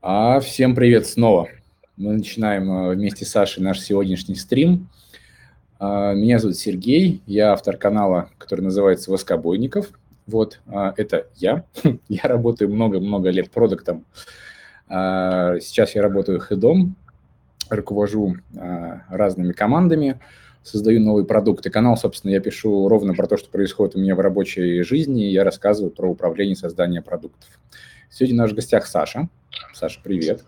А 0.00 0.38
всем 0.38 0.76
привет 0.76 1.08
снова. 1.08 1.48
Мы 1.96 2.12
начинаем 2.12 2.70
э, 2.70 2.94
вместе 2.94 3.24
с 3.24 3.30
Сашей 3.30 3.64
наш 3.64 3.80
сегодняшний 3.80 4.36
стрим. 4.36 4.88
А, 5.80 6.14
меня 6.14 6.38
зовут 6.38 6.56
Сергей, 6.56 7.20
я 7.26 7.52
автор 7.52 7.76
канала, 7.76 8.30
который 8.38 8.60
называется 8.60 9.10
«Воскобойников». 9.10 9.90
Вот, 10.28 10.60
а, 10.68 10.94
это 10.96 11.26
я. 11.34 11.64
Я 12.08 12.22
работаю 12.22 12.72
много-много 12.72 13.30
лет 13.30 13.50
продуктом. 13.50 14.04
А, 14.86 15.58
сейчас 15.58 15.96
я 15.96 16.02
работаю 16.02 16.38
хедом, 16.38 16.94
руковожу 17.68 18.36
разными 19.10 19.52
командами, 19.52 20.20
создаю 20.62 21.00
новые 21.00 21.26
продукты. 21.26 21.70
Канал, 21.70 21.96
собственно, 21.96 22.30
я 22.30 22.38
пишу 22.38 22.86
ровно 22.86 23.14
про 23.14 23.26
то, 23.26 23.36
что 23.36 23.50
происходит 23.50 23.96
у 23.96 23.98
меня 23.98 24.14
в 24.14 24.20
рабочей 24.20 24.80
жизни, 24.82 25.22
я 25.22 25.42
рассказываю 25.42 25.90
про 25.90 26.08
управление 26.08 26.52
и 26.52 26.56
создание 26.56 27.02
продуктов. 27.02 27.48
Сегодня 28.10 28.46
в 28.46 28.54
гостях 28.54 28.86
Саша. 28.86 29.28
Саша, 29.74 30.00
привет. 30.02 30.44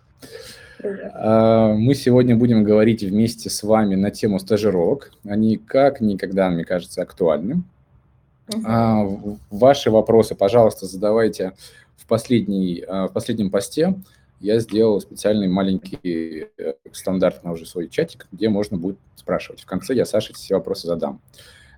Привет. 0.79 1.13
А, 1.15 1.75
мы 1.75 1.95
сегодня 1.95 2.37
будем 2.37 2.65
говорить 2.65 3.03
вместе 3.03 3.51
с 3.51 3.63
вами 3.63 3.95
на 3.95 4.11
тему 4.11 4.39
стажировок. 4.39 5.13
Они 5.25 5.57
как 5.57 6.01
никогда, 6.01 6.49
мне 6.51 6.65
кажется, 6.65 7.03
актуальны. 7.03 7.63
Угу. 8.49 9.39
Ваши 9.51 9.91
вопросы, 9.91 10.35
пожалуйста, 10.35 10.87
задавайте 10.87 11.53
в, 11.97 12.07
последней, 12.07 12.83
а, 12.87 13.09
в 13.09 13.13
последнем 13.13 13.51
посте. 13.51 13.95
Я 14.41 14.59
сделал 14.59 15.01
специальный 15.01 15.49
маленький 15.49 16.49
э, 16.57 16.73
стандартный 16.93 17.53
уже 17.53 17.67
свой 17.67 17.89
чатик, 17.89 18.27
где 18.33 18.49
можно 18.49 18.79
будет 18.79 18.99
спрашивать. 19.15 19.61
В 19.61 19.67
конце 19.67 19.95
я 19.95 20.07
Саше 20.07 20.33
все 20.33 20.55
вопросы 20.55 20.87
задам. 20.87 21.21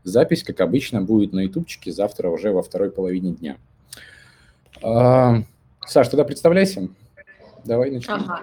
Запись, 0.04 0.44
как 0.44 0.60
обычно, 0.60 1.02
будет 1.02 1.32
на 1.32 1.40
ютубчике 1.40 1.90
завтра 1.90 2.28
уже 2.28 2.52
во 2.52 2.62
второй 2.62 2.92
половине 2.92 3.32
дня. 3.32 3.56
Саш, 4.80 6.08
тогда 6.08 6.24
представляйся. 6.24 6.88
Давай 7.64 7.90
начнем. 7.90 8.14
Ага. 8.14 8.42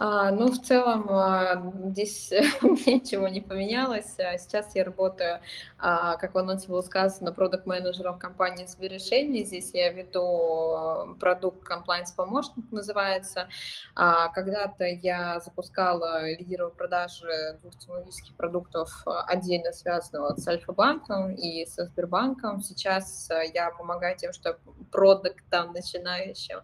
А, 0.00 0.30
ну, 0.30 0.46
в 0.46 0.62
целом, 0.62 1.06
а, 1.10 1.60
здесь 1.86 2.30
ничего 2.62 3.26
не 3.26 3.40
поменялось. 3.40 4.14
А 4.20 4.38
сейчас 4.38 4.76
я 4.76 4.84
работаю, 4.84 5.40
а, 5.76 6.16
как 6.18 6.34
в 6.34 6.38
анонсе 6.38 6.68
было 6.68 6.82
сказано, 6.82 7.32
продукт-менеджером 7.32 8.16
компании 8.16 8.66
сбережений. 8.66 9.44
Здесь 9.44 9.74
я 9.74 9.90
веду 9.90 11.16
продукт 11.18 11.68
Compliance 11.68 12.14
помощник 12.16 12.70
называется. 12.70 13.48
А, 13.96 14.28
когда-то 14.28 14.84
я 14.84 15.40
запускала, 15.40 16.30
лидировала 16.30 16.70
продажи 16.70 17.58
двух 17.60 17.76
технологических 17.76 18.36
продуктов 18.36 19.02
отдельно 19.04 19.72
связанного 19.72 20.36
с 20.36 20.46
Альфа-банком 20.46 21.34
и 21.34 21.66
со 21.66 21.86
Сбербанком. 21.86 22.62
Сейчас 22.62 23.28
я 23.52 23.72
помогаю 23.72 24.16
тем, 24.16 24.32
что 24.32 24.58
продуктам 24.92 25.72
начинающим 25.72 26.60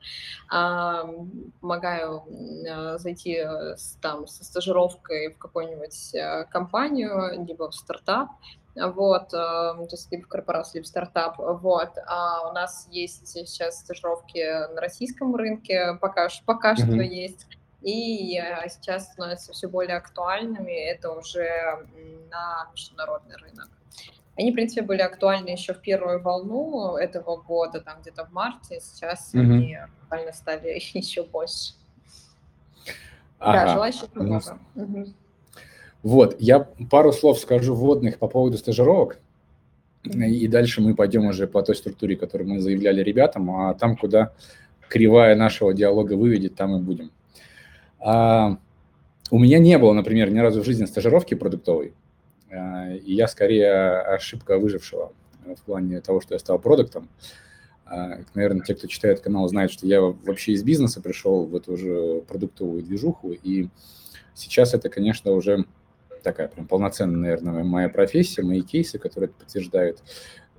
помогаю 1.60 2.24
зайти 2.98 3.23
идти 3.25 3.36
э, 3.36 3.77
с, 3.77 3.97
там, 4.00 4.27
со 4.27 4.44
стажировкой 4.44 5.33
в 5.33 5.39
какую-нибудь 5.39 6.14
э, 6.14 6.44
компанию, 6.50 7.44
либо 7.47 7.70
в 7.70 7.75
стартап, 7.75 8.31
вот, 8.75 9.33
э, 9.33 9.36
то 9.36 9.89
есть 9.91 10.11
либо 10.11 10.25
в 10.25 10.28
корпорацию, 10.28 10.77
либо 10.77 10.84
в 10.84 10.89
стартап, 10.89 11.39
вот, 11.39 11.91
а 12.06 12.48
у 12.48 12.53
нас 12.53 12.89
есть 12.91 13.27
сейчас 13.27 13.81
стажировки 13.81 14.72
на 14.75 14.81
российском 14.81 15.34
рынке, 15.34 15.97
пока, 16.00 16.28
пока 16.44 16.72
mm-hmm. 16.72 16.86
что 16.86 17.03
есть, 17.03 17.47
и 17.83 18.41
сейчас 18.69 19.12
становятся 19.12 19.53
все 19.53 19.69
более 19.69 19.97
актуальными, 19.97 20.72
это 20.72 21.11
уже 21.11 21.86
на 22.31 22.70
международный 22.72 23.36
рынок. 23.36 23.69
Они, 24.36 24.50
в 24.50 24.55
принципе, 24.55 24.83
были 24.83 25.03
актуальны 25.03 25.50
еще 25.50 25.75
в 25.75 25.81
первую 25.81 26.20
волну 26.20 26.97
этого 26.97 27.36
года, 27.36 27.81
там 27.81 28.00
где-то 28.00 28.25
в 28.25 28.33
марте, 28.33 28.81
сейчас 28.81 29.33
mm-hmm. 29.34 29.41
они 29.41 29.75
актуально 29.75 30.33
стали 30.33 30.81
еще 30.94 31.22
больше. 31.22 31.75
Ага. 33.45 33.64
Да, 33.64 33.73
желающих 33.75 34.09
много. 34.14 34.59
Вот, 36.03 36.37
я 36.39 36.61
пару 36.91 37.12
слов 37.12 37.39
скажу 37.39 37.75
вводных 37.75 38.19
по 38.19 38.28
поводу 38.28 38.59
стажировок, 38.59 39.19
и 40.03 40.49
дальше 40.49 40.82
мы 40.82 40.94
пойдем 40.94 41.27
уже 41.27 41.47
по 41.47 41.62
той 41.62 41.75
структуре, 41.77 42.16
которую 42.16 42.49
мы 42.49 42.60
заявляли 42.60 43.03
ребятам, 43.03 43.50
а 43.50 43.75
там, 43.75 43.97
куда 43.97 44.33
кривая 44.88 45.34
нашего 45.34 45.72
диалога 45.72 46.12
выведет, 46.15 46.56
там 46.56 46.77
и 46.77 46.81
будем. 46.81 47.10
А, 48.00 48.59
у 49.31 49.38
меня 49.38 49.59
не 49.59 49.78
было, 49.78 49.94
например, 49.94 50.31
ни 50.31 50.38
разу 50.38 50.62
в 50.62 50.66
жизни 50.66 50.84
стажировки 50.84 51.34
продуктовой, 51.34 51.94
а, 52.50 52.93
и 52.93 53.15
я 53.15 53.27
скорее 53.27 54.00
ошибка 54.00 54.59
выжившего 54.59 55.12
в 55.56 55.62
плане 55.62 56.00
того, 56.03 56.21
что 56.21 56.34
я 56.34 56.38
стал 56.38 56.59
продуктом. 56.59 57.09
А, 57.09 57.53
наверное, 58.34 58.62
те, 58.62 58.75
кто 58.75 58.87
читает 58.87 59.21
канал, 59.21 59.49
знают, 59.49 59.72
что 59.72 59.87
я 59.87 60.00
вообще 60.00 60.53
из 60.53 60.62
бизнеса 60.62 61.00
пришел 61.00 61.47
в 61.47 61.55
эту 61.55 61.77
же 61.77 62.22
продуктовую 62.27 62.83
движуху, 62.83 63.33
и 63.33 63.69
сейчас 64.34 64.75
это, 64.75 64.89
конечно, 64.89 65.33
уже 65.33 65.65
такая 66.22 66.49
прям 66.49 66.67
полноценная, 66.67 67.21
наверное, 67.21 67.62
моя 67.62 67.89
профессия, 67.89 68.43
мои 68.43 68.62
кейсы, 68.62 68.99
которые 68.99 69.28
это 69.28 69.39
подтверждают. 69.39 70.03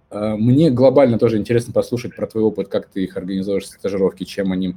А, 0.10 0.38
мне 0.38 0.70
глобально 0.70 1.20
тоже 1.20 1.38
интересно 1.38 1.74
послушать 1.74 2.16
про 2.16 2.28
твой 2.28 2.44
опыт, 2.44 2.70
как 2.70 2.88
ты 2.88 3.04
их 3.04 3.18
организуешь, 3.18 3.66
стажировки, 3.66 4.24
чем 4.24 4.54
они 4.54 4.76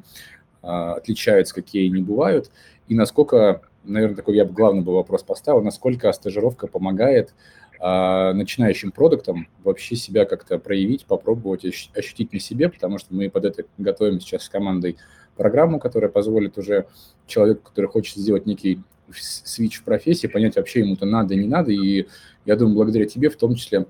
а, 0.63 0.95
отличаются, 0.95 1.55
какие 1.55 1.89
они 1.89 2.03
бывают, 2.03 2.51
и 2.89 2.95
насколько, 2.95 3.63
наверное, 3.85 4.17
такой 4.17 4.37
я 4.37 4.45
бы 4.45 4.53
главный 4.53 4.83
бы 4.83 4.95
вопрос 4.95 5.23
поставил, 5.23 5.63
насколько 5.63 6.11
стажировка 6.13 6.67
помогает 6.67 7.35
а 7.81 8.33
начинающим 8.33 8.91
продуктам 8.91 9.49
вообще 9.62 9.97
себя 9.97 10.25
как-то 10.25 10.59
проявить, 10.59 11.06
попробовать 11.06 11.65
ощутить 11.65 12.33
на 12.33 12.41
себе, 12.41 12.69
потому 12.69 12.99
что 12.99 13.15
мы 13.15 13.31
под 13.31 13.44
это 13.44 13.65
готовим 13.78 14.21
сейчас 14.21 14.44
с 14.44 14.49
командой 14.49 14.97
программу, 15.37 15.78
которая 15.78 16.11
позволит 16.11 16.59
уже 16.59 16.87
человеку, 17.27 17.62
который 17.69 17.87
хочет 17.87 18.17
сделать 18.17 18.47
некий 18.47 18.83
свич 19.12 19.78
в 19.78 19.84
профессии, 19.84 20.27
понять 20.27 20.56
вообще 20.56 20.81
ему-то 20.81 21.06
надо, 21.06 21.34
не 21.37 21.47
надо. 21.47 21.72
И 21.72 22.06
я 22.44 22.56
думаю, 22.56 22.77
благодаря 22.77 23.06
тебе 23.06 23.31
в 23.31 23.37
том 23.37 23.55
числе 23.55 23.87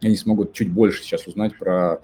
они 0.00 0.16
смогут 0.16 0.52
чуть 0.52 0.70
больше 0.70 1.02
сейчас 1.02 1.26
узнать 1.26 1.56
про 1.56 2.02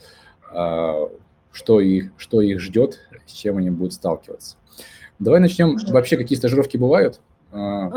а, 0.53 1.11
что 1.53 1.81
их, 1.81 2.13
что 2.17 2.41
их 2.41 2.61
ждет, 2.61 3.01
с 3.27 3.33
чем 3.33 3.59
они 3.59 3.71
будут 3.71 3.93
сталкиваться. 3.93 4.57
Давай 5.19 5.41
начнем. 5.41 5.77
Вообще, 5.89 6.17
какие 6.17 6.39
стажировки 6.39 6.77
бывают? 6.77 7.21
А, 7.51 7.91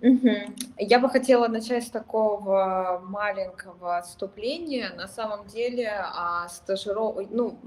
расскажи. 0.00 0.46
Я 0.78 0.98
бы 0.98 1.08
хотела 1.08 1.48
начать 1.48 1.84
с 1.84 1.90
такого 1.90 3.02
маленького 3.04 3.98
отступления. 3.98 4.92
На 4.96 5.08
самом 5.08 5.46
деле, 5.46 5.90
а, 5.90 6.48
стажиров... 6.48 7.16
ну, 7.30 7.58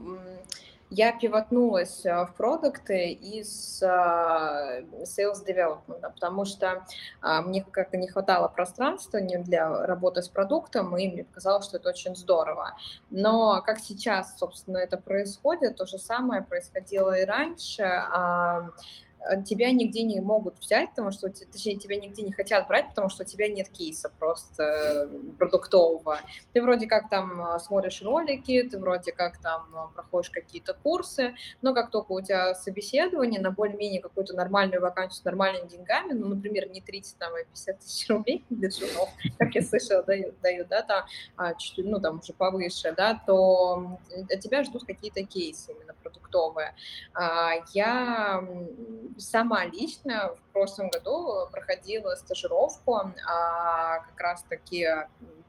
я 0.90 1.12
пивотнулась 1.12 2.06
а, 2.06 2.26
в 2.26 2.36
продукты 2.36 3.12
из 3.12 3.82
а, 3.82 4.82
sales 5.04 5.44
development, 5.46 6.02
потому 6.02 6.46
что 6.46 6.86
мне 7.22 7.64
как-то 7.64 7.98
не 7.98 8.08
хватало 8.08 8.48
пространства 8.48 9.20
для 9.20 9.86
работы 9.86 10.22
с 10.22 10.30
продуктом, 10.30 10.96
и 10.98 11.08
мне 11.08 11.24
показалось, 11.24 11.66
что 11.66 11.78
это 11.78 11.90
очень 11.90 12.16
здорово. 12.16 12.78
Но 13.10 13.62
как 13.66 13.80
сейчас, 13.80 14.38
собственно, 14.38 14.78
это 14.78 14.98
происходит, 14.98 15.78
то 15.78 15.86
же 15.86 15.98
самое 15.98 16.44
происходило 16.44 17.18
и 17.20 17.26
раньше 17.26 17.84
тебя 19.46 19.72
нигде 19.72 20.04
не 20.04 20.20
могут 20.20 20.60
взять, 20.60 20.90
потому 20.90 21.12
что, 21.12 21.30
точнее, 21.30 21.78
тебя 21.78 21.96
нигде 21.96 22.24
не 22.24 22.32
хотят 22.32 22.68
брать, 22.68 22.90
потому 22.90 23.10
что 23.10 23.24
у 23.24 23.26
тебя 23.26 23.48
нет 23.48 23.70
кейса 23.70 24.12
просто 24.20 24.64
э, 24.64 25.08
продуктового. 25.38 26.20
Ты 26.52 26.62
вроде 26.62 26.88
как 26.88 27.10
там 27.10 27.42
э, 27.42 27.60
смотришь 27.60 28.02
ролики, 28.02 28.64
ты 28.64 28.78
вроде 28.78 29.12
как 29.12 29.38
там 29.38 29.92
проходишь 29.96 30.30
какие-то 30.30 30.74
курсы, 30.74 31.36
но 31.62 31.74
как 31.74 31.90
только 31.92 32.12
у 32.12 32.22
тебя 32.22 32.54
собеседование 32.54 33.40
на 33.40 33.52
более-менее 33.52 34.02
какую-то 34.02 34.34
нормальную 34.34 34.82
вакансию 34.82 35.22
с 35.22 35.26
нормальными 35.26 35.68
деньгами, 35.68 36.14
ну, 36.14 36.28
например, 36.28 36.70
не 36.70 36.82
30, 36.82 37.18
там, 37.18 37.34
а 37.34 37.44
50 37.44 37.80
тысяч 37.80 38.10
рублей 38.10 38.44
для 38.50 38.70
джунов, 38.70 39.10
как 39.38 39.56
я 39.56 39.62
слышала, 39.62 40.04
дают, 40.04 40.40
дают 40.42 40.68
да, 40.68 40.82
там, 40.82 41.06
а, 41.38 41.54
чуть, 41.54 41.86
ну, 41.86 42.00
там, 42.00 42.20
уже 42.20 42.34
повыше, 42.34 42.94
да, 42.96 43.22
то 43.26 44.00
от 44.30 44.40
тебя 44.40 44.64
ждут 44.64 44.86
какие-то 44.86 45.24
кейсы 45.24 45.72
именно 45.72 45.94
продуктовые. 46.02 46.76
А, 47.14 47.54
я 47.74 48.44
сама 49.18 49.66
лично 49.66 50.36
в 50.36 50.54
прошлом 50.54 50.90
году 50.90 51.48
проходила 51.52 52.16
стажировку, 52.16 52.96
а, 52.96 54.00
как 54.00 54.20
раз-таки 54.20 54.88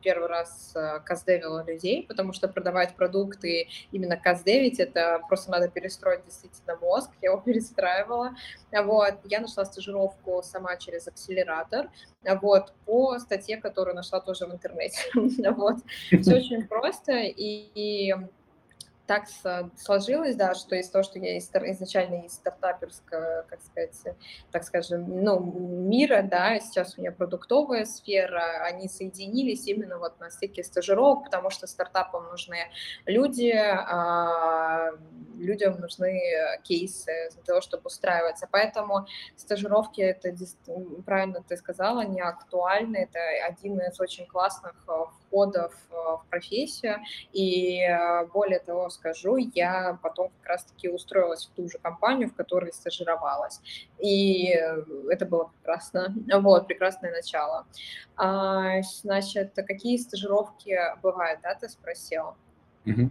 первый 0.05 0.28
раз 0.28 0.72
э, 0.76 1.00
каздевила 1.05 1.64
людей, 1.64 2.05
потому 2.06 2.34
что 2.34 2.46
продавать 2.46 2.94
продукты 2.94 3.69
именно 3.90 4.16
каздевить, 4.16 4.78
это 4.78 5.20
просто 5.28 5.50
надо 5.50 5.69
перестроить 5.69 6.25
действительно 6.25 6.76
мозг, 6.76 7.11
я 7.22 7.31
его 7.31 7.40
перестраивала. 7.44 8.34
Вот. 8.70 9.14
Я 9.25 9.40
нашла 9.40 9.64
стажировку 9.64 10.43
сама 10.43 10.76
через 10.76 11.08
акселератор, 11.08 11.90
вот, 12.43 12.72
по 12.84 13.19
статье, 13.19 13.56
которую 13.56 13.96
нашла 13.96 14.20
тоже 14.20 14.46
в 14.46 14.52
интернете. 14.52 14.99
Вот. 15.55 15.76
Все 16.20 16.37
очень 16.37 16.67
просто, 16.67 17.12
и 17.14 18.14
так 19.06 19.25
сложилось, 19.77 20.35
да, 20.35 20.55
что 20.55 20.77
из 20.77 20.89
того, 20.89 21.03
что 21.03 21.19
я 21.19 21.37
изначально 21.39 22.25
из 22.25 22.33
стартаперского, 22.33 23.45
как 23.49 23.61
сказать, 23.61 24.17
так 24.51 24.65
скажем, 24.65 25.23
ну, 25.23 25.41
мира, 25.41 26.23
да, 26.23 26.59
сейчас 26.61 26.97
у 26.97 27.01
меня 27.01 27.12
продуктовая 27.12 27.85
сфера, 27.85 28.65
они 28.65 28.89
соединились 28.89 29.67
именно 29.67 29.99
вот 29.99 30.19
на 30.21 30.31
стыке 30.31 30.65
стажировок, 30.65 31.25
потому 31.25 31.51
что 31.51 31.67
стартапам 31.67 32.25
нужны 32.31 32.56
люди, 33.05 33.53
а 33.55 34.93
людям 35.37 35.81
нужны 35.81 36.21
кейсы 36.62 37.29
для 37.35 37.43
того, 37.43 37.61
чтобы 37.61 37.87
устраиваться. 37.87 38.49
Поэтому 38.51 39.06
стажировки, 39.37 40.01
это 40.01 40.35
правильно 41.05 41.43
ты 41.47 41.56
сказала, 41.56 42.03
они 42.03 42.21
актуальны, 42.21 42.97
это 42.97 43.19
один 43.47 43.81
из 43.81 44.01
очень 44.01 44.27
классных 44.27 44.75
входов 45.34 45.75
в 45.90 46.25
профессию, 46.31 46.98
и 47.32 47.81
более 48.32 48.60
того, 48.60 48.88
скажу, 48.90 49.36
я 49.36 49.98
потом 50.02 50.31
как 50.40 50.50
раз-таки 50.50 50.88
устроилась 50.88 51.46
в 51.46 51.56
ту 51.56 51.69
же 51.69 51.78
компанию, 51.78 52.28
в 52.28 52.34
которой 52.34 52.72
стажировалась. 52.72 53.60
И 53.98 54.48
это 55.10 55.26
было 55.26 55.50
прекрасно. 55.56 56.14
Вот, 56.44 56.66
прекрасное 56.66 57.10
начало. 57.10 57.66
А, 58.16 58.82
значит, 58.82 59.54
какие 59.54 59.96
стажировки 59.96 60.78
бывают, 61.02 61.40
да, 61.42 61.54
ты 61.54 61.69
спросил? 61.69 62.34
Mm-hmm. 62.84 63.08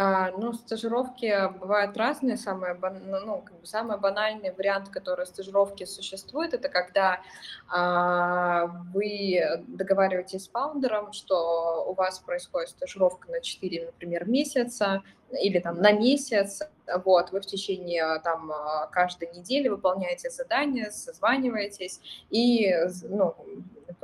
А, 0.00 0.30
ну, 0.38 0.52
стажировки 0.52 1.50
бывают 1.58 1.96
разные. 1.96 2.36
Самый, 2.36 2.72
ну, 3.04 3.18
ну, 3.26 3.42
как 3.44 3.58
бы 3.58 3.66
самый 3.66 3.98
банальный 3.98 4.52
вариант, 4.52 4.90
который 4.90 5.26
стажировки 5.26 5.82
существует, 5.86 6.54
это 6.54 6.68
когда 6.68 7.20
а, 7.68 8.66
вы 8.94 9.42
договариваетесь 9.66 10.44
с 10.44 10.48
фаундером, 10.50 11.12
что 11.12 11.84
у 11.88 11.94
вас 11.94 12.20
происходит 12.20 12.68
стажировка 12.68 13.28
на 13.32 13.40
4, 13.40 13.86
например, 13.86 14.28
месяца 14.28 15.02
или 15.32 15.58
там 15.58 15.82
на 15.82 15.90
месяц, 15.90 16.60
вот, 17.04 17.32
вы 17.32 17.40
в 17.40 17.46
течение 17.46 18.20
там 18.20 18.52
каждой 18.92 19.32
недели 19.34 19.66
выполняете 19.66 20.30
задания, 20.30 20.90
созваниваетесь 20.90 22.00
и, 22.30 22.72
ну, 23.02 23.34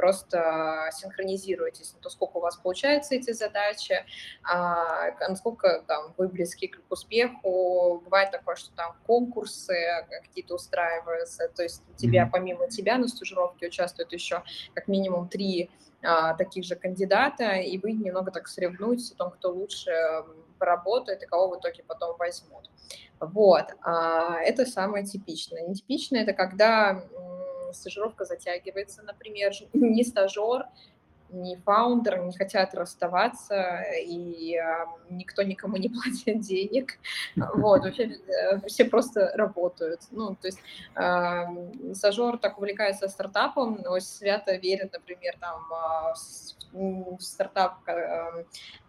просто 0.04 0.90
синхронизируетесь, 0.92 1.94
то 2.02 2.10
сколько 2.10 2.36
у 2.36 2.40
вас 2.40 2.56
получается 2.56 3.14
эти 3.14 3.32
задачи, 3.32 4.04
а, 4.42 5.12
насколько 5.30 5.82
там 5.86 6.12
вы 6.18 6.28
близки 6.28 6.66
к 6.68 6.78
успеху. 6.90 8.02
Бывает 8.04 8.30
такое, 8.30 8.56
что 8.56 8.70
там 8.76 8.94
конкурсы 9.06 9.74
какие-то 10.10 10.56
устраиваются, 10.56 11.48
то 11.48 11.62
есть 11.62 11.82
у 11.88 11.96
тебя, 11.96 12.28
помимо 12.30 12.68
тебя 12.68 12.98
на 12.98 13.08
стажировке 13.08 13.68
участвуют 13.68 14.12
еще 14.12 14.42
как 14.74 14.88
минимум 14.88 15.26
три 15.26 15.70
а, 16.02 16.34
таких 16.34 16.64
же 16.64 16.76
кандидата, 16.76 17.52
и 17.52 17.78
вы 17.78 17.92
немного 17.92 18.30
так 18.30 18.46
соревнуетесь 18.46 19.12
о 19.12 19.16
том, 19.16 19.30
кто 19.30 19.52
лучше 19.52 19.90
поработает 20.58 21.22
и 21.22 21.26
кого 21.26 21.48
в 21.48 21.58
итоге 21.58 21.82
потом 21.82 22.14
возьмут. 22.18 22.68
Вот, 23.20 23.64
а, 23.80 24.38
это 24.42 24.66
самое 24.66 25.06
типичное. 25.06 25.62
Нетипичное– 25.66 26.22
это 26.24 26.34
когда 26.34 27.02
стажировка 27.75 28.25
затягивается, 28.25 29.03
например, 29.03 29.53
не 29.73 30.05
стажер, 30.05 30.67
не 31.31 31.56
фаундер 31.56 32.19
не 32.21 32.37
хотят 32.37 32.75
расставаться, 32.75 33.82
и 34.06 34.56
э, 34.56 34.87
никто 35.11 35.43
никому 35.43 35.76
не 35.76 35.88
платит 35.91 36.41
денег. 36.41 36.99
Вот, 37.37 37.82
вообще 37.82 38.05
э, 38.05 38.61
все 38.67 38.85
просто 38.85 39.32
работают. 39.35 40.03
Ну, 40.11 40.37
то 40.37 40.49
есть 40.49 40.59
э, 40.94 41.94
стажер 41.94 42.38
так 42.38 42.59
увлекается 42.59 43.09
стартапом, 43.09 43.81
но 43.82 43.99
свято 44.00 44.55
верит, 44.56 44.93
например, 44.93 45.37
там, 45.41 45.61
в 46.75 47.21
стартап, 47.21 47.88
э, 47.88 48.44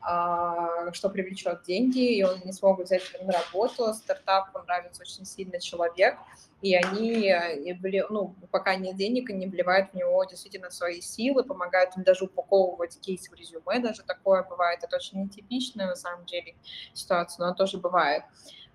э, 0.08 0.92
что 0.92 1.10
привлечет 1.10 1.64
деньги, 1.64 2.18
и 2.18 2.24
он 2.24 2.42
не 2.44 2.52
смог 2.52 2.80
взять 2.80 3.04
на 3.22 3.34
работу. 3.34 3.94
Стартапу 3.94 4.60
нравится 4.60 5.02
очень 5.02 5.26
сильно 5.26 5.60
человек, 5.60 6.18
и 6.62 6.76
они, 6.76 7.30
э, 7.30 7.76
ну, 8.10 8.36
пока 8.52 8.76
нет 8.76 8.96
денег, 8.96 9.30
они 9.30 9.48
вливают 9.48 9.92
в 9.92 9.94
него 9.94 10.24
действительно 10.26 10.72
свои 10.72 11.02
силы, 11.02 11.44
помогают 11.44 11.96
им 11.96 12.04
даже 12.04 12.26
упаковывать 12.36 13.00
кейс 13.00 13.30
в 13.30 13.34
резюме, 13.34 13.80
даже 13.80 14.04
такое 14.04 14.44
бывает. 14.44 14.84
Это 14.84 14.98
очень 14.98 15.24
нетипичная, 15.24 15.88
на 15.88 15.96
самом 15.96 16.26
деле, 16.26 16.56
ситуация, 16.94 17.48
но 17.48 17.54
тоже 17.54 17.78
бывает. 17.78 18.24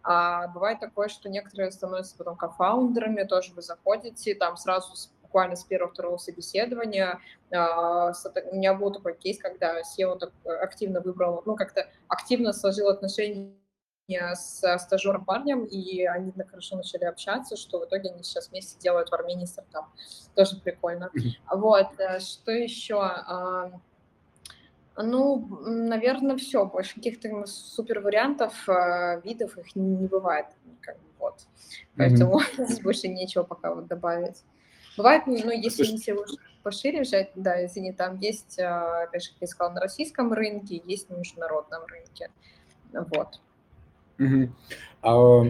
А 0.03 0.49
бывает 0.49 0.81
такое, 0.81 1.09
что 1.09 1.29
некоторые 1.29 1.71
становятся 1.71 2.17
потом 2.17 2.37
кофаундерами, 2.37 3.25
тоже 3.25 3.53
вы 3.53 3.63
заходите, 3.63 4.35
там 4.35 4.57
сразу 4.57 4.95
буквально 5.23 5.57
с 5.57 5.65
первого-второго 5.65 6.17
собеседования. 6.17 7.21
А, 7.53 8.13
у 8.51 8.57
меня 8.57 8.75
был 8.75 8.93
такой 8.93 9.15
кейс, 9.15 9.39
когда 9.39 9.81
SEO 9.81 10.19
так 10.19 10.33
активно 10.63 11.01
выбрал, 11.01 11.43
ну, 11.45 11.55
как-то 11.55 11.87
активно 12.09 12.53
сложил 12.53 12.89
отношения 12.89 13.53
с 14.19 14.79
стажером 14.79 15.25
парнем, 15.25 15.65
и 15.65 16.05
они 16.05 16.33
так 16.33 16.51
хорошо 16.51 16.77
начали 16.77 17.05
общаться, 17.05 17.57
что 17.57 17.81
в 17.81 17.85
итоге 17.85 18.11
они 18.11 18.23
сейчас 18.23 18.51
вместе 18.51 18.79
делают 18.79 19.11
в 19.11 19.15
Армении 19.15 19.47
стартап. 19.47 19.87
Тоже 20.35 20.57
прикольно. 20.57 21.11
Вот, 21.51 21.89
э, 21.99 22.21
что 22.21 22.53
еще? 22.53 23.73
Ну, 24.97 25.47
наверное, 25.65 26.37
все. 26.37 26.67
Больше 26.67 26.95
каких-то 26.95 27.47
супер 27.47 28.01
вариантов, 28.01 28.69
э, 28.69 29.21
видов 29.25 29.57
их 29.57 29.75
не 29.75 30.07
бывает. 30.07 30.47
Как 30.81 30.97
бы, 30.97 31.05
вот. 31.19 31.47
Поэтому 31.97 32.41
mm-hmm. 32.59 32.83
больше 32.83 33.09
нечего 33.09 33.43
пока 33.43 33.75
вот 33.75 33.87
добавить. 33.87 34.43
Бывает, 34.97 35.23
ну, 35.27 35.51
если 35.51 35.87
не 35.87 35.99
все 35.99 36.17
пошире 36.63 37.03
взять, 37.03 37.31
да, 37.35 37.65
извини, 37.65 37.93
там 37.93 38.19
есть, 38.19 38.59
э, 38.59 38.65
опять 38.65 39.25
же, 39.25 39.31
как 39.31 39.43
я 39.43 39.47
сказала, 39.47 39.75
на 39.75 39.81
российском 39.81 40.33
рынке, 40.33 40.83
есть 40.85 41.09
на 41.09 41.15
международном 41.15 41.85
рынке. 41.87 42.31
Вот. 42.93 43.41
Угу. 44.21 44.49
А 45.03 45.19
у 45.19 45.45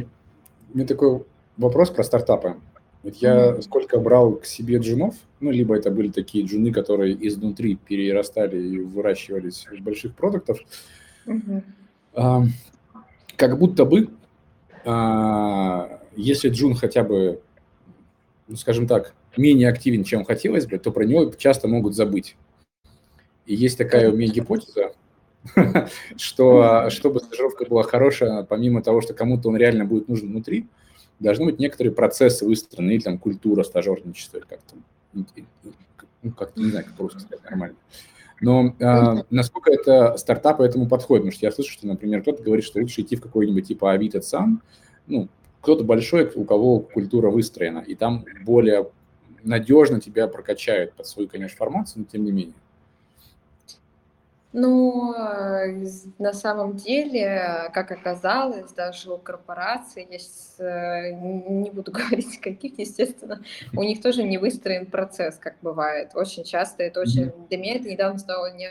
меня 0.73 0.87
такой 0.87 1.25
вопрос 1.57 1.91
про 1.91 2.05
стартапы. 2.05 2.57
Вот 3.03 3.17
я 3.17 3.51
угу. 3.51 3.63
сколько 3.63 3.99
брал 3.99 4.37
к 4.37 4.47
себе 4.47 4.79
джунов, 4.79 5.17
ну, 5.41 5.51
либо 5.51 5.77
это 5.77 5.91
были 5.91 6.11
такие 6.11 6.45
джуны, 6.45 6.73
которые 6.73 7.17
изнутри 7.27 7.77
перерастали 7.77 8.61
и 8.61 8.79
выращивались 8.79 9.67
из 9.73 9.81
больших 9.81 10.15
продуктов, 10.15 10.59
угу. 11.27 11.63
а, 12.15 12.45
как 13.37 13.59
будто 13.59 13.85
бы, 13.87 14.11
а, 14.85 16.01
если 16.15 16.51
джун 16.51 16.75
хотя 16.75 17.03
бы, 17.03 17.41
ну, 18.49 18.57
скажем 18.57 18.87
так, 18.87 19.15
менее 19.37 19.69
активен, 19.69 20.05
чем 20.05 20.25
хотелось 20.25 20.67
бы, 20.67 20.79
то 20.79 20.93
про 20.93 21.05
него 21.05 21.33
часто 21.33 21.69
могут 21.69 21.95
забыть. 21.95 22.37
И 23.47 23.55
есть 23.55 23.79
такая 23.79 24.11
у 24.11 24.17
меня 24.17 24.31
гипотеза, 24.31 24.93
что 26.17 26.91
чтобы 26.91 27.21
стажировка 27.21 27.65
была 27.65 27.83
хорошая, 27.83 28.43
помимо 28.43 28.83
того, 28.83 29.01
что 29.01 29.15
кому-то 29.15 29.49
он 29.49 29.57
реально 29.57 29.85
будет 29.85 30.09
нужен 30.09 30.29
внутри, 30.29 30.67
должны 31.19 31.47
быть 31.47 31.59
некоторые 31.59 31.95
процессы 31.95 32.45
выстроены, 32.45 32.93
или 32.93 33.03
там 33.03 33.19
культура 33.19 33.63
стажерничества, 33.63 34.41
как-то, 34.41 34.77
ну, 35.13 35.25
как-то, 36.37 36.61
не 36.61 36.71
знаю, 36.71 36.85
как 36.85 36.95
просто 36.95 37.21
сказать 37.21 37.45
нормально. 37.45 37.77
Но 38.41 38.75
э, 38.79 39.25
насколько 39.31 39.71
это 39.71 40.17
стартапы 40.17 40.65
этому 40.65 40.89
подходят? 40.89 41.25
Потому 41.25 41.33
что 41.33 41.47
я 41.47 41.53
слышу, 41.53 41.73
что, 41.73 41.87
например, 41.87 42.23
кто-то 42.23 42.43
говорит, 42.43 42.65
что 42.65 42.81
лучше 42.81 43.03
идти 43.03 43.17
в 43.17 43.21
какой-нибудь 43.21 43.69
типа 43.69 43.93
Авито 43.93 44.23
сам, 44.23 44.63
ну, 45.07 45.29
кто-то 45.61 45.85
большой, 45.85 46.31
у 46.35 46.45
кого 46.45 46.81
культура 46.81 47.29
выстроена, 47.29 47.81
и 47.81 47.95
там 47.95 48.25
более 48.45 48.91
надежно 49.43 50.01
тебя 50.01 50.27
прокачают 50.27 50.95
под 50.95 51.07
свою, 51.07 51.29
конечно, 51.29 51.57
формацию, 51.57 52.01
но 52.01 52.07
тем 52.11 52.25
не 52.25 52.33
менее. 52.33 52.55
Ну, 54.53 55.15
э, 55.15 55.85
на 56.19 56.33
самом 56.33 56.77
деле, 56.77 57.71
как 57.73 57.93
оказалось, 57.93 58.73
даже 58.73 59.13
у 59.13 59.19
корпораций, 59.19 60.09
сейчас 60.11 60.57
э, 60.59 61.13
не 61.13 61.71
буду 61.71 61.93
говорить 61.93 62.41
каких, 62.41 62.79
естественно, 62.79 63.43
у 63.73 63.83
них 63.85 64.03
тоже 64.03 64.25
не 64.25 64.39
выстроен 64.39 64.87
процесс, 64.87 65.37
как 65.37 65.57
бывает. 65.63 66.11
Очень 66.15 66.43
часто 66.45 66.83
это 66.83 67.01
очень... 67.01 67.33
Для 67.49 67.59
меня 67.59 67.77
это 67.77 67.89
недавно 67.89 68.19
стало 68.19 68.53
не 68.53 68.71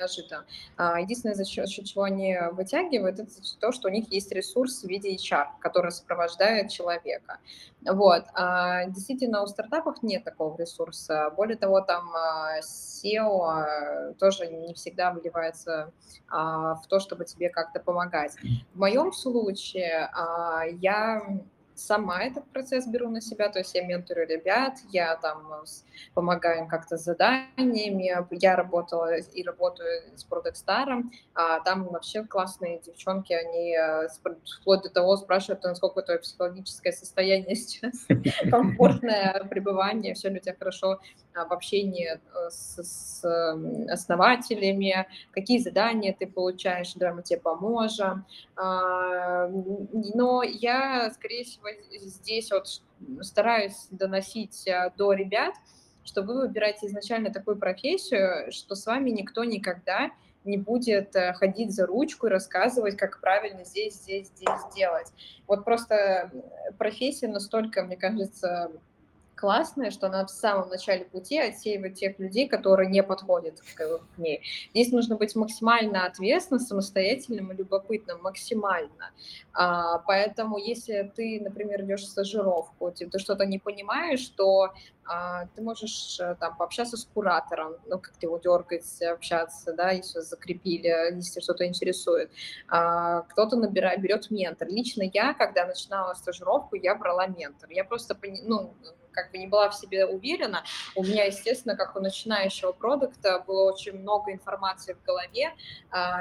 неожиданно. 0.00 0.44
А, 0.76 1.00
единственное, 1.00 1.34
за 1.34 1.44
счет, 1.44 1.66
за 1.66 1.72
счет 1.72 1.84
чего 1.86 2.04
они 2.04 2.36
вытягивают, 2.52 3.18
это 3.18 3.30
то, 3.60 3.72
что 3.72 3.88
у 3.88 3.90
них 3.90 4.10
есть 4.12 4.32
ресурс 4.32 4.82
в 4.82 4.88
виде 4.88 5.14
HR, 5.14 5.46
который 5.60 5.92
сопровождает 5.92 6.70
человека. 6.70 7.38
Вот. 7.82 8.24
А, 8.34 8.86
действительно, 8.86 9.42
у 9.42 9.46
стартапов 9.46 10.02
нет 10.02 10.24
такого 10.24 10.56
ресурса. 10.56 11.30
Более 11.36 11.56
того, 11.56 11.80
там 11.80 12.10
а, 12.14 12.60
SEO 12.60 14.14
тоже 14.14 14.46
не 14.48 14.74
всегда 14.74 15.12
вливается 15.12 15.92
в 16.28 16.82
то, 16.88 17.00
чтобы 17.00 17.24
тебе 17.24 17.48
как-то 17.50 17.80
помогать. 17.80 18.36
В 18.74 18.78
моем 18.78 19.12
случае 19.12 20.10
я 20.80 21.22
сама 21.80 22.22
этот 22.22 22.44
процесс 22.52 22.86
беру 22.86 23.08
на 23.08 23.20
себя, 23.20 23.48
то 23.48 23.58
есть 23.58 23.74
я 23.74 23.84
менторю 23.86 24.26
ребят, 24.26 24.74
я 24.90 25.16
там 25.16 25.52
э, 25.52 25.64
помогаю 26.14 26.62
им 26.62 26.68
как-то 26.68 26.96
с 26.96 27.04
заданиями, 27.04 28.12
я 28.30 28.56
работала 28.56 29.16
и 29.16 29.42
работаю 29.42 29.88
с 30.16 30.26
Product 30.26 30.54
Star, 30.54 31.02
а 31.34 31.60
там 31.60 31.84
вообще 31.84 32.24
классные 32.24 32.80
девчонки, 32.80 33.32
они 33.32 33.74
э, 33.74 34.08
вплоть 34.60 34.82
до 34.82 34.90
того 34.90 35.16
спрашивают, 35.16 35.62
насколько 35.64 36.02
твое 36.02 36.20
психологическое 36.20 36.92
состояние 36.92 37.54
сейчас, 37.56 38.06
комфортное 38.50 39.44
пребывание, 39.48 40.14
все 40.14 40.28
ли 40.28 40.38
у 40.38 40.40
тебя 40.40 40.54
хорошо 40.58 41.00
в 41.34 41.52
общении 41.52 42.12
э, 42.12 42.50
с, 42.50 42.82
с 42.82 43.24
основателями, 43.88 45.06
какие 45.30 45.58
задания 45.58 46.14
ты 46.18 46.26
получаешь, 46.26 46.94
давай 46.94 47.16
мы 47.16 47.22
тебе 47.22 47.40
поможем. 47.40 48.26
А, 48.56 49.48
но 49.48 50.42
я, 50.42 51.10
скорее 51.10 51.44
всего, 51.44 51.68
здесь 51.92 52.50
вот 52.50 52.82
стараюсь 53.24 53.86
доносить 53.90 54.66
а, 54.68 54.90
до 54.90 55.12
ребят, 55.12 55.54
что 56.04 56.22
вы 56.22 56.40
выбираете 56.40 56.86
изначально 56.86 57.32
такую 57.32 57.56
профессию, 57.56 58.50
что 58.52 58.74
с 58.74 58.86
вами 58.86 59.10
никто 59.10 59.44
никогда 59.44 60.10
не 60.44 60.56
будет 60.56 61.14
э, 61.14 61.34
ходить 61.34 61.72
за 61.72 61.86
ручку 61.86 62.26
и 62.26 62.30
рассказывать, 62.30 62.96
как 62.96 63.20
правильно 63.20 63.64
здесь, 63.64 63.94
здесь, 63.94 64.28
здесь 64.28 64.74
делать. 64.74 65.08
Вот 65.46 65.64
просто 65.64 66.30
профессия 66.78 67.28
настолько, 67.28 67.82
мне 67.82 67.96
кажется, 67.96 68.72
классная, 69.40 69.90
что 69.90 70.06
она 70.06 70.26
в 70.26 70.30
самом 70.30 70.68
начале 70.68 71.06
пути 71.06 71.38
отсеивает 71.38 71.94
тех 71.94 72.18
людей, 72.18 72.46
которые 72.46 72.90
не 72.90 73.02
подходят 73.02 73.60
к, 73.60 73.76
к 73.76 74.18
ней. 74.18 74.42
Здесь 74.74 74.92
нужно 74.92 75.16
быть 75.16 75.34
максимально 75.34 76.04
ответственным, 76.04 76.60
самостоятельным 76.60 77.50
и 77.50 77.56
любопытным, 77.56 78.20
максимально. 78.20 79.12
А, 79.52 79.98
поэтому 79.98 80.58
если 80.58 81.10
ты, 81.16 81.40
например, 81.40 81.82
идешь 81.82 82.02
в 82.02 82.08
стажировку, 82.08 82.90
ты, 82.92 83.18
что-то 83.18 83.46
не 83.46 83.58
понимаешь, 83.58 84.28
то 84.36 84.74
а, 85.04 85.46
ты 85.56 85.62
можешь 85.62 86.20
э, 86.20 86.36
там 86.38 86.56
пообщаться 86.56 86.96
с 86.96 87.04
куратором, 87.04 87.76
ну, 87.86 87.98
как-то 87.98 88.26
его 88.26 88.38
дергать, 88.38 89.02
общаться, 89.02 89.72
да, 89.72 89.90
если 89.90 90.20
закрепили, 90.20 91.14
если 91.16 91.40
что-то 91.40 91.66
интересует. 91.66 92.30
А, 92.68 93.22
кто-то 93.22 93.56
набирает, 93.56 94.00
берет 94.02 94.30
ментор. 94.30 94.68
Лично 94.68 95.02
я, 95.02 95.34
когда 95.34 95.66
начинала 95.66 96.14
стажировку, 96.14 96.76
я 96.76 96.94
брала 96.94 97.26
ментор. 97.26 97.70
Я 97.70 97.84
просто, 97.84 98.16
ну, 98.44 98.74
как 99.12 99.30
бы 99.30 99.38
не 99.38 99.46
была 99.46 99.70
в 99.70 99.74
себе 99.74 100.06
уверена. 100.06 100.64
У 100.94 101.02
меня, 101.02 101.24
естественно, 101.24 101.76
как 101.76 101.96
у 101.96 102.00
начинающего 102.00 102.72
продукта, 102.72 103.42
было 103.46 103.72
очень 103.72 103.98
много 103.98 104.32
информации 104.32 104.94
в 104.94 105.02
голове, 105.04 105.52
а, 105.90 106.20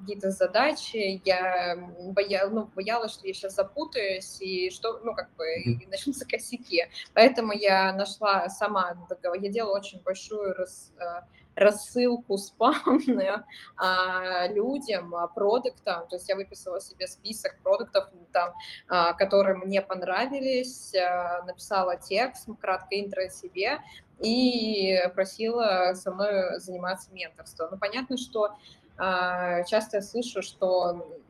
какие-то 0.00 0.30
задачи. 0.30 1.20
Я 1.24 1.76
боя, 2.00 2.48
ну, 2.48 2.70
боялась, 2.74 3.12
что 3.12 3.26
я 3.26 3.34
сейчас 3.34 3.54
запутаюсь 3.54 4.40
и 4.40 4.70
что, 4.70 5.00
ну, 5.04 5.14
как 5.14 5.34
бы, 5.36 5.44
и 5.62 5.86
начнутся 5.86 6.26
косяки. 6.26 6.86
Поэтому 7.12 7.52
я 7.52 7.92
нашла 7.92 8.48
сама, 8.48 8.96
я 9.40 9.48
делала 9.50 9.78
очень 9.78 10.00
большую 10.00 10.54
рас, 10.54 10.92
а, 10.98 11.26
рассылку 11.56 12.36
спамную 12.36 13.44
а, 13.76 14.48
людям, 14.48 15.14
а, 15.14 15.28
продуктам. 15.28 16.06
То 16.08 16.16
есть 16.16 16.28
я 16.28 16.36
выписала 16.36 16.80
себе 16.80 17.06
список 17.06 17.58
продуктов, 17.62 18.08
там, 18.32 18.54
а, 18.88 19.12
которые 19.14 19.56
мне 19.56 19.80
понравились, 19.80 20.94
а, 20.94 21.42
написала 21.42 21.96
текст, 21.96 22.48
кратко 22.60 23.00
интро 23.00 23.28
себе 23.28 23.80
и 24.20 24.96
просила 25.14 25.92
со 25.94 26.12
мной 26.12 26.60
заниматься 26.60 27.12
менторством. 27.12 27.68
Ну, 27.72 27.78
понятно, 27.78 28.16
что 28.16 28.56
а, 28.96 29.62
часто 29.64 29.98
я 29.98 30.02
слышу, 30.02 30.42
что 30.42 31.20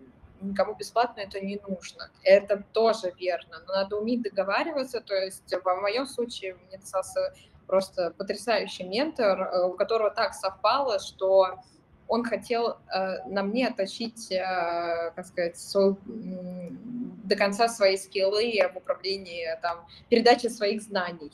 никому 0.41 0.75
бесплатно 0.75 1.21
это 1.21 1.41
не 1.41 1.59
нужно. 1.67 2.11
Это 2.23 2.63
тоже 2.73 3.13
верно, 3.19 3.63
но 3.67 3.75
надо 3.75 3.97
уметь 3.97 4.23
договариваться, 4.23 5.01
то 5.01 5.15
есть 5.15 5.53
в 5.53 5.81
моем 5.81 6.07
случае 6.07 6.55
мне 6.55 6.79
достался 6.79 7.35
просто 7.67 8.13
потрясающий 8.17 8.85
ментор, 8.85 9.41
э, 9.41 9.67
у 9.67 9.73
которого 9.73 10.11
так 10.11 10.35
совпало, 10.35 10.99
что 10.99 11.59
он 12.07 12.25
хотел 12.25 12.77
э, 12.95 13.27
на 13.27 13.43
мне 13.43 13.69
отточить, 13.69 14.31
э, 14.31 15.13
как 15.15 15.27
сказать, 15.27 15.59
свой, 15.59 15.97
до 16.05 17.37
конца 17.37 17.69
свои 17.69 17.97
скиллы 17.97 18.53
в 18.73 18.77
управлении, 18.77 19.47
там, 19.63 19.87
передаче 20.09 20.51
своих 20.51 20.83
знаний. 20.83 21.33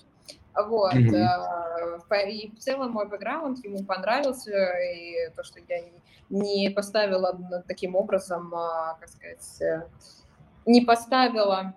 Вот. 0.54 0.94
Mm-hmm. 0.94 2.28
И 2.28 2.50
в 2.50 2.58
целом 2.58 2.92
мой 2.92 3.06
бэкграунд 3.08 3.64
ему 3.64 3.84
понравился, 3.84 4.50
и 4.50 5.30
то, 5.36 5.44
что 5.44 5.60
я 5.68 5.84
не 6.28 6.70
поставила 6.70 7.38
таким 7.68 7.94
образом, 7.94 8.52
а, 8.54 8.96
как 8.98 9.08
сказать, 9.08 9.86
не 10.66 10.80
поставила 10.80 11.74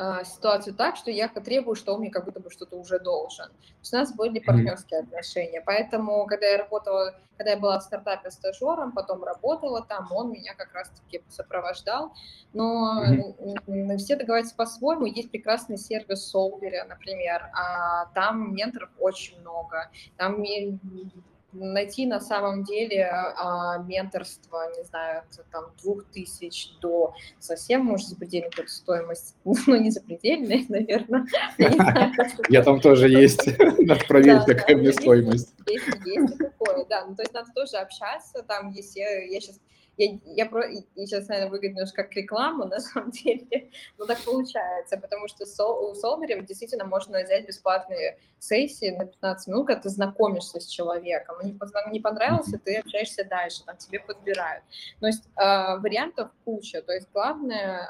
а, 0.00 0.22
ситуацию 0.22 0.74
так, 0.74 0.94
что 0.94 1.10
я 1.10 1.28
требую, 1.28 1.74
что 1.74 1.94
он 1.94 2.00
мне 2.00 2.10
как 2.10 2.24
будто 2.24 2.38
бы 2.38 2.50
что-то 2.50 2.76
уже 2.76 3.00
должен. 3.00 3.46
То 3.48 3.80
есть 3.80 3.92
у 3.92 3.96
нас 3.96 4.14
были 4.14 4.38
партнерские 4.38 5.00
отношения, 5.00 5.60
поэтому, 5.60 6.24
когда 6.26 6.46
я 6.46 6.58
работала, 6.58 7.18
когда 7.36 7.50
я 7.50 7.56
была 7.56 7.80
в 7.80 7.82
стартапе 7.82 8.30
стажером, 8.30 8.92
потом 8.92 9.24
работала 9.24 9.84
там, 9.84 10.06
он 10.12 10.30
меня 10.30 10.54
как 10.54 10.72
раз-таки 10.72 11.22
сопровождал, 11.28 12.14
но 12.52 13.04
mm-hmm. 13.08 13.96
все 13.96 14.14
договариваются 14.14 14.54
по-своему, 14.54 15.06
есть 15.06 15.32
прекрасный 15.32 15.76
сервис 15.76 16.32
Solver, 16.32 16.84
например, 16.88 17.50
а 17.52 18.06
там 18.14 18.54
менторов 18.54 18.90
очень 19.00 19.40
много, 19.40 19.90
там 20.16 20.40
найти 21.52 22.06
на 22.06 22.20
самом 22.20 22.64
деле 22.64 23.08
а, 23.10 23.78
менторство, 23.78 24.70
не 24.76 24.84
знаю, 24.84 25.22
там 25.50 25.66
двух 25.82 26.04
тысяч 26.06 26.70
до 26.80 27.14
совсем, 27.38 27.84
может, 27.84 28.08
запредельной 28.08 28.50
какой-то 28.50 28.70
стоимость, 28.70 29.36
ну, 29.44 29.76
не 29.76 29.90
запредельной, 29.90 30.66
наверное. 30.68 31.26
Я 32.48 32.62
там 32.62 32.80
тоже 32.80 33.08
есть, 33.08 33.46
надо 33.58 34.04
проверить, 34.06 34.44
какая 34.44 34.76
мне 34.76 34.92
стоимость. 34.92 35.54
Есть 35.66 36.38
такое, 36.38 36.84
да, 36.86 37.06
ну, 37.06 37.14
то 37.14 37.22
есть 37.22 37.32
надо 37.32 37.50
тоже 37.54 37.76
общаться, 37.76 38.42
там, 38.42 38.70
если 38.70 39.00
я 39.00 39.40
сейчас 39.40 39.60
я, 39.98 40.18
я, 40.24 40.46
про, 40.46 40.68
я 40.68 40.82
сейчас, 40.94 41.28
наверное, 41.28 41.50
выглядит 41.50 41.76
немножко 41.76 42.04
как 42.04 42.14
рекламу, 42.14 42.64
на 42.66 42.80
самом 42.80 43.10
деле, 43.10 43.70
но 43.98 44.06
так 44.06 44.18
получается, 44.24 44.96
потому 44.96 45.28
что 45.28 45.44
у 45.72 45.94
Солмере 45.94 46.40
действительно 46.42 46.84
можно 46.84 47.22
взять 47.22 47.46
бесплатные 47.46 48.18
сессии 48.38 48.90
на 48.90 49.06
15 49.06 49.48
минут, 49.48 49.66
когда 49.66 49.82
ты 49.82 49.88
знакомишься 49.88 50.60
с 50.60 50.66
человеком, 50.66 51.36
не, 51.42 51.58
не 51.90 52.00
понравился, 52.00 52.58
ты 52.58 52.76
общаешься 52.76 53.24
дальше, 53.24 53.64
там 53.64 53.76
тебе 53.76 53.98
подбирают. 53.98 54.62
То 55.00 55.08
есть 55.08 55.24
э, 55.36 55.78
вариантов 55.78 56.30
куча, 56.44 56.80
то 56.82 56.92
есть 56.92 57.08
главное, 57.12 57.88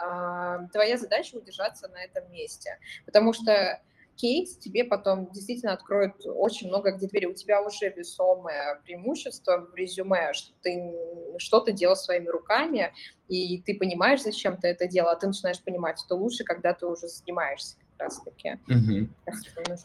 э, 0.65 0.69
твоя 0.73 0.97
задача 0.97 1.37
удержаться 1.37 1.89
на 1.89 2.03
этом 2.03 2.31
месте, 2.33 2.79
потому 3.05 3.35
что 3.35 3.81
кейс 4.19 4.57
тебе 4.59 4.85
потом 4.85 5.31
действительно 5.31 5.73
откроет 5.73 6.15
очень 6.27 6.69
много 6.69 6.93
где 6.93 7.07
двери. 7.07 7.27
У 7.27 7.35
тебя 7.35 7.63
уже 7.63 7.93
весомое 7.97 8.81
преимущество 8.85 9.69
в 9.73 9.75
резюме, 9.75 10.33
что 10.33 10.53
ты 10.63 10.93
что-то 11.39 11.73
делал 11.73 11.97
своими 11.97 12.29
руками, 12.29 12.93
и 13.29 13.63
ты 13.63 13.75
понимаешь, 13.79 14.23
зачем 14.23 14.57
ты 14.57 14.69
это 14.69 14.87
делал, 14.87 15.11
а 15.11 15.17
ты 15.17 15.27
начинаешь 15.27 15.63
понимать, 15.63 15.99
что 16.01 16.17
лучше, 16.17 16.45
когда 16.45 16.75
ты 16.75 16.87
уже 16.87 17.09
занимаешься 17.09 17.77
раз 17.99 18.21
таки. 18.23 18.53
Угу. 18.69 19.09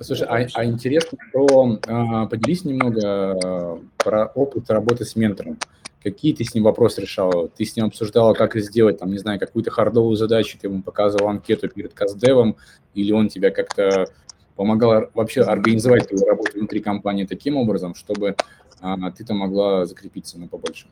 Слушай, 0.02 0.28
а, 0.28 0.48
а 0.54 0.66
интересно, 0.66 1.18
про, 1.32 1.80
а, 1.88 2.28
поделись 2.28 2.64
немного 2.64 3.02
а, 3.04 3.82
про 3.98 4.26
опыт 4.28 4.70
работы 4.70 5.06
с 5.06 5.16
ментором. 5.16 5.58
Какие 6.04 6.36
ты 6.36 6.44
с 6.44 6.54
ним 6.54 6.66
вопросы 6.66 7.02
решала? 7.02 7.48
Ты 7.48 7.66
с 7.66 7.76
ним 7.76 7.86
обсуждала, 7.86 8.34
как 8.34 8.56
сделать, 8.58 9.00
там, 9.00 9.10
не 9.10 9.18
знаю, 9.18 9.40
какую-то 9.40 9.72
хардовую 9.72 10.16
задачу, 10.18 10.58
ты 10.60 10.68
ему 10.68 10.84
показывал 10.84 11.30
анкету 11.30 11.70
перед 11.70 11.94
каздевом, 11.94 12.58
или 12.94 13.12
он 13.14 13.30
тебя 13.30 13.52
как-то 13.52 14.08
помогала 14.56 15.10
вообще 15.14 15.42
организовать 15.42 16.08
твою 16.08 16.26
работу 16.26 16.52
внутри 16.54 16.82
компании 16.82 17.26
таким 17.26 17.58
образом, 17.58 17.96
чтобы 17.96 18.36
а, 18.82 19.12
ты 19.12 19.24
там 19.26 19.38
могла 19.38 19.86
закрепиться 19.86 20.40
на 20.40 20.48
побольше? 20.48 20.88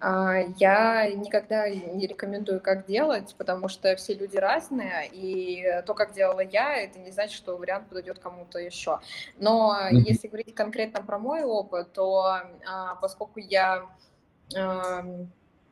А, 0.00 0.38
я 0.58 1.10
никогда 1.14 1.68
не 1.68 2.06
рекомендую, 2.06 2.60
как 2.60 2.86
делать, 2.86 3.34
потому 3.36 3.68
что 3.68 3.94
все 3.96 4.14
люди 4.14 4.36
разные, 4.36 5.08
и 5.12 5.64
то, 5.86 5.94
как 5.94 6.14
делала 6.14 6.40
я, 6.40 6.76
это 6.76 6.98
не 6.98 7.10
значит, 7.10 7.36
что 7.36 7.56
вариант 7.56 7.88
подойдет 7.88 8.18
кому-то 8.18 8.58
еще. 8.58 9.00
Но 9.38 9.76
mm-hmm. 9.78 9.96
если 10.06 10.28
говорить 10.28 10.54
конкретно 10.54 11.02
про 11.02 11.18
мой 11.18 11.42
опыт, 11.42 11.92
то 11.92 12.40
а, 12.66 12.94
поскольку 12.96 13.40
я, 13.40 13.86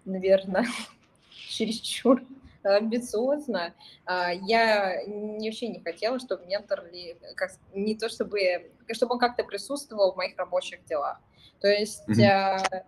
наверное, 0.05 0.67
чересчур 1.31 2.23
амбициозно. 2.63 3.75
А, 4.05 4.33
я 4.33 5.01
вообще 5.07 5.69
не 5.69 5.81
хотела, 5.81 6.19
чтобы 6.19 6.47
ментор 6.47 6.85
не 7.73 7.95
то 7.97 8.09
чтобы, 8.09 8.71
чтобы 8.93 9.15
он 9.15 9.19
как-то 9.19 9.45
присутствовал 9.45 10.13
в 10.13 10.17
моих 10.17 10.37
рабочих 10.37 10.85
делах. 10.85 11.19
То 11.61 11.69
есть 11.69 12.09
mm-hmm. 12.09 12.85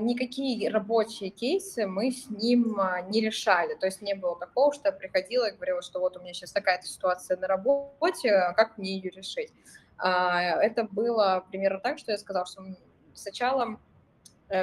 никакие 0.00 0.70
рабочие 0.70 1.30
кейсы 1.30 1.86
мы 1.86 2.10
с 2.10 2.28
ним 2.30 2.78
не 3.08 3.20
решали. 3.20 3.74
То 3.74 3.86
есть 3.86 4.02
не 4.02 4.14
было 4.14 4.38
такого, 4.38 4.72
что 4.72 4.88
я 4.88 4.92
приходила 4.92 5.48
и 5.48 5.52
говорила, 5.54 5.82
что 5.82 6.00
вот 6.00 6.16
у 6.16 6.20
меня 6.20 6.32
сейчас 6.34 6.52
такая-то 6.52 6.86
ситуация 6.86 7.36
на 7.36 7.46
работе, 7.46 8.52
как 8.56 8.76
мне 8.76 8.96
ее 8.96 9.10
решить. 9.10 9.52
Это 9.98 10.88
было 10.90 11.44
примерно 11.50 11.80
так, 11.80 11.98
что 11.98 12.12
я 12.12 12.18
сказала, 12.18 12.46
что 12.46 12.62
сначала 13.14 13.78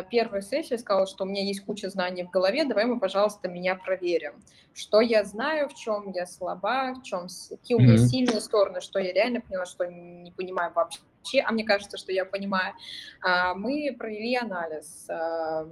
первая 0.09 0.41
сессия 0.41 0.77
сказала, 0.77 1.05
что 1.07 1.23
у 1.23 1.27
меня 1.27 1.43
есть 1.43 1.63
куча 1.65 1.89
знаний 1.89 2.23
в 2.23 2.29
голове, 2.29 2.65
давай 2.65 2.85
мы, 2.85 2.99
пожалуйста, 2.99 3.47
меня 3.47 3.75
проверим. 3.75 4.43
Что 4.73 4.99
я 4.99 5.23
знаю, 5.23 5.69
в 5.69 5.75
чем 5.75 6.11
я 6.11 6.25
слаба, 6.25 6.93
в 6.93 7.03
чем 7.03 7.27
какие 7.49 7.77
у 7.77 7.79
меня 7.79 7.95
mm-hmm. 7.95 8.07
сильные 8.07 8.41
стороны, 8.41 8.81
что 8.81 8.99
я 8.99 9.13
реально 9.13 9.41
поняла, 9.41 9.65
что 9.65 9.85
не 9.85 10.31
понимаю 10.31 10.73
вообще, 10.73 11.41
а 11.45 11.51
мне 11.51 11.63
кажется, 11.63 11.97
что 11.97 12.11
я 12.11 12.25
понимаю. 12.25 12.73
А, 13.21 13.53
мы 13.53 13.95
провели 13.97 14.35
анализ. 14.35 15.07
А, 15.09 15.67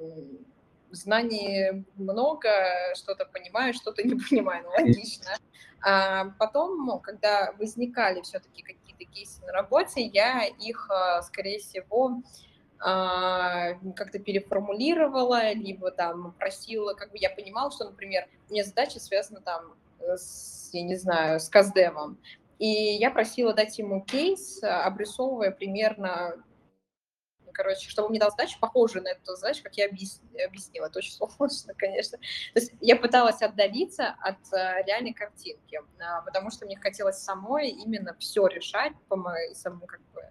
знаний 0.91 1.85
много, 1.95 2.49
что-то 2.95 3.25
понимаю, 3.25 3.73
что-то 3.73 4.03
не 4.03 4.15
понимаю, 4.29 4.63
ну, 4.63 4.69
логично. 4.69 5.31
А 5.85 6.29
потом, 6.39 6.85
ну, 6.85 6.99
когда 6.99 7.53
возникали 7.59 8.21
все-таки 8.21 8.61
какие-то 8.61 9.05
кейсы 9.05 9.41
на 9.41 9.51
работе, 9.51 10.05
я 10.05 10.45
их, 10.45 10.89
скорее 11.23 11.59
всего, 11.59 12.05
а, 12.07 12.21
как-то 12.83 14.19
переформулировала, 14.19 15.53
либо 15.53 15.91
там 15.91 16.33
просила, 16.33 16.93
как 16.93 17.11
бы 17.11 17.17
я 17.17 17.29
понимала, 17.29 17.71
что, 17.71 17.85
например, 17.85 18.27
у 18.49 18.53
меня 18.53 18.63
задача 18.63 18.99
связана 18.99 19.39
там 19.39 19.75
с, 19.99 20.69
я 20.73 20.83
не 20.83 20.95
знаю, 20.95 21.39
с 21.39 21.47
каздевом, 21.47 22.17
и 22.59 22.67
я 22.67 23.09
просила 23.09 23.53
дать 23.53 23.77
ему 23.79 24.01
кейс, 24.01 24.61
обрисовывая 24.61 25.51
примерно 25.51 26.43
короче, 27.53 27.89
чтобы 27.89 28.09
мне 28.09 28.19
дал 28.19 28.31
задачу, 28.31 28.57
похожую 28.59 29.03
на 29.03 29.09
эту 29.09 29.35
задачу, 29.35 29.63
как 29.63 29.75
я 29.75 29.85
объяснила. 29.85 30.87
Это 30.87 30.99
очень 30.99 31.13
сложно, 31.13 31.73
конечно. 31.77 32.17
То 32.17 32.59
есть 32.59 32.73
я 32.81 32.95
пыталась 32.95 33.41
отдалиться 33.41 34.15
от 34.19 34.39
э, 34.51 34.83
реальной 34.85 35.13
картинки, 35.13 35.79
а, 35.99 36.21
потому 36.21 36.49
что 36.49 36.65
мне 36.65 36.77
хотелось 36.77 37.19
самой 37.19 37.69
именно 37.69 38.15
все 38.19 38.47
решать, 38.47 38.93
по 39.07 39.15
моей, 39.15 39.55
самому 39.55 39.85
как 39.85 40.01
бы 40.13 40.23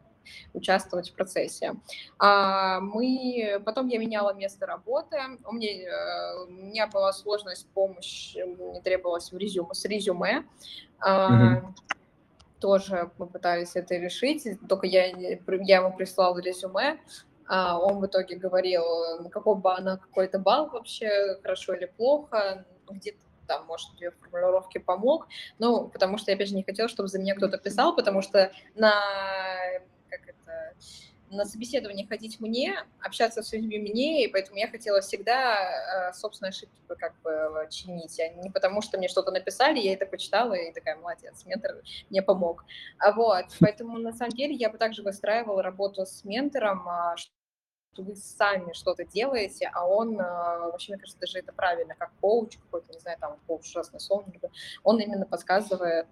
участвовать 0.52 1.10
в 1.10 1.14
процессе. 1.14 1.74
А 2.18 2.80
мы, 2.80 3.60
потом 3.64 3.88
я 3.88 3.98
меняла 3.98 4.34
место 4.34 4.66
работы, 4.66 5.16
у 5.44 5.52
меня, 5.52 5.72
э, 5.72 6.44
у 6.44 6.50
меня 6.50 6.86
была 6.86 7.12
сложность 7.12 7.68
помощь, 7.74 8.36
мне 8.36 8.80
требовалось 8.80 9.32
в 9.32 9.36
резюме, 9.36 9.74
с 9.74 9.84
резюме. 9.84 10.44
Mm-hmm. 11.04 11.62
Тоже 12.60 13.10
мы 13.18 13.26
пытались 13.26 13.74
это 13.74 13.96
решить, 13.96 14.46
только 14.68 14.86
я, 14.86 15.06
я 15.06 15.76
ему 15.76 15.92
прислала 15.96 16.38
резюме, 16.38 17.00
а 17.48 17.78
он 17.78 17.98
в 17.98 18.06
итоге 18.06 18.36
говорил, 18.36 18.84
на 19.20 19.28
какой 19.30 19.56
на 19.82 19.98
какой-то 19.98 20.38
балл 20.38 20.70
вообще, 20.70 21.38
хорошо 21.42 21.74
или 21.74 21.86
плохо, 21.86 22.64
где-то 22.88 23.18
там, 23.46 23.66
может, 23.66 23.94
две 23.96 24.10
формулировки 24.10 24.78
помог, 24.78 25.26
ну, 25.58 25.88
потому 25.88 26.18
что 26.18 26.30
я, 26.30 26.36
опять 26.36 26.48
же, 26.48 26.54
не 26.54 26.62
хотела, 26.62 26.88
чтобы 26.88 27.08
за 27.08 27.18
меня 27.18 27.34
кто-то 27.34 27.58
писал, 27.58 27.94
потому 27.94 28.22
что 28.22 28.52
на 28.74 28.94
на 31.32 31.44
собеседование 31.46 32.06
ходить 32.06 32.40
мне, 32.40 32.74
общаться 33.00 33.42
с 33.42 33.52
людьми 33.52 33.78
мне, 33.78 34.24
и 34.24 34.28
поэтому 34.28 34.58
я 34.58 34.68
хотела 34.68 35.00
всегда 35.00 36.10
э, 36.10 36.12
собственные 36.12 36.50
ошибки 36.50 36.80
как 36.98 37.18
бы 37.22 37.66
чинить, 37.70 38.20
а 38.20 38.28
не 38.28 38.50
потому, 38.50 38.82
что 38.82 38.98
мне 38.98 39.08
что-то 39.08 39.30
написали, 39.30 39.80
я 39.80 39.94
это 39.94 40.04
почитала, 40.04 40.52
и 40.52 40.72
такая, 40.72 40.96
молодец, 40.96 41.44
ментор 41.46 41.82
мне 42.10 42.22
помог. 42.22 42.64
А 42.98 43.12
вот, 43.12 43.46
поэтому 43.60 43.98
на 43.98 44.12
самом 44.12 44.32
деле 44.32 44.54
я 44.54 44.68
бы 44.68 44.76
также 44.76 45.02
выстраивала 45.02 45.62
работу 45.62 46.04
с 46.04 46.22
ментором, 46.24 46.86
а, 46.86 47.16
что 47.16 47.32
вы 48.02 48.14
сами 48.14 48.72
что-то 48.74 49.04
делаете, 49.04 49.70
а 49.72 49.86
он, 49.86 50.20
э, 50.20 50.22
вообще, 50.22 50.92
мне 50.92 51.00
кажется, 51.00 51.18
даже 51.18 51.38
это 51.38 51.52
правильно, 51.52 51.94
как 51.94 52.12
коуч 52.20 52.58
какой-то, 52.58 52.92
не 52.92 53.00
знаю, 53.00 53.16
там, 53.18 53.38
коуч 53.46 53.70
ужасный 53.70 54.00
сон, 54.00 54.26
он 54.84 55.00
именно 55.00 55.24
подсказывает, 55.24 56.10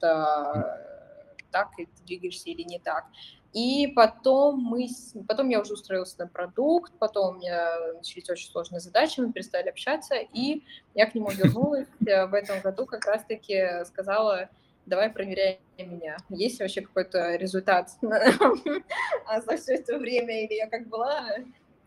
так 1.51 1.71
и 1.79 1.87
ты 1.87 2.03
двигаешься 2.05 2.49
или 2.51 2.63
не 2.63 2.79
так. 2.79 3.07
И 3.53 3.89
потом 3.89 4.61
мы, 4.61 4.89
потом 5.27 5.49
я 5.49 5.61
уже 5.61 5.75
устроилась 5.75 6.17
на 6.19 6.29
продукт, 6.29 6.93
потом 6.99 7.37
у 7.37 7.39
меня 7.39 7.93
начались 7.95 8.31
очень 8.31 8.49
сложные 8.49 8.81
задачи, 8.81 9.19
мы 9.19 9.33
перестали 9.33 9.69
общаться, 9.69 10.15
и 10.33 10.63
я 10.95 11.07
к 11.07 11.15
нему 11.15 11.31
вернулась 11.35 11.89
э, 12.07 12.27
в 12.27 12.35
этом 12.35 12.61
году, 12.61 12.87
как 12.87 13.07
раз-таки 13.07 13.85
сказала, 13.87 14.49
давай 14.87 15.11
проверяй 15.11 15.61
меня, 15.79 16.17
есть 16.29 16.61
вообще 16.61 16.83
какой-то 16.83 17.35
результат 17.37 17.91
за 18.01 19.57
все 19.57 19.75
это 19.75 19.99
время, 19.99 20.45
или 20.45 20.55
я 20.55 20.69
как 20.69 20.87
была, 20.87 21.29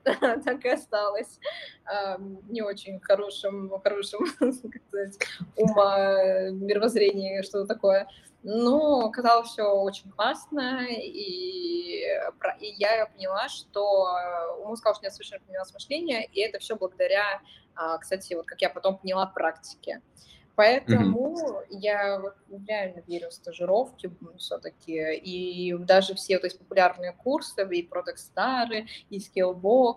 так 0.43 0.65
и 0.65 0.69
осталась 0.69 1.39
не 2.49 2.61
очень 2.61 2.99
хорошим, 2.99 3.71
хорошим, 3.81 4.25
ума, 5.55 6.49
мировоззрение, 6.51 7.43
что-то 7.43 7.67
такое. 7.67 8.07
Ну, 8.45 9.05
оказалось 9.05 9.49
все 9.49 9.63
очень 9.63 10.11
классно, 10.11 10.85
и, 10.89 12.03
и 12.59 12.73
я 12.77 13.05
поняла, 13.05 13.47
что 13.47 14.05
он 14.65 14.75
сказал, 14.75 14.95
что 14.95 15.03
меня 15.03 15.11
совершенно 15.11 15.41
поменялось 15.45 15.73
мышление, 15.73 16.25
и 16.25 16.41
это 16.41 16.59
все 16.59 16.75
благодаря, 16.75 17.41
а, 17.73 17.97
кстати, 17.99 18.33
вот 18.33 18.45
как 18.45 18.61
я 18.61 18.69
потом 18.69 18.97
поняла, 18.97 19.27
практике. 19.27 20.01
Поэтому 20.55 21.35
mm-hmm. 21.35 21.65
я 21.69 22.19
вот 22.19 22.35
реально 22.67 23.01
верю 23.07 23.29
в 23.29 23.33
стажировки 23.33 24.11
все-таки, 24.37 25.15
и 25.15 25.73
даже 25.79 26.13
все 26.13 26.37
вот 26.37 26.45
эти 26.45 26.57
популярные 26.57 27.11
курсы, 27.11 27.67
и 27.71 27.87
Product 27.87 28.17
Star, 28.17 28.85
и 29.09 29.17
Skillbox, 29.17 29.95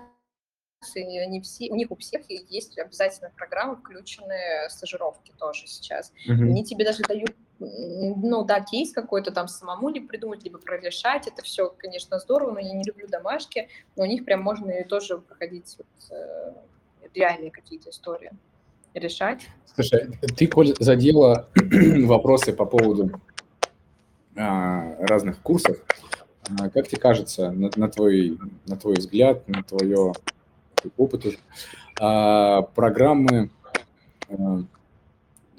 и 0.95 1.19
они 1.19 1.41
все, 1.43 1.71
у 1.71 1.77
них 1.77 1.91
у 1.91 1.97
всех 1.97 2.23
есть 2.31 2.79
обязательно 2.79 3.31
программы, 3.37 3.77
включенные 3.77 4.71
стажировки 4.71 5.33
тоже 5.39 5.67
сейчас. 5.67 6.13
Mm-hmm. 6.27 6.43
Они 6.43 6.65
тебе 6.65 6.85
даже 6.85 7.03
дают 7.03 7.35
ну 7.59 8.45
да, 8.45 8.61
кейс 8.61 8.93
какой-то 8.93 9.30
там 9.30 9.49
самому 9.49 9.89
ли 9.89 10.00
придумать, 10.00 10.45
либо 10.45 10.59
прорешать, 10.59 11.26
это 11.26 11.43
все, 11.43 11.71
конечно, 11.71 12.19
здорово, 12.19 12.52
но 12.52 12.61
я 12.61 12.75
не 12.75 12.85
люблю 12.85 13.09
домашки, 13.09 13.71
но 13.97 14.02
у 14.02 14.07
них 14.07 14.26
прям 14.26 14.43
можно 14.43 14.71
и 14.71 14.85
тоже 14.85 15.17
проходить 15.17 15.75
вот, 15.78 16.15
э, 16.15 16.52
реальные 17.15 17.50
какие-то 17.50 17.89
истории 17.89 18.30
решать. 18.99 19.49
Слушай, 19.75 20.09
ты, 20.37 20.47
Коль, 20.47 20.75
задела 20.78 21.49
вопросы 21.54 22.52
по 22.52 22.65
поводу 22.65 23.21
а, 24.37 24.97
разных 25.00 25.41
курсов. 25.41 25.78
А, 26.49 26.71
как 26.71 26.89
тебе 26.89 27.00
кажется, 27.00 27.50
на, 27.50 27.71
на, 27.76 27.89
твой, 27.89 28.39
на 28.67 28.76
твой 28.76 28.95
взгляд, 28.95 29.47
на 29.49 29.63
твое 29.63 30.13
опыт 30.97 31.39
а, 32.00 32.63
программы 32.63 33.50
а, 34.28 34.63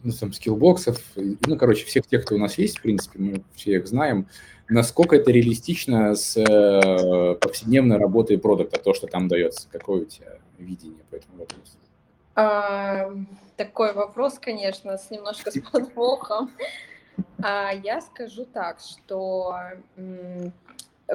ну, 0.04 0.12
там, 0.19 0.34
скиллбоксов, 0.34 1.04
ну, 1.15 1.58
короче, 1.58 1.86
всех 1.86 2.08
тех, 2.08 2.23
кто 2.23 2.36
у 2.36 2.38
нас 2.38 2.58
есть, 2.58 2.80
в 2.80 2.82
принципе, 2.82 3.19
мы 3.19 3.43
все 3.56 3.76
их 3.76 3.88
знаем, 3.88 4.28
насколько 4.69 5.15
это 5.15 5.32
реалистично 5.32 6.15
с 6.15 6.38
э, 6.38 7.36
повседневной 7.36 7.97
работой 7.97 8.38
продукта, 8.38 8.80
то, 8.80 8.93
что 8.93 9.08
там 9.08 9.28
дается? 9.28 9.67
Какое 9.71 10.04
у 10.04 10.06
тебя 10.06 10.38
видение 10.60 11.04
по 11.10 11.15
этому 11.15 11.39
вопросу? 11.39 11.78
А, 12.39 13.10
такой 13.56 13.93
вопрос, 13.93 14.38
конечно, 14.38 14.95
с 15.00 15.10
немножко 15.10 15.50
с 15.50 15.60
подвохом. 15.60 16.52
А, 17.41 17.73
я 17.73 18.00
скажу 18.00 18.45
так, 18.45 18.80
что 18.80 19.56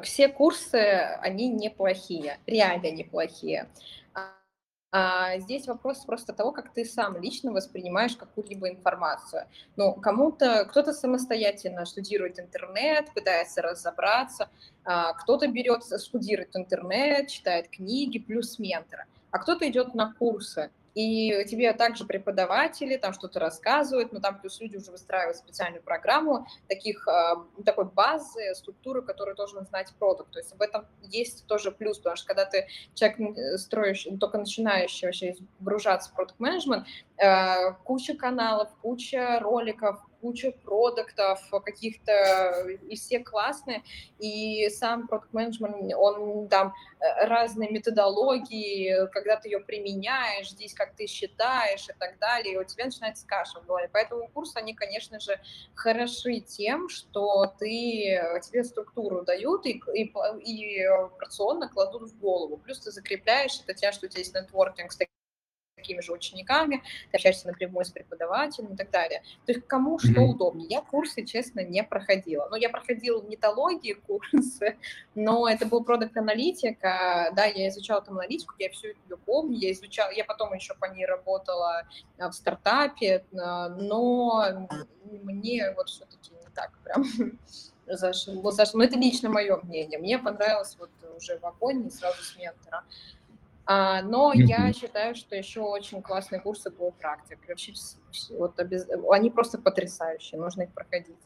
все 0.03 0.27
курсы, 0.27 0.77
они 1.21 1.47
неплохие, 1.49 2.39
реально 2.45 2.91
неплохие. 2.91 3.69
А 4.95 5.39
здесь 5.39 5.69
вопрос 5.69 6.05
просто 6.05 6.33
того, 6.33 6.51
как 6.51 6.75
ты 6.75 6.85
сам 6.85 7.17
лично 7.23 7.53
воспринимаешь 7.53 8.17
какую-либо 8.17 8.69
информацию. 8.69 9.47
Ну, 9.77 9.95
кому-то, 9.95 10.67
кто-то 10.69 10.93
самостоятельно 10.93 11.87
студирует 11.87 12.41
интернет, 12.41 13.15
пытается 13.15 13.63
разобраться, 13.63 14.51
а 14.85 15.13
кто-то 15.13 15.47
берет, 15.47 15.85
студирует 15.85 16.57
интернет, 16.57 17.29
читает 17.29 17.69
книги, 17.69 18.19
плюс 18.19 18.59
ментора, 18.59 19.07
а 19.31 19.39
кто-то 19.39 19.67
идет 19.67 19.95
на 19.95 20.13
курсы, 20.13 20.71
и 20.95 21.45
тебе 21.47 21.73
также 21.73 22.05
преподаватели 22.05 22.97
там 22.97 23.13
что-то 23.13 23.41
рассказывают, 23.41 24.13
но 24.13 24.21
там 24.21 24.41
плюс 24.41 24.61
люди 24.61 24.77
уже 24.77 24.91
выстраивают 24.91 25.37
специальную 25.37 25.83
программу 25.83 26.47
таких, 26.69 27.07
а, 27.09 27.47
такой 27.65 27.87
базы, 27.87 28.55
структуры, 28.55 29.03
которую 29.03 29.35
должен 29.37 29.65
знать 29.67 29.93
продукт. 29.99 30.33
То 30.33 30.39
есть 30.39 30.53
об 30.53 30.61
этом 30.61 30.87
есть 31.03 31.47
тоже 31.47 31.71
плюс, 31.71 31.99
потому 31.99 32.17
что 32.17 32.27
когда 32.27 32.45
ты 32.45 32.67
человек 32.95 33.39
э, 33.39 33.59
строишь, 33.59 34.07
только 34.21 34.39
начинающий 34.39 35.09
вообще 35.09 35.35
погружаться 35.59 36.11
в 36.11 36.15
продукт 36.15 36.39
менеджмент, 36.41 36.87
э, 37.17 37.73
куча 37.85 38.15
каналов, 38.15 38.69
куча 38.83 39.39
роликов, 39.41 40.01
куча 40.23 40.53
продуктов 40.53 41.41
каких-то, 41.65 42.69
и 42.89 42.95
все 42.95 43.19
классные, 43.19 43.83
и 44.21 44.69
сам 44.71 45.09
продукт 45.09 45.33
менеджмент 45.35 45.93
он 45.97 46.49
там 46.49 46.73
э, 47.01 47.27
разные 47.27 47.71
методологии, 47.71 49.09
когда 49.11 49.37
ты 49.37 49.49
ее 49.49 49.59
применяешь, 49.59 50.51
здесь 50.51 50.75
как 50.75 50.95
ты 50.95 51.09
считаешь 51.09 51.89
и 51.89 51.93
так 51.99 52.19
далее, 52.19 52.55
и 52.55 52.57
у 52.57 52.65
тебя 52.65 52.85
начинается 52.85 53.27
каша 53.27 53.61
в 53.61 53.67
голове. 53.67 53.91
Поэтому 53.93 54.29
курсы, 54.29 54.57
они, 54.57 54.75
конечно 54.75 55.19
же, 55.19 55.41
хороши 55.75 56.41
тем, 56.41 56.89
что 56.89 57.53
ты, 57.59 58.23
тебе 58.43 58.63
структуру 58.63 59.25
дают 59.25 59.67
и, 59.67 59.83
и, 59.93 60.13
и 60.45 60.85
операционно 60.85 61.69
кладут 61.69 62.13
в 62.13 62.21
голову. 62.21 62.59
Плюс 62.59 62.79
ты 62.79 62.93
закрепляешь 62.93 63.61
это 63.61 63.75
тем, 63.75 63.93
что 63.93 64.07
у 64.07 64.09
тебя 64.09 64.21
есть 64.21 64.35
нетворкинг 64.35 64.93
с 64.93 64.97
такими 64.97 65.22
же 66.01 66.13
учениками, 66.13 66.83
ты 67.11 67.17
общаешься 67.17 67.49
напрямую 67.49 67.85
с 67.85 67.91
преподавателем 67.91 68.75
и 68.75 68.77
так 68.77 68.91
далее. 68.91 69.23
То 69.47 69.53
есть 69.53 69.67
кому 69.67 69.99
что 69.99 70.13
mm-hmm. 70.13 70.25
удобнее. 70.25 70.69
Я 70.69 70.81
курсы, 70.81 71.25
честно, 71.25 71.61
не 71.65 71.83
проходила. 71.83 72.49
Ну, 72.51 72.57
я 72.57 72.71
проходила 72.71 73.23
нетологии 73.23 73.93
курсы, 74.07 74.77
но 75.15 75.49
это 75.49 75.67
был 75.67 75.85
продукт 75.85 76.17
аналитика, 76.17 77.33
да, 77.35 77.47
я 77.47 77.69
изучала 77.69 78.03
там 78.03 78.19
аналитику, 78.19 78.55
я 78.59 78.71
все 78.71 78.91
это 78.91 79.17
помню, 79.17 79.59
я 79.59 79.73
изучала, 79.73 80.11
я 80.11 80.25
потом 80.25 80.53
еще 80.55 80.75
по 80.75 80.87
ней 80.87 81.07
работала 81.07 81.85
а, 82.19 82.31
в 82.31 82.35
стартапе, 82.35 83.25
а, 83.39 83.69
но 83.69 84.69
мне 85.23 85.73
вот 85.77 85.89
все-таки 85.89 86.31
не 86.33 86.49
так 86.55 86.71
прям 86.85 87.05
зашло. 87.87 88.51
зашло. 88.51 88.79
Но 88.79 88.85
это 88.85 88.97
лично 88.97 89.29
мое 89.29 89.57
мнение. 89.63 89.99
Мне 89.99 90.19
понравилось 90.19 90.77
вот 90.79 90.91
уже 91.17 91.39
в 91.39 91.47
Аконе 91.47 91.91
сразу 91.91 92.23
с 92.23 92.37
ментора. 92.37 92.85
А, 93.65 94.03
но 94.03 94.33
mm-hmm. 94.33 94.43
я 94.43 94.73
считаю, 94.73 95.15
что 95.15 95.37
еще 95.37 95.61
очень 95.61 96.03
классные 96.03 96.41
курсы 96.41 96.71
по 96.71 96.91
практике. 96.91 97.39
Вообще, 97.49 97.73
вот, 98.31 98.59
обез... 98.59 98.89
они 99.11 99.31
просто 99.31 99.59
потрясающие, 99.59 100.41
нужно 100.41 100.63
их 100.63 100.71
проходить. 100.73 101.17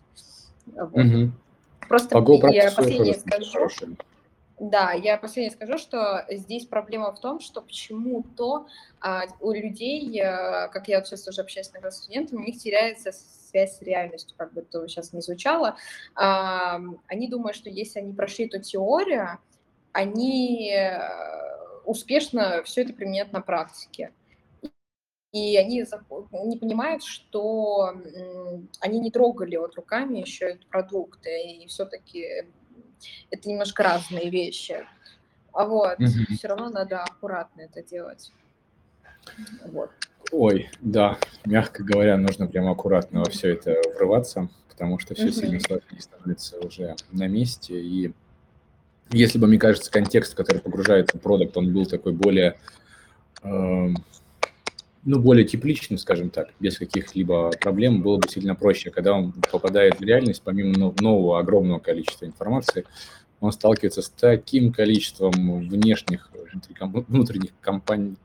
Вот. 0.66 0.94
Mm-hmm. 0.94 1.30
Просто 1.88 2.20
по 2.20 2.48
я 2.48 2.70
последнее 2.70 3.14
скажу. 3.14 3.68
Да, 4.58 4.92
я 4.92 5.18
последнее 5.18 5.50
скажу, 5.50 5.76
что 5.76 6.24
здесь 6.30 6.64
проблема 6.64 7.12
в 7.12 7.20
том, 7.20 7.40
что 7.40 7.60
почему-то 7.60 8.66
а, 9.00 9.24
у 9.40 9.52
людей, 9.52 10.18
а, 10.22 10.68
как 10.68 10.88
я 10.88 10.98
вот 10.98 11.06
сейчас 11.06 11.28
уже 11.28 11.42
общаюсь 11.42 11.68
с 11.68 11.96
студентами, 11.96 12.38
у 12.40 12.44
них 12.44 12.58
теряется 12.58 13.12
связь 13.12 13.76
с 13.76 13.82
реальностью, 13.82 14.34
как 14.38 14.54
бы 14.54 14.62
это 14.62 14.88
сейчас 14.88 15.12
не 15.12 15.20
звучало. 15.20 15.76
А, 16.14 16.80
они 17.06 17.28
думают, 17.28 17.54
что 17.54 17.68
если 17.68 17.98
они 17.98 18.14
прошли 18.14 18.46
эту 18.46 18.62
теорию, 18.62 19.38
они 19.92 20.72
успешно 21.86 22.62
все 22.64 22.82
это 22.82 22.92
применять 22.92 23.32
на 23.32 23.40
практике. 23.40 24.12
И 25.32 25.56
они 25.56 25.84
не 26.32 26.56
понимают, 26.56 27.02
что 27.02 27.94
они 28.80 29.00
не 29.00 29.10
трогали 29.10 29.56
вот 29.56 29.74
руками 29.76 30.18
еще 30.18 30.46
этот 30.46 30.66
продукт, 30.66 31.26
и 31.26 31.66
все-таки 31.66 32.46
это 33.30 33.48
немножко 33.48 33.82
разные 33.82 34.30
вещи. 34.30 34.86
А 35.52 35.64
вот, 35.64 35.98
mm 35.98 36.36
все 36.36 36.48
равно 36.48 36.70
надо 36.70 37.02
аккуратно 37.02 37.62
это 37.62 37.82
делать. 37.82 38.32
Вот. 39.66 39.90
Ой, 40.32 40.70
да, 40.80 41.18
мягко 41.44 41.82
говоря, 41.82 42.16
нужно 42.16 42.46
прямо 42.46 42.72
аккуратно 42.72 43.20
во 43.20 43.30
все 43.30 43.52
это 43.52 43.74
врываться, 43.96 44.48
потому 44.68 44.98
что 44.98 45.14
все 45.14 45.28
mm 45.28 45.32
сильно 45.32 45.60
становится 46.00 46.58
уже 46.60 46.96
на 47.10 47.26
месте, 47.26 47.80
и 47.80 48.12
если 49.10 49.38
бы, 49.38 49.46
мне 49.46 49.58
кажется, 49.58 49.90
контекст, 49.90 50.32
в 50.32 50.36
который 50.36 50.60
погружается 50.60 51.18
продукт, 51.18 51.56
он 51.56 51.72
был 51.72 51.86
такой 51.86 52.12
более, 52.12 52.58
э, 53.42 53.88
ну, 55.04 55.20
более 55.20 55.44
тепличным, 55.44 55.98
скажем 55.98 56.30
так, 56.30 56.50
без 56.58 56.78
каких-либо 56.78 57.52
проблем, 57.60 58.02
было 58.02 58.18
бы 58.18 58.28
сильно 58.28 58.54
проще. 58.54 58.90
Когда 58.90 59.12
он 59.12 59.32
попадает 59.50 60.00
в 60.00 60.02
реальность, 60.02 60.42
помимо 60.44 60.94
нового 60.98 61.38
огромного 61.38 61.78
количества 61.78 62.26
информации, 62.26 62.84
он 63.40 63.52
сталкивается 63.52 64.02
с 64.02 64.08
таким 64.08 64.72
количеством 64.72 65.60
внешних, 65.68 66.30
внутренних 66.80 67.50
компаний, 67.60 68.16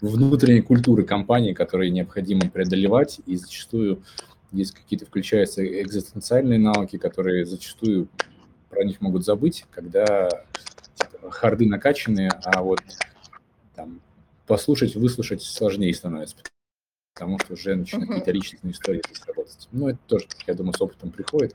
внутренней 0.00 0.62
культуры 0.62 1.02
компании, 1.02 1.52
которые 1.52 1.90
необходимо 1.90 2.48
преодолевать, 2.48 3.20
и 3.26 3.36
зачастую 3.36 4.02
есть 4.52 4.72
какие-то 4.72 5.04
включаются 5.04 5.64
экзистенциальные 5.64 6.58
навыки, 6.58 6.96
которые 6.96 7.44
зачастую 7.44 8.08
про 8.70 8.84
них 8.84 9.00
могут 9.00 9.24
забыть, 9.24 9.64
когда 9.70 10.28
типа, 10.94 11.30
харды 11.30 11.66
накачанные, 11.66 12.30
а 12.44 12.62
вот 12.62 12.80
там, 13.74 14.00
послушать, 14.46 14.96
выслушать 14.96 15.42
сложнее 15.42 15.94
становится, 15.94 16.36
потому 17.14 17.38
что 17.38 17.54
уже 17.54 17.76
начинают 17.76 18.10
uh-huh. 18.10 18.14
какие-то 18.14 18.32
личностные 18.32 18.72
истории 18.72 19.02
здесь 19.06 19.22
работать. 19.26 19.68
Ну, 19.72 19.88
это 19.88 19.98
тоже, 20.06 20.26
я 20.46 20.54
думаю, 20.54 20.74
с 20.74 20.80
опытом 20.80 21.10
приходит. 21.10 21.54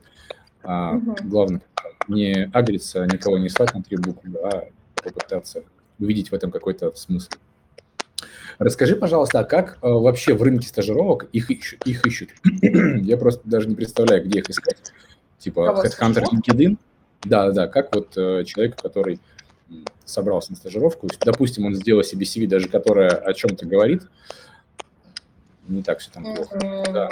А, 0.62 0.96
uh-huh. 0.96 1.28
Главное, 1.28 1.60
не 2.08 2.50
агриться, 2.52 3.04
никого 3.06 3.38
не 3.38 3.48
слать 3.48 3.74
на 3.74 3.82
три 3.82 3.96
буквы, 3.96 4.38
а 4.42 4.68
попытаться 4.96 5.62
увидеть 5.98 6.30
в 6.30 6.34
этом 6.34 6.50
какой-то 6.50 6.94
смысл. 6.94 7.30
Расскажи, 8.58 8.96
пожалуйста, 8.96 9.40
а 9.40 9.44
как 9.44 9.78
э, 9.82 9.88
вообще 9.88 10.34
в 10.34 10.42
рынке 10.42 10.68
стажировок 10.68 11.24
их 11.32 11.50
ищут? 11.50 11.86
Их 11.86 12.06
ищут? 12.06 12.30
Я 12.62 13.16
просто 13.16 13.42
даже 13.44 13.68
не 13.68 13.74
представляю, 13.74 14.24
где 14.24 14.38
их 14.40 14.48
искать. 14.48 14.76
Типа 15.38 15.82
Headhunter 15.84 16.24
LinkedIn? 16.32 16.78
Да, 17.24 17.50
да, 17.50 17.66
как 17.68 17.94
вот 17.94 18.16
э, 18.16 18.44
человек, 18.44 18.80
который 18.80 19.18
собрался 20.04 20.50
на 20.50 20.56
стажировку, 20.56 21.08
допустим, 21.20 21.66
он 21.66 21.74
сделал 21.74 22.02
себе 22.02 22.26
CV, 22.26 22.46
даже 22.46 22.68
которая 22.68 23.10
о 23.10 23.32
чем-то 23.32 23.66
говорит, 23.66 24.02
не 25.66 25.82
так 25.82 25.98
все 26.00 26.10
там 26.10 26.24
плохо. 26.24 26.58
Да. 26.92 27.08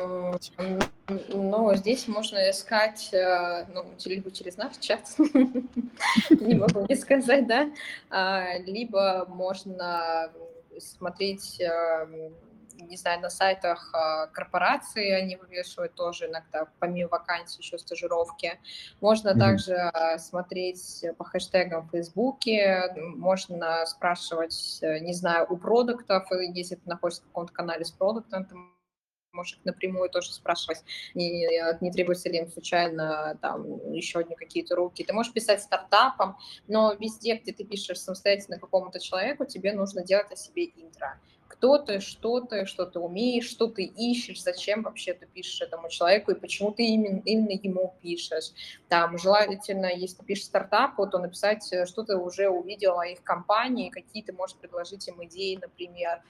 Ну, 1.28 1.74
здесь 1.74 2.06
можно 2.06 2.50
искать, 2.50 3.08
э, 3.12 3.66
ну, 3.72 3.84
либо 4.04 4.30
через 4.30 4.56
наш 4.56 4.76
чат, 4.78 5.08
не 5.18 6.54
могу 6.54 6.86
не 6.88 6.96
сказать, 6.96 7.46
да, 7.46 7.70
а, 8.10 8.58
либо 8.58 9.26
можно 9.28 10.30
смотреть 10.78 11.60
эм, 11.60 12.34
не 12.88 12.96
знаю, 12.96 13.20
на 13.20 13.30
сайтах 13.30 13.90
а, 13.94 14.26
корпорации 14.28 15.10
они 15.10 15.36
вывешивают 15.36 15.94
тоже 15.94 16.26
иногда, 16.26 16.68
помимо 16.78 17.08
вакансий, 17.08 17.60
еще 17.60 17.78
стажировки. 17.78 18.58
Можно 19.00 19.30
mm-hmm. 19.30 19.38
также 19.38 19.74
а, 19.74 20.18
смотреть 20.18 21.04
по 21.18 21.24
хэштегам 21.24 21.88
в 21.88 21.90
Фейсбуке, 21.90 22.94
можно 22.96 23.84
спрашивать, 23.86 24.78
не 24.82 25.12
знаю, 25.12 25.46
у 25.48 25.56
продуктов, 25.56 26.26
если 26.54 26.76
ты 26.76 26.88
находишься 26.88 27.22
в 27.22 27.26
каком-то 27.26 27.52
канале 27.52 27.84
с 27.84 27.90
продуктом, 27.90 28.44
ты 28.44 28.54
можешь 29.32 29.58
напрямую 29.64 30.10
тоже 30.10 30.32
спрашивать, 30.32 30.82
не, 31.14 31.48
не 31.80 31.90
требуется 31.90 32.28
ли 32.28 32.38
им 32.38 32.48
случайно 32.48 33.38
там 33.40 33.92
еще 33.92 34.20
одни 34.20 34.34
какие-то 34.36 34.76
руки. 34.76 35.04
Ты 35.04 35.12
можешь 35.12 35.32
писать 35.32 35.62
стартапом, 35.62 36.36
но 36.68 36.92
везде, 36.94 37.36
где 37.36 37.52
ты 37.52 37.64
пишешь 37.64 38.00
самостоятельно 38.00 38.58
какому-то 38.58 39.00
человеку, 39.00 39.44
тебе 39.44 39.72
нужно 39.72 40.04
делать 40.04 40.30
о 40.30 40.36
себе 40.36 40.66
интро 40.66 41.18
кто 41.62 41.78
ты, 41.78 42.00
что 42.00 42.40
ты, 42.40 42.66
что 42.66 42.86
ты 42.86 42.98
умеешь, 42.98 43.48
что 43.48 43.68
ты 43.68 43.84
ищешь, 43.84 44.42
зачем 44.42 44.82
вообще 44.82 45.14
ты 45.14 45.26
пишешь 45.26 45.60
этому 45.60 45.88
человеку 45.88 46.32
и 46.32 46.34
почему 46.34 46.72
ты 46.72 46.82
именно, 46.82 47.22
именно 47.24 47.52
ему 47.52 47.94
пишешь. 48.02 48.50
Там 48.88 49.16
желательно, 49.16 49.86
если 49.86 50.16
ты 50.16 50.24
пишешь 50.24 50.46
стартапу, 50.46 51.06
то 51.06 51.20
написать, 51.20 51.72
э, 51.72 51.86
что 51.86 52.02
ты 52.02 52.16
уже 52.16 52.48
увидела 52.48 53.02
их 53.02 53.22
компании, 53.22 53.90
какие 53.90 54.24
ты 54.24 54.32
можешь 54.32 54.56
предложить 54.56 55.06
им 55.06 55.22
идеи, 55.24 55.56
например. 55.62 56.24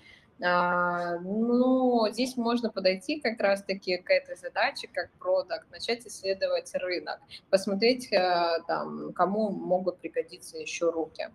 А, 0.45 1.19
ну, 1.21 2.09
здесь 2.11 2.37
можно 2.37 2.69
подойти 2.69 3.19
как 3.19 3.41
раз-таки 3.41 3.97
к 3.97 4.11
этой 4.11 4.37
задаче, 4.37 4.89
как 4.93 5.11
продукт, 5.13 5.71
начать 5.71 6.07
исследовать 6.07 6.75
рынок, 6.75 7.21
посмотреть, 7.49 8.13
э, 8.13 8.59
там, 8.67 9.15
кому 9.15 9.51
могут 9.51 9.99
пригодиться 9.99 10.59
еще 10.59 10.91
руки. 10.91 11.29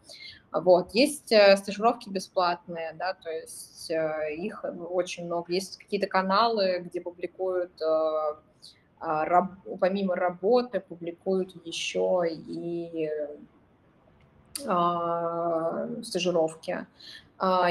Вот. 0.51 0.93
Есть 0.93 1.31
э, 1.31 1.55
стажировки 1.57 2.09
бесплатные, 2.09 2.93
да, 2.97 3.13
то 3.13 3.29
есть 3.29 3.91
э, 3.91 4.35
их 4.35 4.63
очень 4.89 5.25
много. 5.25 5.51
Есть 5.53 5.77
какие-то 5.77 6.07
каналы, 6.07 6.79
где 6.79 7.01
публикуют 7.01 7.71
а, 8.99 9.47
помимо 9.79 10.15
работы 10.15 10.79
публикуют 10.79 11.53
еще 11.65 12.23
и 12.27 13.09
а, 14.65 15.87
стажировки. 16.03 16.87
А, 17.39 17.69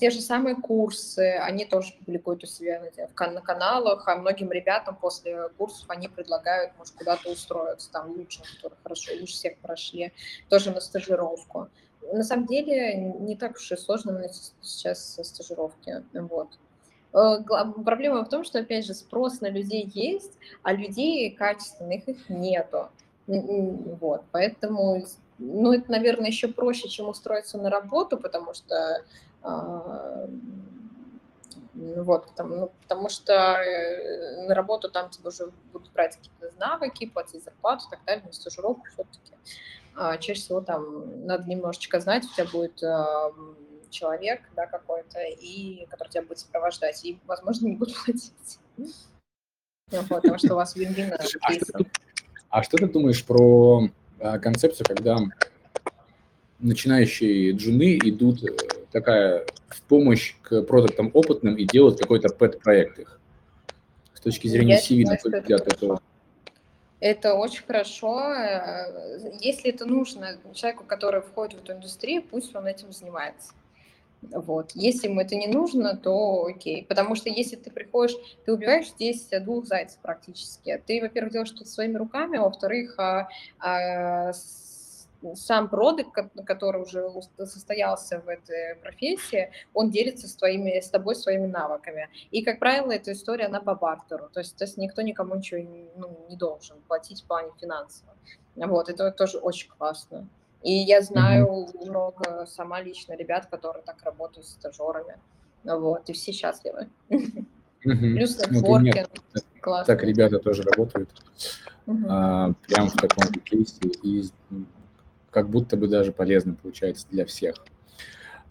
те 0.00 0.08
же 0.08 0.22
самые 0.22 0.56
курсы, 0.56 1.36
они 1.36 1.66
тоже 1.66 1.92
публикуют 1.98 2.44
у 2.44 2.46
себя 2.46 2.82
на 3.18 3.40
каналах, 3.42 4.08
а 4.08 4.16
многим 4.16 4.50
ребятам 4.50 4.96
после 4.96 5.50
курсов 5.58 5.84
они 5.90 6.08
предлагают, 6.08 6.72
может, 6.78 6.94
куда-то 6.94 7.30
устроиться, 7.30 7.92
там, 7.92 8.12
лучше, 8.12 8.40
которые 8.54 8.78
хорошо, 8.82 9.12
лучше 9.20 9.34
всех 9.34 9.58
прошли, 9.58 10.14
тоже 10.48 10.70
на 10.70 10.80
стажировку. 10.80 11.68
На 12.12 12.22
самом 12.22 12.46
деле, 12.46 12.96
не 12.96 13.36
так 13.36 13.56
уж 13.56 13.72
и 13.72 13.76
сложно 13.76 14.12
найти 14.12 14.40
сейчас 14.60 15.18
стажировки, 15.22 16.04
вот. 16.12 16.48
Э, 17.12 17.38
проблема 17.84 18.24
в 18.24 18.28
том, 18.28 18.44
что, 18.44 18.58
опять 18.58 18.84
же, 18.84 18.94
спрос 18.94 19.40
на 19.40 19.48
людей 19.48 19.90
есть, 19.94 20.32
а 20.62 20.72
людей 20.72 21.30
качественных 21.30 22.08
их 22.08 22.28
нету. 22.28 22.88
Вот, 23.26 24.22
поэтому 24.32 25.02
ну, 25.38 25.72
это, 25.72 25.90
наверное, 25.90 26.26
еще 26.26 26.48
проще, 26.48 26.88
чем 26.88 27.08
устроиться 27.08 27.56
на 27.56 27.70
работу, 27.70 28.18
потому 28.18 28.52
что 28.52 29.02
а, 29.42 30.28
вот, 31.74 32.26
потому, 32.28 32.56
ну, 32.56 32.72
потому 32.82 33.08
что 33.08 33.32
э, 33.32 34.46
на 34.46 34.54
работу 34.54 34.90
там 34.90 35.10
тебе 35.10 35.28
уже 35.28 35.50
будут 35.72 35.92
брать 35.92 36.16
какие-то 36.16 36.56
навыки, 36.58 37.06
платить 37.06 37.42
зарплату 37.42 37.86
и 37.88 37.90
так 37.90 38.04
далее, 38.06 38.24
на 38.24 38.32
стажировку 38.32 38.84
все-таки. 38.92 39.34
А, 39.96 40.16
чаще 40.18 40.40
всего 40.40 40.60
там 40.60 41.26
надо 41.26 41.48
немножечко 41.48 42.00
знать, 42.00 42.24
у 42.24 42.34
тебя 42.34 42.46
будет 42.50 42.82
а, 42.82 43.30
человек, 43.90 44.40
да, 44.56 44.66
какой-то, 44.66 45.20
и 45.22 45.86
который 45.88 46.08
тебя 46.08 46.22
будет 46.22 46.38
сопровождать, 46.38 47.04
и, 47.04 47.18
возможно, 47.26 47.66
не 47.66 47.76
будут 47.76 47.94
платить. 48.04 48.58
Вот, 49.90 50.08
потому 50.08 50.38
что 50.38 50.54
у 50.54 50.56
вас 50.56 50.74
вин-вин 50.74 51.12
а, 51.12 51.18
а 52.48 52.62
что 52.62 52.76
ты 52.76 52.86
думаешь 52.86 53.24
про 53.24 53.88
концепцию, 54.40 54.86
когда 54.86 55.18
начинающие 56.64 57.52
джуны 57.52 57.98
идут, 57.98 58.42
э, 58.42 58.56
такая 58.90 59.44
в 59.68 59.82
помощь 59.82 60.34
к 60.42 60.62
продуктам 60.62 61.10
опытным 61.12 61.56
и 61.56 61.64
делать 61.64 61.98
какой-то 61.98 62.28
пэт-проект 62.30 62.98
их. 62.98 63.20
С 64.14 64.20
точки 64.20 64.48
зрения 64.48 64.80
CV, 64.80 65.04
на 65.04 65.16
твой 65.16 65.40
взгляд, 65.40 65.66
это 67.04 67.34
очень 67.34 67.64
хорошо. 67.66 68.32
Если 69.38 69.70
это 69.70 69.84
нужно 69.84 70.38
человеку, 70.54 70.84
который 70.84 71.20
входит 71.20 71.60
в 71.60 71.62
эту 71.62 71.74
индустрию, 71.74 72.22
пусть 72.22 72.56
он 72.56 72.66
этим 72.66 72.92
занимается. 72.92 73.52
Вот. 74.22 74.70
Если 74.74 75.08
ему 75.08 75.20
это 75.20 75.36
не 75.36 75.46
нужно, 75.46 75.98
то 75.98 76.46
окей. 76.46 76.86
Потому 76.88 77.14
что 77.14 77.28
если 77.28 77.56
ты 77.56 77.70
приходишь, 77.70 78.16
ты 78.46 78.54
убиваешь 78.54 78.88
здесь 78.88 79.28
двух 79.42 79.66
зайцев 79.66 79.98
практически. 80.00 80.82
Ты, 80.86 81.02
во-первых, 81.02 81.32
делаешь 81.34 81.50
что-то 81.50 81.68
своими 81.68 81.96
руками, 81.96 82.38
а 82.38 82.44
во-вторых, 82.44 82.94
а, 82.96 83.28
а, 83.58 84.32
сам 85.34 85.68
продукт, 85.68 86.14
который 86.46 86.82
уже 86.82 87.08
состоялся 87.38 88.20
в 88.20 88.28
этой 88.28 88.76
профессии, 88.76 89.50
он 89.72 89.90
делится 89.90 90.28
с, 90.28 90.34
твоими, 90.36 90.80
с 90.80 90.90
тобой 90.90 91.16
своими 91.16 91.46
навыками. 91.46 92.08
И, 92.30 92.42
как 92.42 92.58
правило, 92.58 92.92
эта 92.92 93.12
история, 93.12 93.46
она 93.46 93.60
по 93.60 93.74
бартеру. 93.74 94.28
То 94.32 94.40
есть, 94.40 94.56
то 94.56 94.64
есть 94.64 94.76
никто 94.76 95.02
никому 95.02 95.34
ничего 95.36 95.60
ну, 95.96 96.26
не 96.28 96.36
должен 96.36 96.76
платить 96.88 97.22
в 97.22 97.26
плане 97.26 97.50
финансово. 97.60 98.12
Вот, 98.56 98.88
это 98.88 99.10
тоже 99.10 99.38
очень 99.38 99.70
классно. 99.70 100.28
И 100.62 100.72
я 100.72 101.02
знаю 101.02 101.46
mm-hmm. 101.46 101.88
много 101.88 102.46
сама 102.46 102.80
лично 102.80 103.14
ребят, 103.14 103.46
которые 103.46 103.82
так 103.82 104.02
работают 104.02 104.46
с 104.46 104.52
стажерами. 104.52 105.18
Вот, 105.62 106.08
и 106.08 106.12
все 106.12 106.32
счастливы. 106.32 106.88
Mm-hmm. 107.10 108.14
Плюс 108.14 108.38
нетворкинг. 108.50 109.08
Ну, 109.34 109.40
классно. 109.60 109.94
Так 109.94 110.04
ребята 110.04 110.38
тоже 110.38 110.62
работают. 110.62 111.10
Mm-hmm. 111.86 112.06
А, 112.08 112.52
прям 112.66 112.88
в 112.88 112.94
таком 112.94 113.28
кейсе. 113.40 113.76
И 114.02 114.24
как 115.34 115.50
будто 115.50 115.76
бы 115.76 115.88
даже 115.88 116.12
полезно 116.12 116.54
получается 116.54 117.08
для 117.10 117.26
всех. 117.26 117.56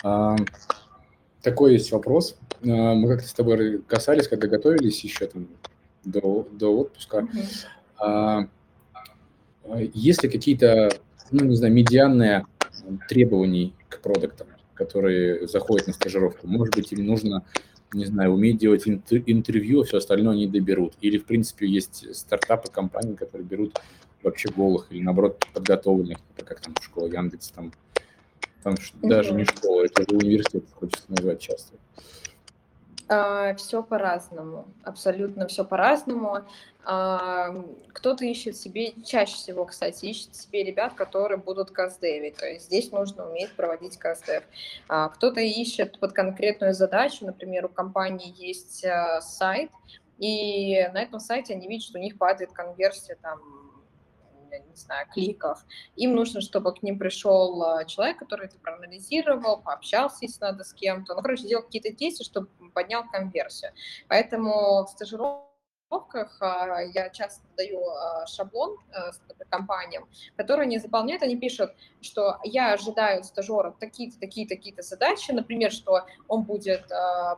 А, 0.04 0.36
такой 1.42 1.74
есть 1.74 1.94
вопрос. 1.94 2.36
А, 2.62 2.94
мы 2.94 3.08
как-то 3.08 3.28
с 3.28 3.34
тобой 3.34 3.82
касались, 3.88 4.28
когда 4.28 4.48
готовились 4.48 5.02
еще 5.04 5.28
там 5.28 5.48
до, 6.04 6.46
до 6.52 6.78
отпуска. 6.78 7.26
Mm-hmm. 8.00 8.50
Есть 9.94 10.24
ли 10.24 10.30
какие-то 10.30 10.92
ну, 11.32 11.46
не 11.46 11.56
знаю, 11.56 11.74
медианные 11.74 12.46
требований 13.08 13.74
к 13.88 14.02
продуктам, 14.02 14.48
которые 14.74 15.48
заходят 15.48 15.88
на 15.88 15.94
стажировку. 15.94 16.48
Может 16.48 16.76
быть, 16.76 16.92
им 16.92 17.06
нужно, 17.06 17.46
не 17.94 18.06
знаю, 18.06 18.34
уметь 18.34 18.58
делать 18.58 18.84
интервью, 18.86 19.82
а 19.82 19.86
все 19.86 19.98
остальное 19.98 20.34
они 20.34 20.48
доберут. 20.48 20.96
Или, 21.00 21.18
в 21.18 21.26
принципе, 21.26 21.66
есть 21.66 22.14
стартапы, 22.14 22.70
компании, 22.70 23.16
которые 23.16 23.48
берут 23.48 23.80
вообще 24.24 24.50
голых 24.50 24.88
или, 24.92 25.02
наоборот, 25.02 25.46
подготовленных, 25.54 26.18
как 26.38 26.62
там 26.62 26.74
школа 26.82 27.08
Яндекс, 27.08 27.50
там, 27.52 27.72
там 28.64 28.76
даже 29.02 29.34
не 29.34 29.46
школа, 29.46 29.86
это 29.86 30.04
же 30.04 30.18
университет, 30.18 30.64
хочется 30.80 31.06
назвать 31.10 31.40
часто. 31.40 31.76
А, 33.10 33.54
все 33.56 33.84
по-разному, 33.84 34.66
абсолютно 34.84 35.48
все 35.48 35.66
по-разному. 35.66 36.40
А, 36.86 37.54
кто-то 37.90 38.26
ищет 38.26 38.56
себе, 38.58 38.94
чаще 39.06 39.36
всего, 39.36 39.66
кстати, 39.66 40.06
ищет 40.06 40.36
себе 40.36 40.64
ребят, 40.64 40.94
которые 40.94 41.38
будут 41.38 41.72
каздевить, 41.72 42.38
то 42.38 42.48
есть 42.48 42.66
здесь 42.66 42.92
нужно 42.92 43.30
уметь 43.30 43.52
проводить 43.56 43.98
каздев. 43.98 44.44
А, 44.88 45.10
кто-то 45.10 45.42
ищет 45.42 46.00
под 46.00 46.14
конкретную 46.14 46.74
задачу, 46.74 47.26
например, 47.26 47.66
у 47.66 47.70
компании 47.70 48.34
есть 48.38 48.86
сайт, 49.22 49.70
и 50.18 50.88
на 50.94 51.02
этом 51.02 51.20
сайте 51.20 51.54
они 51.54 51.68
видят, 51.68 51.86
что 51.86 52.00
у 52.00 52.02
них 52.02 52.18
падает 52.18 52.52
конверсия 52.54 53.18
там 53.22 53.40
не 54.60 54.76
знаю, 54.76 55.08
кликов. 55.14 55.66
Им 55.96 56.16
нужно, 56.16 56.42
чтобы 56.42 56.74
к 56.74 56.84
ним 56.84 57.00
пришел 57.00 57.62
а, 57.64 57.86
человек, 57.86 58.18
который 58.18 58.48
это 58.48 58.58
проанализировал, 58.60 59.62
пообщался, 59.62 60.20
если 60.22 60.42
надо, 60.42 60.64
с 60.64 60.74
кем-то. 60.74 61.16
Ну, 61.16 61.22
короче, 61.22 61.48
делал 61.48 61.64
какие-то 61.64 61.92
действия, 61.92 62.26
чтобы 62.26 62.48
поднял 62.74 63.04
конверсию. 63.10 63.72
Поэтому 64.08 64.86
в 64.86 64.90
стажировках 64.90 66.38
а, 66.40 66.82
я 66.82 67.10
часто 67.10 67.46
даю 67.58 67.88
а, 67.88 68.26
шаблон 68.28 68.78
компаниям, 69.50 70.08
которые 70.36 70.68
не 70.68 70.80
заполняют, 70.80 71.22
они 71.22 71.38
пишут, 71.38 71.72
что 72.02 72.40
я 72.44 72.74
ожидаю 72.74 73.24
стажера 73.24 73.76
такие-то, 73.80 74.20
такие-то, 74.20 74.56
такие-то 74.56 74.82
задачи, 74.82 75.32
например, 75.32 75.72
что 75.72 76.02
он 76.28 76.44
будет 76.44 76.88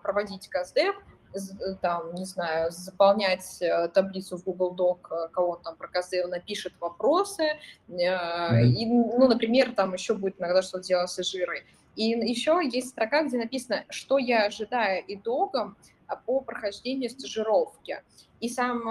проводить 0.01 0.47
КСДФ, 0.47 0.95
Э, 0.95 1.14
там, 1.82 2.13
не 2.15 2.26
знаю, 2.26 2.71
заполнять 2.71 3.62
э, 3.62 3.88
таблицу 3.89 4.38
в 4.38 4.43
Google 4.43 4.76
Doc, 4.76 5.00
э, 5.12 5.30
кого 5.30 5.52
он 5.52 5.62
там 5.62 5.76
проказывал, 5.76 6.30
напишет 6.30 6.74
вопросы, 6.80 7.58
mm-hmm. 7.88 8.63
и, 8.63 8.86
ну, 8.86 9.28
например, 9.28 9.74
там 9.74 9.93
еще 9.93 10.13
будет 10.13 10.39
иногда 10.39 10.62
что-то 10.62 10.86
делать 10.86 11.10
с 11.10 11.24
жирой. 11.24 11.65
И 11.95 12.10
еще 12.10 12.60
есть 12.63 12.89
строка, 12.89 13.24
где 13.24 13.38
написано, 13.38 13.86
что 13.89 14.17
я 14.17 14.45
ожидаю 14.45 15.04
итогом 15.08 15.78
а, 16.08 16.17
по 16.17 16.41
прохождению 16.41 17.10
стажировки. 17.10 18.04
И 18.41 18.50
сам, 18.50 18.84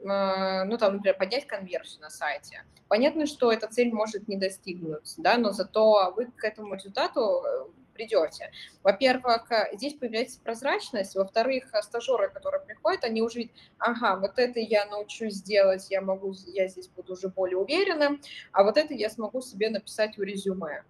ну, 0.00 0.78
там, 0.78 0.94
например, 0.94 1.16
поднять 1.18 1.46
конверсию 1.46 2.02
на 2.02 2.10
сайте. 2.10 2.64
Понятно, 2.86 3.26
что 3.26 3.50
эта 3.50 3.66
цель 3.66 3.92
может 3.92 4.28
не 4.28 4.36
достигнуться, 4.36 5.20
да, 5.20 5.36
но 5.38 5.50
зато 5.50 6.12
вы 6.16 6.26
к 6.26 6.44
этому 6.44 6.74
результату 6.74 7.42
придете. 7.92 8.50
Во-первых, 8.82 9.50
э, 9.50 9.76
здесь 9.76 9.94
появляется 9.94 10.40
прозрачность, 10.40 11.14
во-вторых, 11.14 11.72
э, 11.72 11.82
стажеры, 11.82 12.30
которые 12.30 12.60
приходят, 12.60 13.04
они 13.04 13.22
уже 13.22 13.40
видят, 13.40 13.52
ага, 13.78 14.16
вот 14.16 14.38
это 14.38 14.60
я 14.60 14.86
научусь 14.86 15.34
сделать, 15.34 15.90
я 15.90 16.00
могу, 16.00 16.34
я 16.46 16.68
здесь 16.68 16.88
буду 16.88 17.12
уже 17.14 17.28
более 17.28 17.58
уверенным, 17.58 18.20
а 18.52 18.62
вот 18.62 18.76
это 18.76 18.94
я 18.94 19.10
смогу 19.10 19.40
себе 19.40 19.70
написать 19.70 20.16
в 20.16 20.22
резюме. 20.22 20.84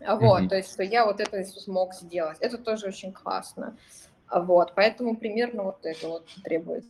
Вот, 0.00 0.42
mm-hmm. 0.42 0.48
то 0.48 0.56
есть, 0.56 0.72
что 0.72 0.82
я 0.82 1.06
вот 1.06 1.20
это 1.20 1.44
смог 1.44 1.94
сделать. 1.94 2.38
Это 2.40 2.58
тоже 2.58 2.86
очень 2.86 3.12
классно. 3.12 3.76
Вот, 4.30 4.74
поэтому 4.74 5.16
примерно 5.16 5.64
вот 5.64 5.84
это 5.84 6.08
вот 6.08 6.26
требует, 6.42 6.84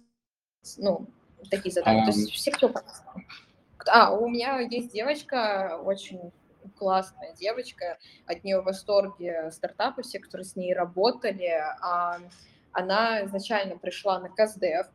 ну, 0.78 1.06
такие 1.50 1.72
задания. 1.72 2.02
Um... 2.02 2.12
То 2.12 2.18
есть 2.18 2.32
все, 2.32 2.50
кто... 2.52 2.72
А, 3.86 4.14
у 4.14 4.28
меня 4.28 4.60
есть 4.60 4.92
девочка 4.92 5.80
очень 5.84 6.32
классная 6.78 7.34
девочка, 7.34 7.98
от 8.26 8.44
нее 8.44 8.60
в 8.60 8.64
восторге 8.64 9.50
стартапы, 9.50 10.02
все, 10.02 10.18
которые 10.18 10.44
с 10.44 10.56
ней 10.56 10.74
работали. 10.74 11.62
А, 11.80 12.18
она 12.72 13.24
изначально 13.24 13.76
пришла 13.76 14.18
на 14.18 14.28
КСДФ, 14.28 14.88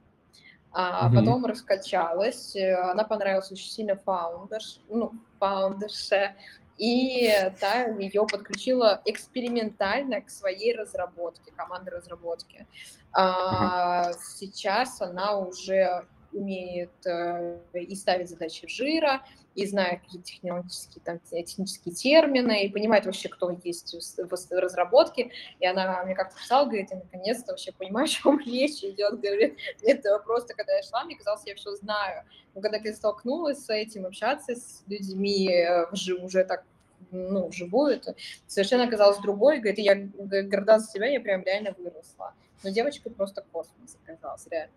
а 0.72 1.10
mm-hmm. 1.10 1.16
потом 1.16 1.46
раскачалась, 1.46 2.56
она 2.56 3.04
понравилась 3.04 3.52
очень 3.52 3.70
сильно 3.70 3.96
фаундерш, 3.96 4.82
ну, 4.90 5.14
фаундерше, 5.40 6.36
и 6.78 7.32
та 7.60 7.86
ее 7.86 8.26
подключила 8.28 9.02
экспериментально 9.06 10.22
к 10.22 10.30
своей 10.30 10.76
разработке, 10.76 11.52
команде 11.56 11.90
разработки. 11.90 12.68
А, 13.14 14.14
сейчас 14.14 15.02
она 15.02 15.38
уже 15.38 16.06
умеет 16.32 17.06
э, 17.06 17.60
и 17.74 17.96
ставить 17.96 18.30
задачи 18.30 18.68
жира, 18.68 19.24
и 19.58 19.66
знает 19.66 20.02
какие 20.02 20.22
технические, 20.22 21.04
там, 21.04 21.20
технические 21.20 21.96
термины, 21.96 22.64
и 22.64 22.70
понимает 22.70 23.08
вообще, 23.08 23.28
кто 23.28 23.50
есть 23.64 23.96
в 24.18 24.52
разработке. 24.52 25.32
И 25.60 25.66
она 25.66 26.04
мне 26.06 26.14
как-то 26.14 26.38
писала, 26.38 26.66
говорит, 26.66 26.92
я 26.92 26.98
наконец-то 26.98 27.54
вообще 27.54 27.72
понимаю, 27.72 28.06
о 28.06 28.08
чем 28.08 28.40
речь 28.40 28.84
идет. 28.84 29.20
Говорит, 29.20 29.58
это 29.82 30.20
просто, 30.20 30.54
когда 30.54 30.76
я 30.76 30.84
шла, 30.84 31.04
мне 31.06 31.16
казалось, 31.16 31.42
я 31.48 31.56
все 31.56 31.76
знаю. 31.76 32.24
Но 32.54 32.62
когда 32.62 32.78
я 32.78 32.94
столкнулась 32.94 33.66
с 33.66 33.70
этим, 33.74 34.06
общаться 34.06 34.56
с 34.56 34.84
людьми 34.86 35.52
э, 35.52 35.88
уже 36.22 36.44
так 36.44 36.64
ну, 37.10 37.48
вживую, 37.48 37.96
это 37.96 38.14
совершенно 38.46 38.84
оказалось 38.84 39.18
другой. 39.18 39.58
Говорит, 39.58 39.80
я 39.80 39.96
горда 39.96 40.78
за 40.78 40.88
себя, 40.88 41.08
я 41.08 41.20
прям 41.20 41.42
реально 41.44 41.74
выросла. 41.76 42.36
Но 42.64 42.70
девочка 42.70 43.10
просто 43.10 43.44
космос 43.52 43.98
оказалась, 44.06 44.46
реально. 44.52 44.74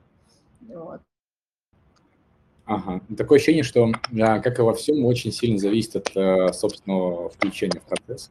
Вот. 0.62 1.02
Ага. 2.70 3.00
Такое 3.18 3.38
ощущение, 3.38 3.64
что, 3.64 3.90
как 4.12 4.59
и 4.61 4.62
во 4.62 4.74
всем, 4.74 5.04
очень 5.04 5.33
сильно 5.33 5.59
зависит 5.59 5.96
от 5.96 6.16
э, 6.16 6.52
собственного 6.52 7.28
включения 7.28 7.80
в 7.80 7.83
процесс. 7.83 8.30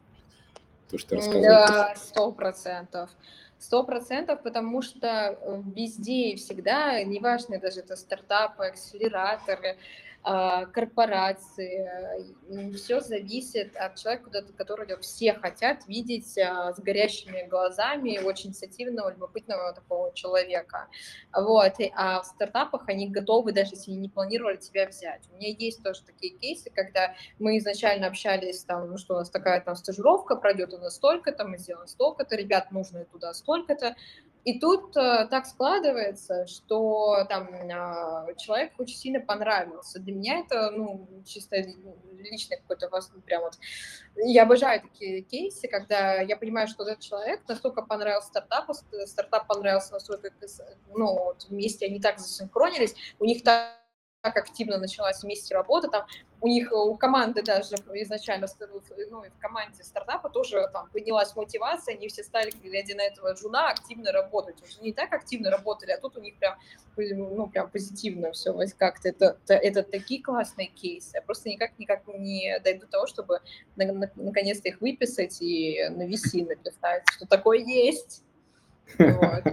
То, 0.90 0.96
что 0.96 1.16
Да, 1.42 1.94
сто 1.94 2.32
процентов. 2.32 3.10
Сто 3.58 3.84
процентов, 3.84 4.42
потому 4.42 4.80
что 4.80 5.06
э, 5.06 5.62
везде 5.76 6.30
и 6.30 6.36
всегда, 6.36 7.02
неважно, 7.04 7.60
даже 7.60 7.80
это 7.80 7.96
стартапы, 7.96 8.64
акселераторы, 8.64 9.76
корпорации. 10.22 12.74
Все 12.74 13.00
зависит 13.00 13.76
от 13.76 13.96
человека, 13.96 14.30
который 14.56 14.86
все 15.00 15.34
хотят 15.34 15.86
видеть 15.86 16.36
а, 16.38 16.74
с 16.74 16.78
горящими 16.78 17.46
глазами 17.48 18.18
очень 18.18 18.50
инициативного, 18.50 19.10
любопытного 19.10 19.72
такого 19.72 20.12
человека. 20.14 20.88
Вот. 21.34 21.74
А 21.94 22.22
в 22.22 22.26
стартапах 22.26 22.88
они 22.88 23.08
готовы, 23.08 23.52
даже 23.52 23.72
если 23.72 23.92
не 23.92 24.08
планировали 24.08 24.56
тебя 24.56 24.86
взять. 24.86 25.22
У 25.32 25.36
меня 25.36 25.48
есть 25.48 25.82
тоже 25.82 26.02
такие 26.02 26.36
кейсы, 26.36 26.70
когда 26.70 27.14
мы 27.38 27.58
изначально 27.58 28.08
общались, 28.08 28.62
там, 28.64 28.90
ну 28.90 28.98
что 28.98 29.14
у 29.14 29.18
нас 29.18 29.30
такая 29.30 29.60
там 29.60 29.76
стажировка 29.76 30.36
пройдет, 30.36 30.74
у 30.74 30.78
нас 30.78 30.96
столько-то, 30.96 31.44
мы 31.44 31.58
сделаем 31.58 31.88
столько-то, 31.88 32.36
ребят, 32.36 32.70
нужно 32.72 33.04
туда 33.06 33.32
столько-то, 33.32 33.96
И 34.44 34.58
тут 34.58 34.96
э, 34.96 35.26
так 35.30 35.46
складывается, 35.46 36.46
что 36.46 37.26
там 37.28 37.48
э, 37.52 38.34
человек 38.36 38.72
очень 38.78 38.96
сильно 38.96 39.20
понравился. 39.20 40.00
Для 40.00 40.14
меня 40.14 40.38
это, 40.40 40.70
ну, 40.70 41.06
чисто 41.26 41.56
личный 42.18 42.56
какой-то 42.58 42.88
вас, 42.88 43.10
ну, 43.14 43.20
прям 43.20 43.42
вот... 43.42 43.58
Я 44.16 44.44
обожаю 44.44 44.80
такие 44.80 45.22
кейсы, 45.22 45.68
когда 45.68 46.20
я 46.20 46.36
понимаю, 46.36 46.68
что 46.68 46.84
этот 46.84 47.00
человек 47.00 47.42
настолько 47.48 47.82
понравился 47.82 48.28
стартапу, 48.28 48.74
стартап 49.06 49.46
понравился 49.46 49.92
настолько, 49.92 50.30
ну, 50.94 51.12
вот 51.14 51.46
вместе 51.48 51.86
они 51.86 52.00
так 52.00 52.18
засинхронились, 52.18 52.94
у 53.18 53.24
них 53.24 53.42
так 53.42 53.79
так 54.22 54.36
активно 54.36 54.78
началась 54.78 55.22
вместе 55.22 55.54
работа, 55.54 55.88
там 55.88 56.06
у 56.42 56.46
них, 56.46 56.72
у 56.72 56.94
команды 56.96 57.42
даже 57.42 57.74
изначально, 57.94 58.46
ну, 59.10 59.22
в 59.22 59.40
команде 59.40 59.82
стартапа 59.82 60.28
тоже 60.30 60.68
там 60.72 60.88
поднялась 60.90 61.34
мотивация, 61.36 61.94
они 61.94 62.08
все 62.08 62.22
стали, 62.22 62.50
глядя 62.62 62.96
на 62.96 63.02
этого 63.02 63.36
жуна, 63.36 63.70
активно 63.70 64.12
работать. 64.12 64.62
Уже 64.62 64.80
не 64.80 64.92
так 64.92 65.12
активно 65.12 65.50
работали, 65.50 65.92
а 65.92 65.98
тут 65.98 66.16
у 66.16 66.20
них 66.20 66.36
прям, 66.36 66.58
ну, 66.96 67.46
прям 67.46 67.70
позитивно 67.70 68.32
все 68.32 68.54
как-то. 68.76 69.08
Это, 69.08 69.38
это, 69.44 69.54
это 69.54 69.82
такие 69.82 70.22
классные 70.22 70.68
кейсы. 70.68 71.10
Я 71.14 71.22
просто 71.22 71.48
никак, 71.48 71.78
никак 71.78 72.06
не 72.06 72.58
дойду 72.60 72.86
до 72.86 72.92
того, 72.92 73.06
чтобы 73.06 73.40
наконец-то 73.76 74.68
их 74.68 74.80
выписать 74.80 75.40
и 75.40 75.88
на 75.90 76.06
VC 76.06 76.46
написать, 76.46 77.04
что 77.10 77.26
такое 77.26 77.58
есть. 77.58 78.22
Вот. 78.98 79.44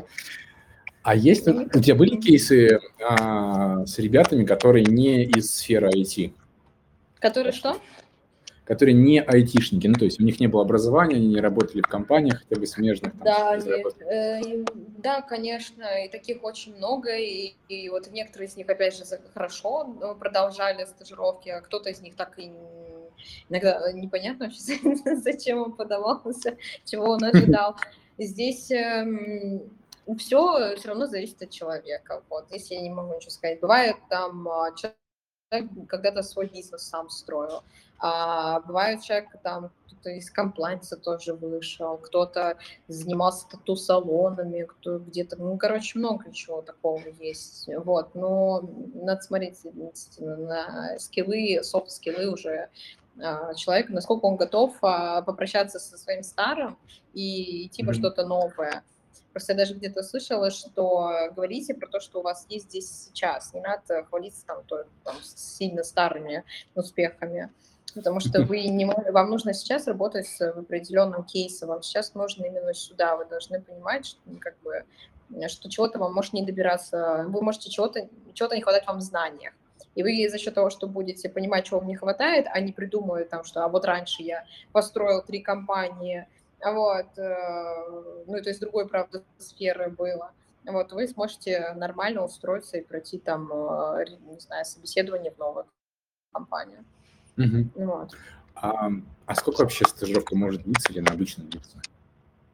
А 1.08 1.16
есть 1.16 1.48
у 1.48 1.80
тебя 1.80 1.96
были 1.96 2.18
кейсы 2.18 2.82
а, 3.02 3.86
с 3.86 3.98
ребятами, 3.98 4.44
которые 4.44 4.84
не 4.84 5.24
из 5.24 5.56
сферы 5.56 5.90
IT? 5.90 6.34
Которые 7.20 7.54
что? 7.54 7.78
Которые 8.66 8.94
не 8.94 9.22
айтишники, 9.22 9.88
ну 9.88 9.94
то 9.94 10.04
есть 10.04 10.20
у 10.20 10.24
них 10.24 10.42
не 10.42 10.48
было 10.48 10.64
образования, 10.64 11.16
они 11.16 11.28
не 11.28 11.40
работали 11.40 11.80
в 11.80 11.88
компаниях 11.88 12.40
хотя 12.40 12.60
бы 12.60 12.68
смежных. 12.68 13.14
Там, 13.14 13.24
да, 13.24 13.58
э, 13.58 14.66
да, 14.98 15.22
конечно, 15.22 15.86
и 16.04 16.10
таких 16.10 16.44
очень 16.44 16.76
много, 16.76 17.16
и, 17.16 17.54
и 17.70 17.88
вот 17.88 18.12
некоторые 18.12 18.50
из 18.50 18.58
них, 18.58 18.68
опять 18.68 18.98
же, 18.98 19.06
хорошо 19.34 19.86
ну, 19.86 20.14
продолжали 20.14 20.84
стажировки, 20.84 21.48
а 21.48 21.62
кто-то 21.62 21.90
из 21.90 22.02
них 22.02 22.18
так 22.18 22.38
и 22.38 22.52
иногда 23.48 23.94
непонятно 23.94 24.48
вообще, 24.48 24.78
зачем 25.24 25.60
он 25.60 25.72
подавался, 25.72 26.58
чего 26.84 27.12
он 27.12 27.24
ожидал. 27.24 27.78
Здесь 28.18 28.72
эм, 28.72 29.72
все 30.16 30.76
все 30.78 30.88
равно 30.88 31.08
зависит 31.08 31.42
от 31.42 31.50
человека. 31.50 32.24
Вот, 32.30 32.52
если 32.52 32.76
я 32.76 32.82
не 32.82 32.90
могу 32.90 33.16
ничего 33.16 33.32
сказать. 33.32 33.60
Бывает 33.60 33.98
там 34.10 34.48
а, 34.48 34.72
человек 34.74 35.70
когда-то 35.88 36.24
свой 36.24 36.48
бизнес 36.48 36.84
сам 36.84 37.10
строил. 37.10 37.64
А 38.00 38.60
бывает 38.62 39.02
человек 39.02 39.30
там 39.44 39.72
кто-то 39.88 40.12
из 40.12 40.30
комплайнса 40.30 40.98
тоже 40.98 41.34
вышел, 41.34 41.98
кто-то 41.98 42.58
занимался 42.88 43.48
тату-салонами, 43.50 44.64
кто 44.64 45.00
где-то, 45.00 45.38
ну, 45.38 45.58
короче, 45.58 45.98
много 45.98 46.32
чего 46.32 46.62
такого 46.62 47.02
есть. 47.20 47.68
Вот, 47.84 48.14
но 48.14 48.62
надо 48.94 49.22
смотреть 49.22 49.60
на 50.20 51.00
скиллы, 51.00 51.64
софт-скиллы 51.64 52.32
уже 52.32 52.70
а, 53.20 53.54
человека, 53.56 53.94
насколько 53.94 54.26
он 54.26 54.38
готов 54.38 54.76
а, 54.82 55.22
попрощаться 55.24 55.80
со 55.80 55.98
своим 55.98 56.24
старым 56.24 56.78
и 57.14 57.66
идти 57.66 57.84
во 57.84 57.92
mm-hmm. 57.92 57.96
что-то 57.96 58.26
новое. 58.28 58.84
Просто 59.38 59.54
я 59.54 59.60
даже 59.60 59.76
где-то 59.76 60.02
слышала, 60.02 60.50
что 60.50 61.30
говорите 61.36 61.76
про 61.76 61.88
то, 61.88 62.00
что 62.00 62.22
у 62.22 62.24
вас 62.24 62.48
есть 62.50 62.70
здесь 62.70 62.90
сейчас. 62.90 63.54
Не 63.54 63.62
надо 63.62 64.04
хвалиться 64.06 64.44
там, 64.48 64.64
то, 64.66 64.86
там 65.04 65.16
сильно 65.22 65.84
старыми 65.84 66.44
успехами. 66.74 67.52
Потому 67.94 68.20
что 68.20 68.42
вы 68.42 68.64
не 68.64 68.86
вам 68.86 69.30
нужно 69.30 69.54
сейчас 69.54 69.86
работать 69.86 70.26
с 70.28 70.42
определенным 70.42 71.24
кейсом, 71.24 71.70
вам 71.70 71.84
сейчас 71.84 72.16
нужно 72.16 72.46
именно 72.46 72.74
сюда. 72.74 73.16
Вы 73.16 73.26
должны 73.26 73.62
понимать, 73.62 74.08
что 74.08 74.20
ну, 74.26 74.40
как 74.40 74.58
бы 74.64 74.84
что 75.48 75.70
чего-то 75.70 76.00
вам 76.00 76.16
может 76.16 76.34
не 76.34 76.44
добираться, 76.44 77.26
вы 77.28 77.44
можете 77.44 77.70
чего-то 77.70 78.10
чего-то 78.34 78.56
не 78.56 78.64
хватать 78.64 78.88
вам 78.88 78.98
в 78.98 79.02
знаниях. 79.02 79.54
И 79.94 80.02
вы 80.02 80.28
за 80.30 80.40
счет 80.40 80.56
того, 80.56 80.72
что 80.72 80.88
будете 80.88 81.30
понимать, 81.30 81.66
чего 81.66 81.80
вам 81.80 81.90
не 81.90 81.96
хватает, 81.96 82.48
а 82.52 82.60
не 82.60 82.72
придумывать 82.72 83.30
там, 83.30 83.44
что 83.44 83.64
а 83.64 83.68
вот 83.68 83.86
раньше 83.86 84.24
я 84.24 84.46
построил 84.72 85.22
три 85.22 85.42
компании, 85.42 86.28
вот, 86.64 87.18
э, 87.18 88.24
ну, 88.26 88.42
то 88.42 88.50
есть 88.50 88.60
другой, 88.60 88.88
правда, 88.88 89.24
сферы 89.38 89.90
было, 89.90 90.32
вот, 90.66 90.92
вы 90.92 91.08
сможете 91.08 91.74
нормально 91.76 92.24
устроиться 92.24 92.78
и 92.78 92.82
пройти 92.82 93.20
там, 93.20 93.52
э, 93.52 94.06
не 94.32 94.40
знаю, 94.40 94.66
собеседование 94.66 95.32
в 95.32 95.38
новую 95.38 95.66
компанию. 96.34 96.84
Угу. 97.38 97.86
Вот. 97.86 98.18
А, 98.56 98.90
а 99.26 99.36
сколько 99.36 99.62
вообще 99.62 99.86
стажировка 99.86 100.36
может 100.36 100.64
длиться 100.64 100.92
или 100.92 101.00
на 101.00 101.14
обычном 101.14 101.50
длится? 101.50 101.78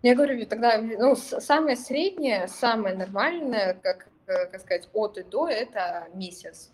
Я 0.01 0.15
говорю, 0.15 0.45
тогда, 0.45 0.77
ну, 0.79 1.15
самое 1.15 1.77
среднее, 1.77 2.47
самое 2.49 2.93
нормальное, 2.95 3.73
как, 3.81 4.09
э, 4.27 4.47
как 4.47 4.59
сказать, 4.59 4.89
от 4.93 5.17
и 5.17 5.23
до, 5.23 5.47
это 5.47 6.09
месяц. 6.13 6.71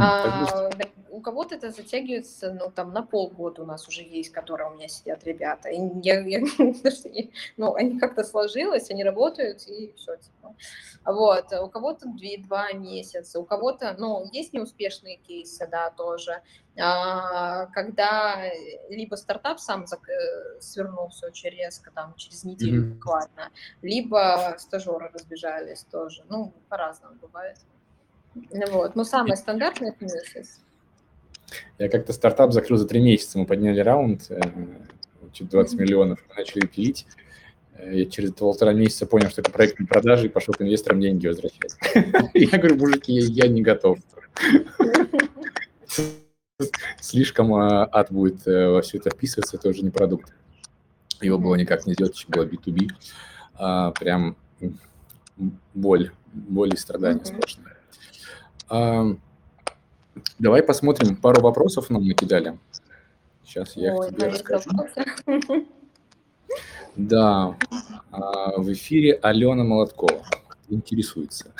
А, 0.00 0.70
у 1.10 1.20
кого-то 1.20 1.54
это 1.54 1.70
затягивается, 1.70 2.52
ну, 2.52 2.70
там, 2.70 2.92
на 2.92 3.02
полгода 3.02 3.62
у 3.62 3.66
нас 3.66 3.86
уже 3.86 4.02
есть, 4.02 4.32
которые 4.32 4.70
у 4.70 4.74
меня 4.74 4.88
сидят 4.88 5.24
ребята. 5.24 5.68
И 5.68 5.78
я, 6.02 6.20
я, 6.20 6.40
ну, 7.56 7.74
они 7.74 7.98
как-то 7.98 8.24
сложилось, 8.24 8.90
они 8.90 9.04
работают, 9.04 9.66
и 9.68 9.92
все, 9.96 10.16
типа. 10.16 10.54
Вот, 11.04 11.52
у 11.52 11.68
кого-то 11.68 12.08
2 12.08 12.72
месяца, 12.72 13.38
у 13.38 13.44
кого-то, 13.44 13.94
ну, 13.98 14.26
есть 14.32 14.54
неуспешные 14.54 15.18
кейсы, 15.18 15.68
да, 15.70 15.90
тоже, 15.90 16.40
а, 16.80 17.66
когда 17.66 18.50
либо 18.88 19.14
стартап 19.16 19.60
сам 19.60 19.84
зак- 19.84 20.10
э, 20.10 20.60
свернулся 20.60 21.26
очень 21.26 21.50
резко, 21.50 21.90
там, 21.90 22.14
через 22.16 22.42
неделю 22.44 22.82
mm-hmm. 22.82 22.94
буквально, 22.94 23.50
либо 23.82 24.56
стажеры 24.58 25.10
разбежались 25.12 25.84
тоже, 25.84 26.24
ну, 26.30 26.54
по-разному 26.70 27.16
бывает. 27.20 27.58
Вот. 28.70 28.96
Ну, 28.96 29.04
самое 29.04 29.36
стандартное 29.36 29.90
это 29.90 30.04
месяц. 30.04 30.60
Я 31.78 31.88
как-то 31.88 32.12
стартап 32.12 32.52
закрыл 32.52 32.78
за 32.78 32.86
три 32.86 33.00
месяца. 33.00 33.38
Мы 33.38 33.46
подняли 33.46 33.80
раунд, 33.80 34.30
э, 34.30 34.40
чуть 35.32 35.48
20 35.50 35.78
миллионов, 35.78 36.18
мы 36.28 36.34
начали 36.36 36.66
пилить. 36.66 37.06
Э, 37.74 37.96
я 37.98 38.06
через 38.06 38.32
полтора 38.32 38.72
месяца 38.72 39.06
понял, 39.06 39.28
что 39.30 39.40
это 39.40 39.50
проект 39.50 39.78
на 39.78 39.86
продаже, 39.86 40.26
и 40.26 40.28
пошел 40.30 40.54
к 40.54 40.62
инвесторам 40.62 41.00
деньги 41.00 41.26
возвращать. 41.26 41.76
Я 42.34 42.58
говорю, 42.58 42.76
мужики, 42.76 43.12
я 43.12 43.48
не 43.48 43.62
готов. 43.62 43.98
Слишком 47.00 47.54
а, 47.54 47.88
ад 47.90 48.12
будет 48.12 48.46
э, 48.46 48.68
во 48.68 48.80
все 48.82 48.98
это 48.98 49.10
вписываться, 49.10 49.56
это 49.56 49.68
уже 49.68 49.82
не 49.82 49.90
продукт. 49.90 50.32
Его 51.20 51.38
было 51.38 51.56
никак 51.56 51.86
не 51.86 51.94
сделать, 51.94 52.24
было 52.28 52.44
B2B. 52.44 52.90
А, 53.54 53.90
прям 53.92 54.36
боль, 55.74 56.12
боль 56.32 56.74
и 56.74 56.76
страдания 56.76 57.24
сплошные. 57.24 57.76
Давай 58.68 60.62
посмотрим, 60.62 61.16
пару 61.16 61.40
вопросов 61.42 61.90
нам 61.90 62.06
накидали. 62.06 62.58
Сейчас 63.44 63.76
я 63.76 63.94
Ой, 63.94 64.08
их 64.08 64.16
тебе 64.16 64.28
расскажу. 64.28 64.70
Да, 66.96 67.56
а, 68.12 68.60
в 68.60 68.72
эфире 68.72 69.18
Алена 69.20 69.64
Молоткова 69.64 70.22
интересуется. 70.68 71.52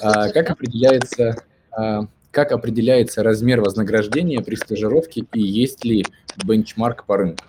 А, 0.00 0.30
как 0.30 0.50
определяется, 0.50 1.44
а, 1.70 2.06
как 2.30 2.50
определяется 2.52 3.22
размер 3.22 3.60
вознаграждения 3.60 4.40
при 4.40 4.54
стажировке 4.54 5.26
и 5.32 5.40
есть 5.40 5.84
ли 5.84 6.06
бенчмарк 6.42 7.04
по 7.04 7.18
рынку? 7.18 7.44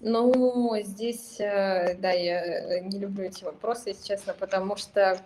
Ну, 0.00 0.74
здесь, 0.82 1.38
э, 1.38 1.94
да, 1.98 2.10
я 2.12 2.42
э, 2.42 2.80
не 2.84 2.98
люблю 2.98 3.24
эти 3.24 3.44
вопросы, 3.44 3.90
если 3.90 4.08
честно, 4.08 4.32
потому 4.32 4.76
что 4.76 5.20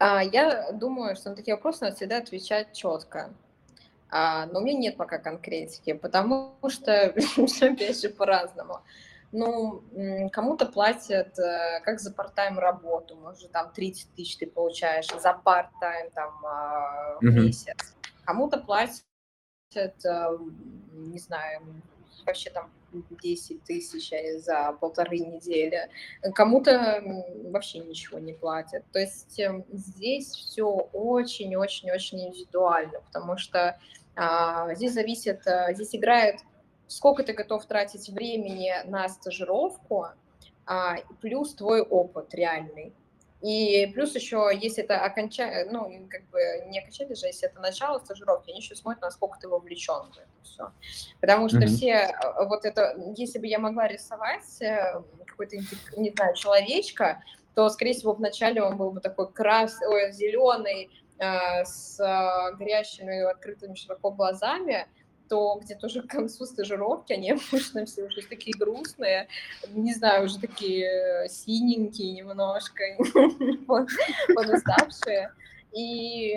я 0.00 0.72
думаю, 0.72 1.16
что 1.16 1.30
на 1.30 1.36
такие 1.36 1.54
вопросы 1.54 1.84
надо 1.84 1.96
всегда 1.96 2.18
отвечать 2.18 2.72
четко. 2.72 3.32
А, 4.10 4.46
но 4.46 4.60
у 4.60 4.62
меня 4.62 4.78
нет 4.78 4.96
пока 4.96 5.18
конкретики, 5.18 5.92
потому 5.92 6.56
что 6.68 7.14
все 7.46 7.66
опять 7.72 8.00
же 8.00 8.08
по-разному. 8.08 8.80
Ну, 9.32 9.82
кому-то 10.30 10.66
платят 10.66 11.36
э, 11.40 11.80
как 11.82 11.98
за 11.98 12.12
part-time 12.12 12.56
работу, 12.56 13.16
может, 13.16 13.50
там 13.50 13.72
30 13.72 14.14
тысяч 14.14 14.36
ты 14.36 14.46
получаешь 14.46 15.08
за 15.08 15.40
part-time 15.44 16.12
там 16.14 16.32
в 17.20 17.24
месяц. 17.24 17.96
Кому-то 18.24 18.58
платят, 18.58 19.02
э, 19.74 20.38
не 20.92 21.18
знаю, 21.18 21.62
вообще 22.26 22.50
там 22.50 22.70
10 22.92 23.62
тысяч 23.64 24.12
за 24.44 24.72
полторы 24.80 25.18
недели. 25.18 25.88
Кому-то 26.34 27.02
вообще 27.44 27.78
ничего 27.80 28.18
не 28.18 28.32
платят. 28.32 28.84
То 28.92 29.00
есть 29.00 29.38
эм, 29.40 29.64
здесь 29.72 30.30
все 30.30 30.64
очень-очень-очень 30.92 32.28
индивидуально, 32.28 33.00
потому 33.00 33.36
что 33.36 33.78
а, 34.16 34.74
здесь 34.74 34.92
зависит, 34.92 35.46
а, 35.46 35.72
здесь 35.72 35.94
играет, 35.94 36.40
сколько 36.86 37.22
ты 37.22 37.32
готов 37.32 37.64
тратить 37.66 38.08
времени 38.08 38.72
на 38.84 39.08
стажировку, 39.08 40.06
а, 40.66 40.96
плюс 41.20 41.54
твой 41.54 41.82
опыт 41.82 42.34
реальный. 42.34 42.92
И 43.44 43.88
плюс 43.92 44.14
еще, 44.14 44.50
если 44.58 44.82
это 44.82 45.04
окончание, 45.04 45.66
ну, 45.70 46.08
как 46.08 46.22
бы 46.30 46.40
не 46.68 46.78
окончательно 46.78 47.14
же, 47.14 47.26
если 47.26 47.46
это 47.46 47.60
начало 47.60 47.98
стажировки, 47.98 48.48
они 48.48 48.60
еще 48.60 48.74
смотрят, 48.74 49.02
насколько 49.02 49.38
ты 49.38 49.48
вовлечен 49.48 50.10
в 50.10 50.16
это 50.16 50.26
все. 50.42 50.72
Потому 51.20 51.50
что 51.50 51.58
mm-hmm. 51.58 51.66
все, 51.66 51.90
э, 51.90 52.46
вот 52.46 52.64
это, 52.64 52.96
если 53.14 53.38
бы 53.38 53.46
я 53.46 53.58
могла 53.58 53.86
рисовать 53.86 54.62
э, 54.62 55.02
какой-то, 55.26 55.58
не 55.98 56.10
знаю, 56.12 56.34
человечка, 56.34 57.22
то, 57.54 57.68
скорее 57.68 57.92
всего, 57.92 58.14
вначале 58.14 58.62
он 58.62 58.78
был 58.78 58.92
бы 58.92 59.02
такой 59.02 59.30
красный, 59.30 60.10
зеленый, 60.10 60.88
э, 61.18 61.64
с 61.66 62.00
э, 62.00 62.56
горящими 62.56 63.30
открытыми 63.30 63.74
широко 63.74 64.10
глазами, 64.10 64.86
то 65.34 65.58
где-то 65.60 65.86
уже 65.86 66.00
к 66.02 66.06
концу 66.06 66.46
стажировки 66.46 67.12
они 67.12 67.30
обычно 67.50 67.84
все 67.86 68.04
уже 68.04 68.22
такие 68.22 68.56
грустные, 68.56 69.26
не 69.68 69.92
знаю, 69.92 70.26
уже 70.26 70.38
такие 70.38 71.28
синенькие 71.28 72.12
немножко, 72.12 72.84
подуставшие. 74.34 75.32
И 75.72 76.36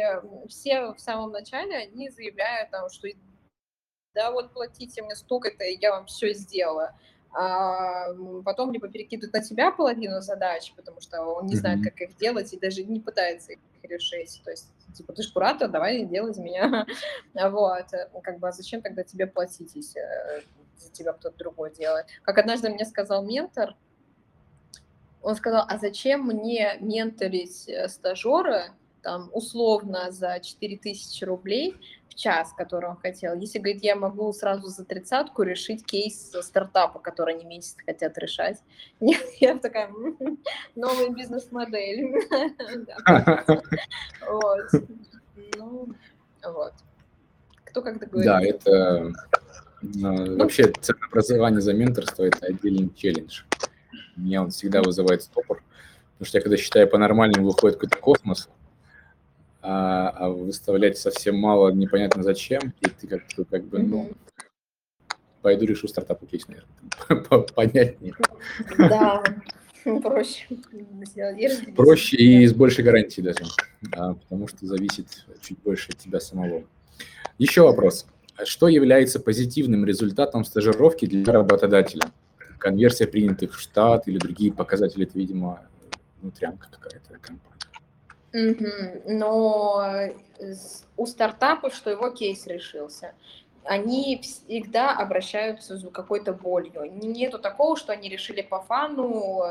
все 0.49 0.93
в 0.93 0.99
самом 0.99 1.31
начале, 1.31 1.77
они 1.77 2.09
заявляют, 2.09 2.71
там, 2.71 2.89
что 2.89 3.07
да, 4.15 4.31
вот 4.31 4.51
платите 4.51 5.03
мне 5.03 5.15
столько-то, 5.15 5.63
и 5.63 5.77
я 5.79 5.91
вам 5.91 6.07
все 6.07 6.33
сделаю. 6.33 6.89
А 7.31 8.07
потом 8.43 8.71
либо 8.71 8.87
перекидывают 8.87 9.33
на 9.33 9.43
тебя 9.43 9.69
половину 9.69 10.21
задач, 10.21 10.73
потому 10.75 11.01
что 11.01 11.21
он 11.21 11.45
не 11.45 11.55
знает, 11.55 11.83
как 11.83 12.01
их 12.01 12.17
делать, 12.17 12.51
и 12.51 12.57
даже 12.57 12.83
не 12.83 12.99
пытается 12.99 13.51
их 13.51 13.59
решить. 13.83 14.41
То 14.43 14.51
есть, 14.51 14.69
типа, 14.93 15.13
ты 15.13 15.23
ж 15.23 15.31
куратор, 15.31 15.69
давай 15.69 16.05
делай 16.05 16.33
за 16.33 16.41
меня. 16.41 16.85
Вот. 17.33 17.87
Как 18.23 18.39
бы, 18.39 18.47
а 18.47 18.51
зачем 18.51 18.81
тогда 18.81 19.03
тебе 19.03 19.27
платить, 19.27 19.75
если 19.75 20.01
э, 20.01 20.41
за 20.77 20.91
тебя 20.91 21.13
кто-то 21.13 21.37
другой 21.37 21.73
делает? 21.73 22.07
Как 22.23 22.37
однажды 22.37 22.69
мне 22.69 22.85
сказал 22.85 23.23
ментор, 23.23 23.75
он 25.21 25.35
сказал, 25.35 25.65
а 25.67 25.77
зачем 25.77 26.23
мне 26.23 26.77
менторить 26.79 27.67
э, 27.67 27.87
стажера, 27.89 28.75
там, 29.01 29.29
условно 29.33 30.11
за 30.11 30.39
4000 30.39 31.23
рублей 31.23 31.75
в 32.09 32.15
час, 32.15 32.53
который 32.57 32.89
он 32.89 32.97
хотел. 32.97 33.35
Если, 33.35 33.59
говорит, 33.59 33.83
я 33.83 33.95
могу 33.95 34.31
сразу 34.33 34.67
за 34.67 34.85
тридцатку 34.85 35.43
решить 35.43 35.85
кейс 35.85 36.31
стартапа, 36.41 36.99
который 36.99 37.35
они 37.35 37.45
месяц 37.45 37.75
хотят 37.85 38.17
решать. 38.17 38.57
Я 39.39 39.57
такая, 39.57 39.91
новая 40.75 41.09
бизнес-модель. 41.09 42.15
Вот. 44.29 44.83
Ну, 45.57 45.87
вот. 46.43 46.73
Кто 47.65 47.81
как 47.81 47.97
говорит. 47.97 48.25
Да, 48.25 48.41
это 48.41 49.13
ну, 49.81 50.37
вообще 50.37 50.71
ценообразование 50.81 51.61
за 51.61 51.73
менторство– 51.73 52.23
это 52.25 52.47
отдельный 52.47 52.91
челлендж. 52.95 53.43
Меня 54.15 54.41
он 54.41 54.49
всегда 54.49 54.81
вызывает 54.81 55.21
стопор, 55.23 55.61
потому 56.13 56.27
что 56.27 56.37
я 56.39 56.41
когда 56.41 56.57
считаю 56.57 56.89
по-нормальному, 56.89 57.47
выходит 57.47 57.77
какой-то 57.77 57.97
космос, 57.99 58.49
а, 59.61 60.09
а 60.09 60.29
выставлять 60.29 60.97
совсем 60.97 61.37
мало, 61.37 61.71
непонятно 61.71 62.23
зачем, 62.23 62.73
и 62.81 62.87
ты 62.87 63.07
как, 63.07 63.21
-то, 63.27 63.45
как 63.45 63.65
бы, 63.65 63.79
ну, 63.79 64.11
пойду 65.41 65.65
решу 65.65 65.87
стартап 65.87 66.25
кейс, 66.27 66.47
наверное, 66.47 67.43
понятнее. 67.55 68.13
Да, 68.77 69.23
проще. 70.01 70.45
Проще 71.75 72.17
и 72.17 72.45
с 72.45 72.53
большей 72.53 72.83
гарантией 72.83 73.23
даже, 73.23 73.45
да, 73.81 74.13
потому 74.13 74.47
что 74.47 74.65
зависит 74.65 75.25
чуть 75.41 75.59
больше 75.59 75.91
от 75.91 75.97
тебя 75.97 76.19
самого. 76.19 76.63
Еще 77.37 77.61
вопрос. 77.61 78.07
Что 78.43 78.67
является 78.67 79.19
позитивным 79.19 79.85
результатом 79.85 80.43
стажировки 80.43 81.05
для 81.05 81.31
работодателя? 81.33 82.11
Конверсия 82.59 83.07
принятых 83.07 83.55
в 83.55 83.59
штат 83.59 84.07
или 84.07 84.17
другие 84.17 84.51
показатели, 84.51 85.05
это, 85.05 85.17
видимо, 85.17 85.61
внутрянка 86.21 86.67
какая-то 86.71 87.17
компания. 87.19 87.56
Но 88.33 89.91
у 90.97 91.05
стартапа, 91.05 91.69
что 91.71 91.89
его 91.89 92.09
кейс 92.09 92.45
решился, 92.47 93.13
они 93.63 94.19
всегда 94.21 94.91
обращаются 94.91 95.77
за 95.77 95.89
какой-то 95.89 96.33
болью. 96.33 96.89
Нету 96.91 97.39
такого, 97.39 97.75
что 97.75 97.93
они 97.93 98.09
решили 98.09 98.41
по 98.41 98.61
фану 98.61 99.43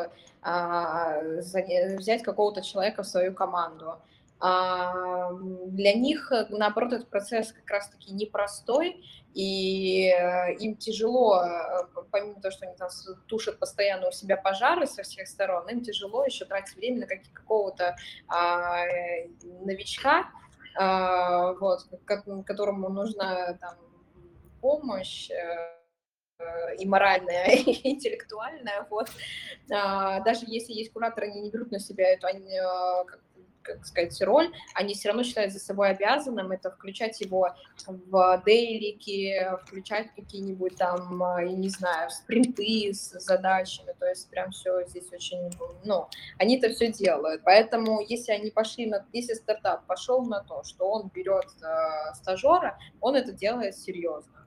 а, 0.43 1.21
взять 1.23 2.23
какого-то 2.23 2.63
человека 2.63 3.03
в 3.03 3.07
свою 3.07 3.35
команду. 3.35 3.97
А, 4.39 5.33
для 5.33 5.95
них, 5.95 6.31
наоборот, 6.51 6.93
этот 6.93 7.09
процесс 7.09 7.53
как 7.53 7.69
раз-таки 7.71 8.13
непростой, 8.13 9.03
и 9.33 10.09
э, 10.09 10.55
им 10.55 10.77
тяжело, 10.77 11.43
э, 11.43 12.03
помимо 12.11 12.41
того, 12.41 12.53
что 12.53 12.67
они 12.67 12.77
там 12.77 12.89
тушат 13.27 13.59
постоянно 13.59 14.09
у 14.09 14.13
себя 14.13 14.37
пожары 14.37 14.87
со 14.87 15.03
всех 15.03 15.29
сторон, 15.29 15.69
им 15.69 15.83
тяжело 15.83 16.25
еще 16.25 16.47
тратить 16.47 16.75
время 16.77 17.07
на 17.07 17.07
какого-то 17.33 17.97
а, 18.29 18.85
новичка, 19.43 20.31
а, 20.79 21.53
вот, 21.53 21.81
которому 22.07 22.89
нужна 22.89 23.55
там, 23.55 23.77
помощь, 24.63 25.31
э, 25.31 26.77
и 26.79 26.87
моральная, 26.87 27.47
и 27.51 27.91
интеллектуальная, 27.91 28.87
вот. 28.91 29.09
А, 29.71 30.21
даже 30.21 30.45
если 30.47 30.73
есть 30.73 30.93
кураторы, 30.93 31.29
они 31.29 31.43
не 31.43 31.51
берут 31.51 31.71
на 31.73 31.79
себя 31.79 32.11
эту 32.13 32.27
они, 32.27 32.59
как 33.67 33.85
сказать, 33.85 34.21
роль, 34.23 34.53
они 34.75 34.95
все 34.95 35.09
равно 35.09 35.23
считают 35.23 35.53
за 35.53 35.59
собой 35.59 35.91
обязанным 35.91 36.53
это 36.53 36.71
включать 36.71 37.21
его 37.21 37.49
в 37.87 38.43
дейлики, 38.47 39.51
включать 39.65 40.09
какие-нибудь 40.15 40.77
там, 40.77 41.21
я 41.39 41.53
не 41.53 41.69
знаю, 41.69 42.11
спринты 42.11 42.93
с 42.93 43.19
задачами, 43.19 43.93
то 43.99 44.07
есть 44.07 44.31
прям 44.31 44.51
все 44.53 44.85
здесь 44.87 45.13
очень, 45.13 45.51
ну, 45.85 46.09
они 46.39 46.59
это 46.59 46.71
все 46.71 46.93
делают. 46.93 47.43
Поэтому 47.45 48.01
если 48.01 48.33
они 48.33 48.51
пошли 48.51 48.87
на, 48.87 49.05
если 49.13 49.35
стартап 49.35 49.87
пошел 49.87 50.25
на 50.25 50.43
то, 50.45 50.63
что 50.65 50.89
он 50.89 51.11
берет 51.13 51.47
э, 51.63 52.15
стажера, 52.15 52.79
он 53.01 53.17
это 53.17 53.33
делает 53.33 53.77
серьезно. 53.77 54.47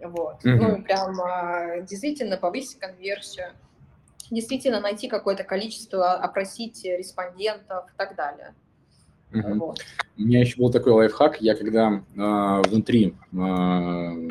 Вот. 0.00 0.44
Mm-hmm. 0.44 0.56
Ну, 0.56 0.82
прям 0.82 1.20
э, 1.20 1.82
действительно 1.82 2.36
повысить 2.36 2.78
конверсию 2.78 3.52
действительно 4.32 4.80
найти 4.80 5.08
какое-то 5.08 5.44
количество, 5.44 6.14
опросить 6.14 6.84
респондентов 6.84 7.84
и 7.92 7.96
так 7.96 8.16
далее. 8.16 8.54
Угу. 9.32 9.54
Вот. 9.54 9.80
У 10.18 10.22
меня 10.22 10.40
еще 10.40 10.56
был 10.58 10.70
такой 10.70 10.92
лайфхак. 10.92 11.40
Я 11.40 11.54
когда 11.54 12.02
э, 12.16 12.62
внутри, 12.68 13.14
э, 13.32 13.36
у 13.36 13.38
меня 13.38 14.28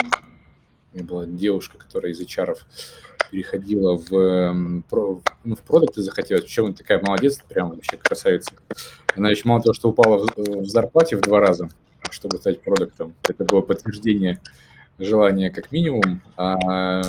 была 0.94 1.26
девушка, 1.26 1.78
которая 1.78 2.12
из 2.12 2.22
HR 2.22 2.58
переходила 3.32 3.98
в, 3.98 4.82
про, 4.90 5.22
ну, 5.46 5.56
в 5.56 5.62
продукты 5.62 6.02
захотелось, 6.02 6.44
причем 6.44 6.66
она 6.66 6.74
такая 6.74 7.02
молодец, 7.02 7.40
прям 7.48 7.70
вообще 7.70 7.96
красавица. 7.96 8.52
Она 9.16 9.30
еще 9.30 9.44
мало 9.46 9.62
того, 9.62 9.74
что 9.74 9.90
упала 9.90 10.28
в, 10.28 10.36
в 10.36 10.66
зарплате 10.66 11.16
в 11.16 11.22
два 11.22 11.40
раза, 11.40 11.70
чтобы 12.10 12.38
стать 12.38 12.62
продуктом. 12.62 13.16
Это 13.24 13.46
было 13.46 13.62
подтверждение 13.62 14.42
желания 15.00 15.50
как 15.50 15.72
минимум. 15.72 16.22
А 16.36 17.02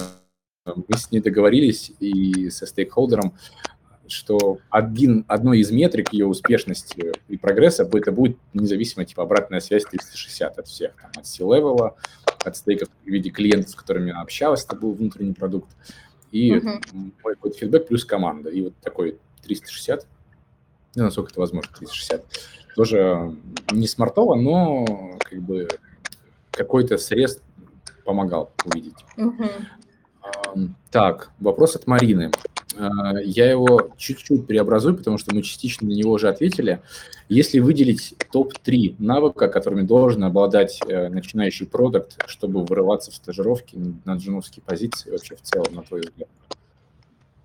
мы 0.64 0.96
с 0.96 1.10
ней 1.10 1.20
договорились 1.20 1.92
и 1.98 2.50
со 2.50 2.66
стейкхолдером, 2.66 3.34
что 4.06 4.58
один, 4.70 5.24
одной 5.26 5.60
из 5.60 5.70
метрик 5.70 6.12
ее 6.12 6.26
успешности 6.26 7.12
и 7.28 7.36
прогресса 7.36 7.88
это 7.90 8.12
будет 8.12 8.36
независимо 8.52 9.04
типа 9.04 9.22
обратная 9.22 9.60
связь 9.60 9.84
360 9.84 10.58
от 10.58 10.66
всех, 10.68 10.94
там, 11.00 11.10
от 11.16 11.26
C-левела, 11.26 11.96
от 12.44 12.56
стейков 12.56 12.88
в 13.04 13.08
виде 13.08 13.30
клиентов, 13.30 13.70
с 13.70 13.74
которыми 13.74 14.10
она 14.10 14.20
общалась, 14.20 14.64
это 14.64 14.76
был 14.76 14.92
внутренний 14.92 15.32
продукт, 15.32 15.70
и 16.30 16.52
uh-huh. 16.52 16.80
мой 17.22 17.34
какой-то 17.34 17.58
фидбэк 17.58 17.88
плюс 17.88 18.04
команда. 18.04 18.50
И 18.50 18.62
вот 18.62 18.74
такой 18.82 19.18
360, 19.44 20.06
ну, 20.96 21.04
насколько 21.04 21.30
это 21.30 21.40
возможно, 21.40 21.70
360, 21.78 22.24
тоже 22.76 23.36
не 23.72 23.86
смартово, 23.86 24.34
но 24.34 25.16
как 25.20 25.40
бы 25.40 25.68
какой-то 26.50 26.98
срез 26.98 27.40
помогал 28.04 28.52
увидеть. 28.64 28.96
Uh-huh. 29.16 29.50
Так, 30.90 31.30
вопрос 31.40 31.76
от 31.76 31.86
Марины. 31.86 32.30
А, 32.78 33.18
я 33.20 33.50
его 33.50 33.90
чуть-чуть 33.96 34.46
преобразую, 34.46 34.96
потому 34.96 35.18
что 35.18 35.34
мы 35.34 35.42
частично 35.42 35.86
на 35.88 35.92
него 35.92 36.12
уже 36.12 36.28
ответили. 36.28 36.80
Если 37.28 37.60
выделить 37.60 38.14
топ-3 38.30 38.96
навыка, 38.98 39.48
которыми 39.48 39.82
должен 39.82 40.24
обладать 40.24 40.80
э, 40.86 41.08
начинающий 41.08 41.66
продукт, 41.66 42.22
чтобы 42.26 42.64
вырываться 42.64 43.10
в 43.10 43.14
стажировки 43.14 43.78
на 44.04 44.16
джуновские 44.16 44.62
позиции, 44.62 45.10
вообще 45.10 45.36
в 45.36 45.42
целом, 45.42 45.74
на 45.74 45.82
твой 45.82 46.02
взгляд? 46.02 46.28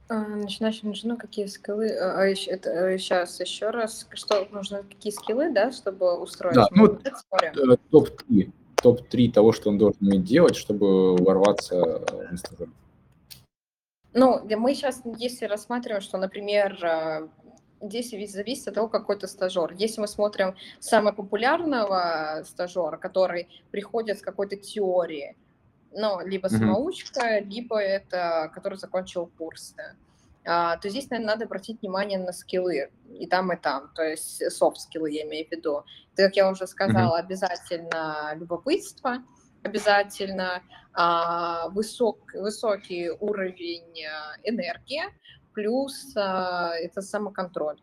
А, 0.10 0.20
начинающим 0.20 0.92
джуну 0.92 1.18
какие 1.18 1.46
скиллы? 1.48 1.90
А, 1.90 2.26
это, 2.26 2.98
сейчас 2.98 3.40
э, 3.40 3.44
еще 3.44 3.70
раз, 3.70 4.08
что 4.14 4.48
нужно, 4.52 4.84
какие 4.84 5.12
скиллы, 5.12 5.52
да, 5.52 5.72
чтобы 5.72 6.20
устроить? 6.20 6.56
Да, 6.56 6.68
ну, 6.72 7.00
э, 7.42 7.78
топ-3 7.92 8.52
топ-3 8.82 9.32
того, 9.32 9.52
что 9.52 9.70
он 9.70 9.78
должен 9.78 10.00
уметь 10.02 10.24
делать, 10.24 10.56
чтобы 10.56 11.16
ворваться 11.16 11.76
в 11.76 12.32
Инстаграм? 12.32 12.74
Ну, 14.14 14.42
мы 14.58 14.74
сейчас, 14.74 15.02
если 15.18 15.46
рассматриваем, 15.46 16.02
что, 16.02 16.18
например, 16.18 16.84
э, 16.84 17.28
здесь 17.82 18.10
зависит 18.32 18.68
от 18.68 18.74
того, 18.74 18.88
какой 18.88 19.18
то 19.18 19.28
стажер. 19.28 19.74
Если 19.78 20.02
мы 20.02 20.08
смотрим 20.08 20.56
самого 20.80 21.14
популярного 21.14 22.44
стажера, 22.46 22.98
который 22.98 23.48
приходит 23.72 24.20
с 24.20 24.22
какой-то 24.22 24.56
теорией, 24.56 25.36
ну, 25.92 26.26
либо 26.26 26.48
самоучка, 26.48 27.40
mm-hmm. 27.40 27.44
либо 27.46 27.78
это, 27.78 28.52
который 28.54 28.78
закончил 28.78 29.30
курсы, 29.38 29.96
то 30.48 30.80
здесь, 30.86 31.10
наверное, 31.10 31.34
надо 31.34 31.46
обратить 31.46 31.82
внимание 31.82 32.18
на 32.18 32.32
скиллы, 32.32 32.90
и 33.10 33.28
там, 33.28 33.52
и 33.52 33.58
там, 33.58 33.92
то 33.94 34.02
есть 34.02 34.50
софт-скиллы 34.50 35.12
я 35.12 35.24
имею 35.24 35.46
в 35.46 35.52
виду. 35.52 35.84
Это, 36.14 36.24
как 36.28 36.38
я 36.38 36.50
уже 36.50 36.68
сказала, 36.68 37.18
mm-hmm. 37.18 37.26
обязательно 37.26 38.34
любопытство, 38.36 39.18
обязательно 39.64 40.64
а, 40.94 41.68
высок, 41.70 42.34
высокий 42.34 43.10
уровень 43.10 44.06
энергии, 44.44 45.04
плюс 45.54 46.16
а, 46.16 46.74
это 46.76 47.02
самоконтроль. 47.02 47.82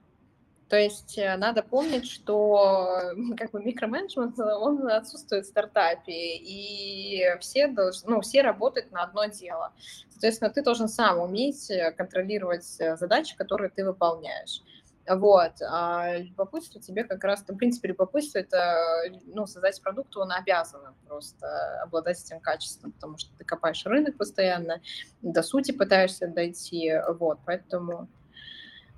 То 0.69 0.77
есть 0.77 1.19
э, 1.19 1.37
надо 1.37 1.63
помнить, 1.63 2.11
что 2.11 3.13
как 3.37 3.51
бы 3.51 3.63
микроменеджмент, 3.63 4.39
он 4.39 4.89
отсутствует 4.89 5.45
в 5.45 5.49
стартапе, 5.49 6.37
и 6.37 7.23
все, 7.41 7.69
должны, 7.69 8.11
ну, 8.11 8.21
все 8.21 8.43
работают 8.43 8.91
на 8.91 9.03
одно 9.03 9.27
дело. 9.27 9.73
Соответственно, 10.11 10.51
ты 10.51 10.63
должен 10.63 10.89
сам 10.89 11.19
уметь 11.19 11.71
э, 11.71 11.93
контролировать 11.93 12.77
э, 12.81 12.97
задачи, 12.97 13.37
которые 13.37 13.71
ты 13.71 13.85
выполняешь. 13.85 14.63
Вот. 15.07 15.53
А 15.61 16.17
любопытство 16.17 16.81
тебе 16.81 17.05
как 17.05 17.23
раз, 17.25 17.43
в 17.47 17.57
принципе, 17.57 17.89
любопытство 17.89 18.39
это, 18.39 19.03
ну, 19.27 19.47
создать 19.47 19.83
продукт, 19.83 20.17
он 20.17 20.33
обязан 20.33 20.81
просто 21.07 21.83
обладать 21.83 22.19
этим 22.25 22.41
качеством, 22.41 22.93
потому 22.93 23.19
что 23.19 23.31
ты 23.37 23.45
копаешь 23.45 23.85
рынок 23.85 24.17
постоянно, 24.17 24.81
до 25.21 25.43
сути 25.43 25.73
пытаешься 25.73 26.27
дойти, 26.27 26.91
вот, 27.19 27.39
поэтому 27.45 28.09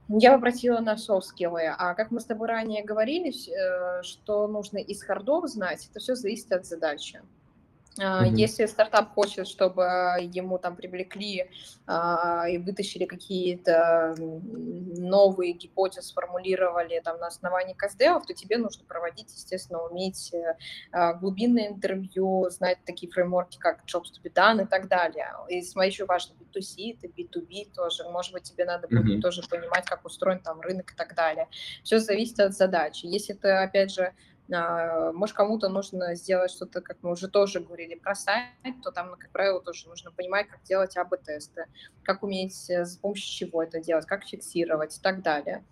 я 0.08 0.34
обратила 0.34 0.78
на 0.80 0.96
soft 0.96 1.22
skill 1.22 1.53
ы, 1.53 1.66
а 1.66 1.94
как 1.94 2.10
мы 2.10 2.20
с 2.20 2.24
тобой 2.24 2.48
ранее 2.48 2.84
говорили, 2.84 3.30
э, 3.30 4.02
что 4.02 4.46
нужно 4.46 4.78
из 4.78 5.02
hard 5.02 5.33
ов 5.33 5.48
знать, 5.48 5.88
это 5.90 5.98
все 5.98 6.14
зависит 6.14 6.52
от 6.52 6.64
задачи. 6.64 7.20
Mm-hmm. 7.98 8.34
Если 8.34 8.66
стартап 8.66 9.14
хочет, 9.14 9.46
чтобы 9.48 9.82
ему 10.20 10.58
там 10.58 10.76
привлекли 10.76 11.50
а, 11.86 12.46
и 12.48 12.58
вытащили 12.58 13.06
какие-то 13.06 14.14
новые 14.18 15.52
гипотезы, 15.52 16.02
сформулировали 16.02 17.00
там 17.04 17.18
на 17.18 17.28
основании 17.28 17.74
каздевов, 17.74 18.26
то 18.26 18.34
тебе 18.34 18.58
нужно 18.58 18.84
проводить, 18.84 19.32
естественно, 19.32 19.80
уметь 19.82 20.32
а, 20.92 21.14
глубинное 21.14 21.68
интервью, 21.68 22.48
знать 22.50 22.78
такие 22.84 23.10
фреймворки, 23.10 23.58
как 23.58 23.84
Jobs 23.86 24.10
to 24.12 24.22
be 24.22 24.32
done 24.32 24.64
и 24.64 24.66
так 24.66 24.88
далее. 24.88 25.28
И 25.48 25.62
смотри, 25.62 25.90
еще 25.90 26.04
важно, 26.04 26.34
B2C, 26.34 26.98
это 26.98 27.06
B2B 27.06 27.72
тоже. 27.74 28.04
Может 28.10 28.32
быть, 28.32 28.44
тебе 28.44 28.64
надо 28.64 28.88
будет 28.88 29.18
mm-hmm. 29.18 29.20
тоже 29.20 29.42
понимать, 29.48 29.86
как 29.86 30.04
устроен 30.04 30.40
там 30.40 30.60
рынок 30.60 30.92
и 30.92 30.96
так 30.96 31.14
далее. 31.14 31.48
Все 31.82 31.98
зависит 31.98 32.40
от 32.40 32.54
задачи. 32.54 33.06
Если 33.06 33.32
ты, 33.32 33.48
опять 33.48 33.92
же, 33.92 34.12
может, 34.48 35.34
кому-то 35.34 35.68
нужно 35.68 36.14
сделать 36.14 36.50
что-то, 36.50 36.80
как 36.80 36.98
мы 37.02 37.10
уже 37.10 37.28
тоже 37.28 37.60
говорили, 37.60 37.96
про 37.96 38.14
сайт, 38.14 38.46
то 38.82 38.92
там, 38.92 39.16
как 39.16 39.30
правило, 39.30 39.60
тоже 39.60 39.88
нужно 39.88 40.12
понимать, 40.12 40.48
как 40.48 40.62
делать 40.62 40.96
АБ-тесты, 40.96 41.66
как 42.04 42.22
уметь, 42.22 42.70
э, 42.70 42.84
с 42.84 42.96
помощью 42.96 43.48
чего 43.48 43.62
это 43.62 43.80
делать, 43.80 44.06
как 44.06 44.24
фиксировать 44.24 44.96
и 44.96 45.00
так 45.00 45.22
далее. 45.22 45.64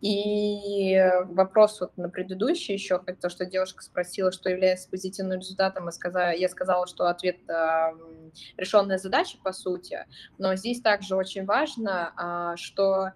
И 0.00 0.98
вопрос 1.24 1.80
вот 1.80 1.96
на 1.98 2.08
предыдущий 2.08 2.72
еще, 2.72 2.98
то, 2.98 3.28
что 3.28 3.44
девушка 3.44 3.82
спросила, 3.82 4.32
что 4.32 4.48
является 4.48 4.88
позитивным 4.88 5.40
результатом, 5.40 5.86
я 5.86 5.90
сказала, 5.90 6.32
я 6.32 6.48
сказала 6.48 6.86
что 6.86 7.08
ответ 7.08 7.38
э, 7.48 7.92
решенная 8.56 8.98
задача, 8.98 9.38
по 9.42 9.52
сути, 9.52 10.06
но 10.38 10.54
здесь 10.54 10.80
также 10.80 11.16
очень 11.16 11.44
важно, 11.44 12.52
э, 12.52 12.56
что 12.56 13.10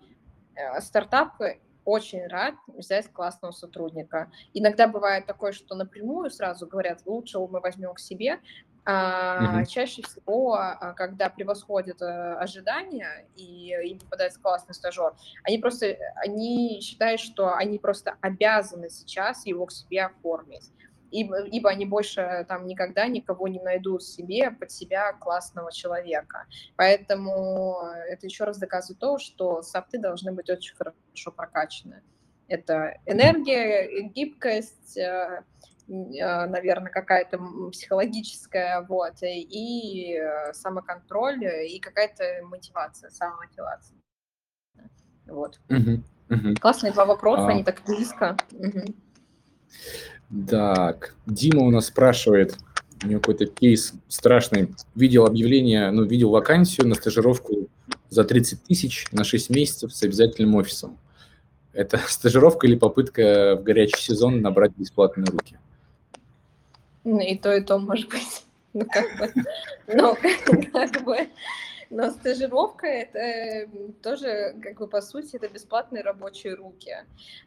стартапы 0.81 1.59
очень 1.85 2.27
рад 2.27 2.55
взять 2.67 3.13
классного 3.13 3.53
сотрудника. 3.53 4.31
Иногда 4.53 4.89
бывает 4.89 5.27
такое, 5.27 5.53
что 5.53 5.75
напрямую 5.75 6.31
сразу 6.31 6.67
говорят, 6.67 7.03
лучше 7.07 7.39
мы 7.39 7.61
возьмем 7.61 7.95
к 7.95 8.01
себе, 8.01 8.41
а 8.87 9.61
mm-hmm. 9.61 9.67
чаще 9.67 10.03
всего, 10.03 10.55
а, 10.55 10.93
когда 10.93 11.31
превосходят 11.31 12.03
э, 12.03 12.35
ожидания 12.35 13.27
и 13.35 13.73
им 13.83 13.99
попадается 13.99 14.39
классный 14.41 14.75
стажер, 14.75 15.15
они 15.43 15.57
просто, 15.57 15.97
они 16.17 16.81
считают, 16.83 17.21
что 17.21 17.55
они 17.55 17.79
просто 17.79 18.17
обязаны 18.21 18.91
сейчас 18.91 19.47
его 19.47 19.65
к 19.67 19.73
себе 19.73 20.05
оформить 20.05 20.71
ибо, 21.15 21.45
ибо 21.45 21.71
они 21.71 21.87
больше 21.87 22.45
там 22.49 22.67
никогда 22.67 23.07
никого 23.07 23.47
не 23.49 23.61
найдут 23.61 24.03
себе 24.03 24.51
под 24.51 24.71
себя 24.71 25.13
классного 25.13 25.73
человека. 25.73 26.47
Поэтому 26.77 27.79
это 28.09 28.27
еще 28.27 28.45
раз 28.45 28.59
доказывает 28.59 28.99
то, 28.99 29.19
что 29.19 29.63
софты 29.63 29.99
должны 29.99 30.33
быть 30.33 30.51
очень 30.51 30.75
хорошо 30.75 31.31
прокачаны. 31.31 32.03
Это 32.49 32.99
энергия, 33.07 34.03
гибкость, 34.09 34.99
э, 34.99 35.45
э, 35.89 36.47
наверное, 36.47 36.91
какая-то 36.91 37.39
психологическая, 37.71 38.83
вот, 38.83 39.15
и 39.23 40.21
самоконтроль, 40.53 41.45
и 41.45 41.79
какая-то 41.79 42.25
мотивация, 42.43 43.11
самомотивация. 43.11 43.97
Вот. 45.27 45.59
Uh-huh, 45.69 46.03
uh-huh. 46.29 46.61
Классные 46.61 46.93
два 46.93 47.07
вопроса, 47.07 47.47
а... 47.47 47.51
они 47.51 47.65
так 47.65 47.83
близко. 47.87 48.37
Uh-huh. 48.51 48.95
Так, 50.49 51.15
Дима 51.27 51.63
у 51.63 51.71
нас 51.71 51.87
спрашивает, 51.87 52.57
у 53.05 53.07
него 53.07 53.21
какой-то 53.21 53.47
кейс 53.47 53.93
страшный. 54.09 54.75
Видел 54.95 55.27
объявление, 55.27 55.91
ну, 55.91 56.05
видел 56.05 56.31
вакансию 56.31 56.89
на 56.89 56.95
стажировку 56.95 57.69
за 58.11 58.25
30 58.25 58.65
тысяч 58.65 59.07
на 59.13 59.25
6 59.25 59.51
месяцев 59.51 59.95
с 59.95 60.03
обязательным 60.03 60.55
офисом. 60.57 60.99
Это 61.73 61.99
стажировка 62.09 62.67
или 62.67 62.77
попытка 62.77 63.57
в 63.61 63.63
горячий 63.63 64.01
сезон 64.01 64.41
набрать 64.41 64.73
бесплатные 64.77 65.27
руки? 65.27 65.59
И 67.05 67.37
то, 67.37 67.55
и 67.55 67.61
то 67.61 67.79
может 67.79 68.09
быть. 68.09 68.45
Ну, 68.77 68.85
как 68.87 69.19
бы, 69.21 69.33
ну, 69.87 70.17
как 70.73 71.05
бы, 71.05 71.29
но 71.95 72.11
стажировка 72.11 72.87
это 72.87 73.71
тоже, 74.03 74.57
как 74.61 74.79
бы 74.79 74.89
по 74.89 75.01
сути, 75.01 75.37
это 75.37 75.49
бесплатные 75.49 76.03
рабочие 76.03 76.55
руки. 76.55 76.93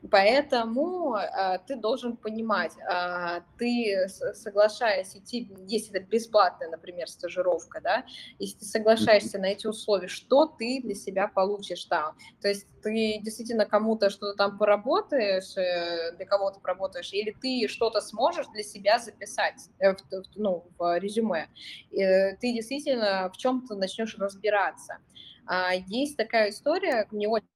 Поэтому 0.09 1.15
а, 1.15 1.57
ты 1.57 1.75
должен 1.75 2.15
понимать, 2.15 2.71
а, 2.89 3.41
ты 3.57 4.07
соглашаясь 4.07 5.15
идти, 5.17 5.51
если 5.67 5.99
это 5.99 6.07
бесплатная, 6.07 6.69
например, 6.69 7.09
стажировка, 7.09 7.81
да, 7.81 8.05
если 8.39 8.59
ты 8.59 8.65
соглашаешься 8.65 9.37
на 9.37 9.47
эти 9.47 9.67
условия, 9.67 10.07
что 10.07 10.45
ты 10.45 10.79
для 10.81 10.95
себя 10.95 11.27
получишь 11.27 11.83
там. 11.85 12.15
То 12.41 12.47
есть 12.47 12.67
ты 12.88 13.19
действительно 13.21 13.65
кому-то 13.65 14.09
что-то 14.09 14.35
там 14.35 14.57
поработаешь, 14.57 15.57
э, 15.57 16.15
для 16.15 16.25
кого-то 16.25 16.59
поработаешь, 16.59 17.11
или 17.11 17.31
ты 17.31 17.67
что-то 17.67 17.99
сможешь 18.01 18.47
для 18.47 18.63
себя 18.63 18.97
записать 18.97 19.69
э, 19.79 19.93
ну, 20.35 20.65
в 20.77 20.97
резюме. 20.99 21.49
И 21.91 21.97
ты 22.39 22.53
действительно 22.53 23.29
в 23.33 23.38
чем-то 23.38 23.75
начнешь 23.75 24.17
разбираться. 24.17 24.99
А, 25.45 25.73
есть 25.73 26.17
такая 26.17 26.49
история, 26.49 27.07
мне 27.11 27.27
очень 27.27 27.47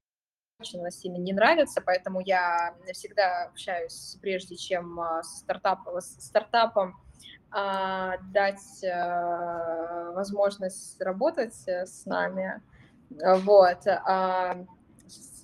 очень 0.59 0.79
она 0.79 0.91
сильно 0.91 1.17
не 1.17 1.33
нравится, 1.33 1.81
поэтому 1.81 2.19
я 2.19 2.75
всегда 2.93 3.45
общаюсь, 3.45 4.17
прежде 4.21 4.55
чем 4.55 4.99
а, 4.99 5.23
с 5.23 5.39
стартапом, 5.39 5.99
с 5.99 6.23
стартапом 6.23 7.01
а, 7.49 8.17
дать 8.31 8.83
а, 8.83 10.11
возможность 10.11 11.01
работать 11.01 11.55
с 11.67 12.05
нами. 12.05 12.61
Вот. 13.09 13.87
А, 13.87 14.65
с, 15.11 15.43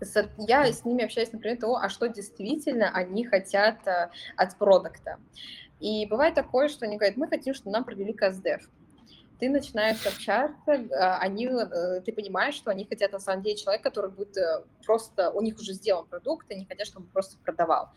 с, 0.00 0.30
я 0.38 0.72
с 0.72 0.84
ними 0.84 1.04
общаюсь, 1.04 1.32
например, 1.32 1.58
то, 1.58 1.76
а 1.76 1.88
что 1.88 2.08
действительно 2.08 2.90
они 2.90 3.24
хотят 3.24 3.86
а, 3.86 4.10
от 4.36 4.56
продукта. 4.56 5.18
И 5.80 6.06
бывает 6.06 6.34
такое, 6.34 6.68
что 6.68 6.86
они 6.86 6.96
говорят, 6.96 7.16
мы 7.16 7.28
хотим, 7.28 7.54
чтобы 7.54 7.72
нам 7.72 7.84
провели 7.84 8.12
КСДФ 8.12 8.68
ты 9.38 9.48
начинаешь 9.48 10.04
общаться, 10.06 10.88
а, 10.92 11.18
они, 11.18 11.46
э, 11.46 12.00
ты 12.00 12.12
понимаешь, 12.12 12.54
что 12.54 12.70
они 12.70 12.84
хотят 12.84 13.12
на 13.12 13.20
самом 13.20 13.42
деле 13.42 13.56
человека, 13.56 13.84
который 13.84 14.10
будет 14.10 14.36
э, 14.36 14.64
просто, 14.84 15.30
у 15.30 15.40
них 15.40 15.56
уже 15.58 15.72
сделан 15.74 16.06
продукт, 16.06 16.50
они 16.50 16.64
хотят, 16.64 16.86
чтобы 16.86 17.06
он 17.06 17.12
просто 17.12 17.38
продавал. 17.44 17.90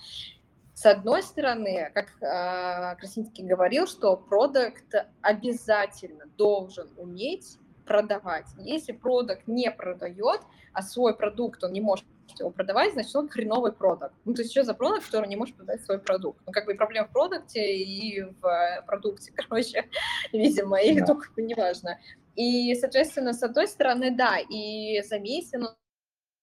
С 0.74 0.86
одной 0.86 1.24
стороны, 1.24 1.92
как 1.94 2.10
э, 2.22 2.96
Красинский 2.98 3.44
говорил, 3.44 3.88
что 3.88 4.16
продукт 4.18 4.94
обязательно 5.22 6.26
должен 6.38 6.90
уметь 6.98 7.58
продавать. 7.92 8.46
Если 8.58 8.94
продукт 8.94 9.48
не 9.48 9.70
продает, 9.70 10.42
а 10.74 10.82
свой 10.82 11.16
продукт 11.16 11.64
он 11.64 11.74
не 11.74 11.82
может 11.82 12.06
его 12.40 12.50
продавать, 12.50 12.94
значит, 12.94 13.14
он 13.16 13.28
хреновый 13.28 13.74
продукт. 13.74 14.14
Ну, 14.24 14.34
то 14.34 14.42
есть 14.42 14.52
что 14.52 14.64
за 14.64 14.74
продукт, 14.74 15.06
который 15.06 15.28
не 15.28 15.36
может 15.36 15.56
продать 15.58 15.84
свой 15.84 16.00
продукт? 16.00 16.40
Ну, 16.46 16.54
как 16.54 16.66
бы 16.66 16.76
проблема 16.76 17.08
в 17.08 17.12
продукте, 17.12 17.76
и 17.76 18.22
в 18.22 18.46
э, 18.46 18.82
продукте, 18.88 19.34
короче, 19.36 19.90
видимо, 20.32 20.78
или 20.78 21.00
да. 21.00 21.08
только 21.08 21.42
неважно. 21.42 22.00
И, 22.38 22.74
соответственно, 22.76 23.34
с 23.34 23.44
одной 23.44 23.68
стороны, 23.68 24.16
да, 24.16 24.38
и 24.40 25.02
за 25.02 25.20
месяц 25.20 25.60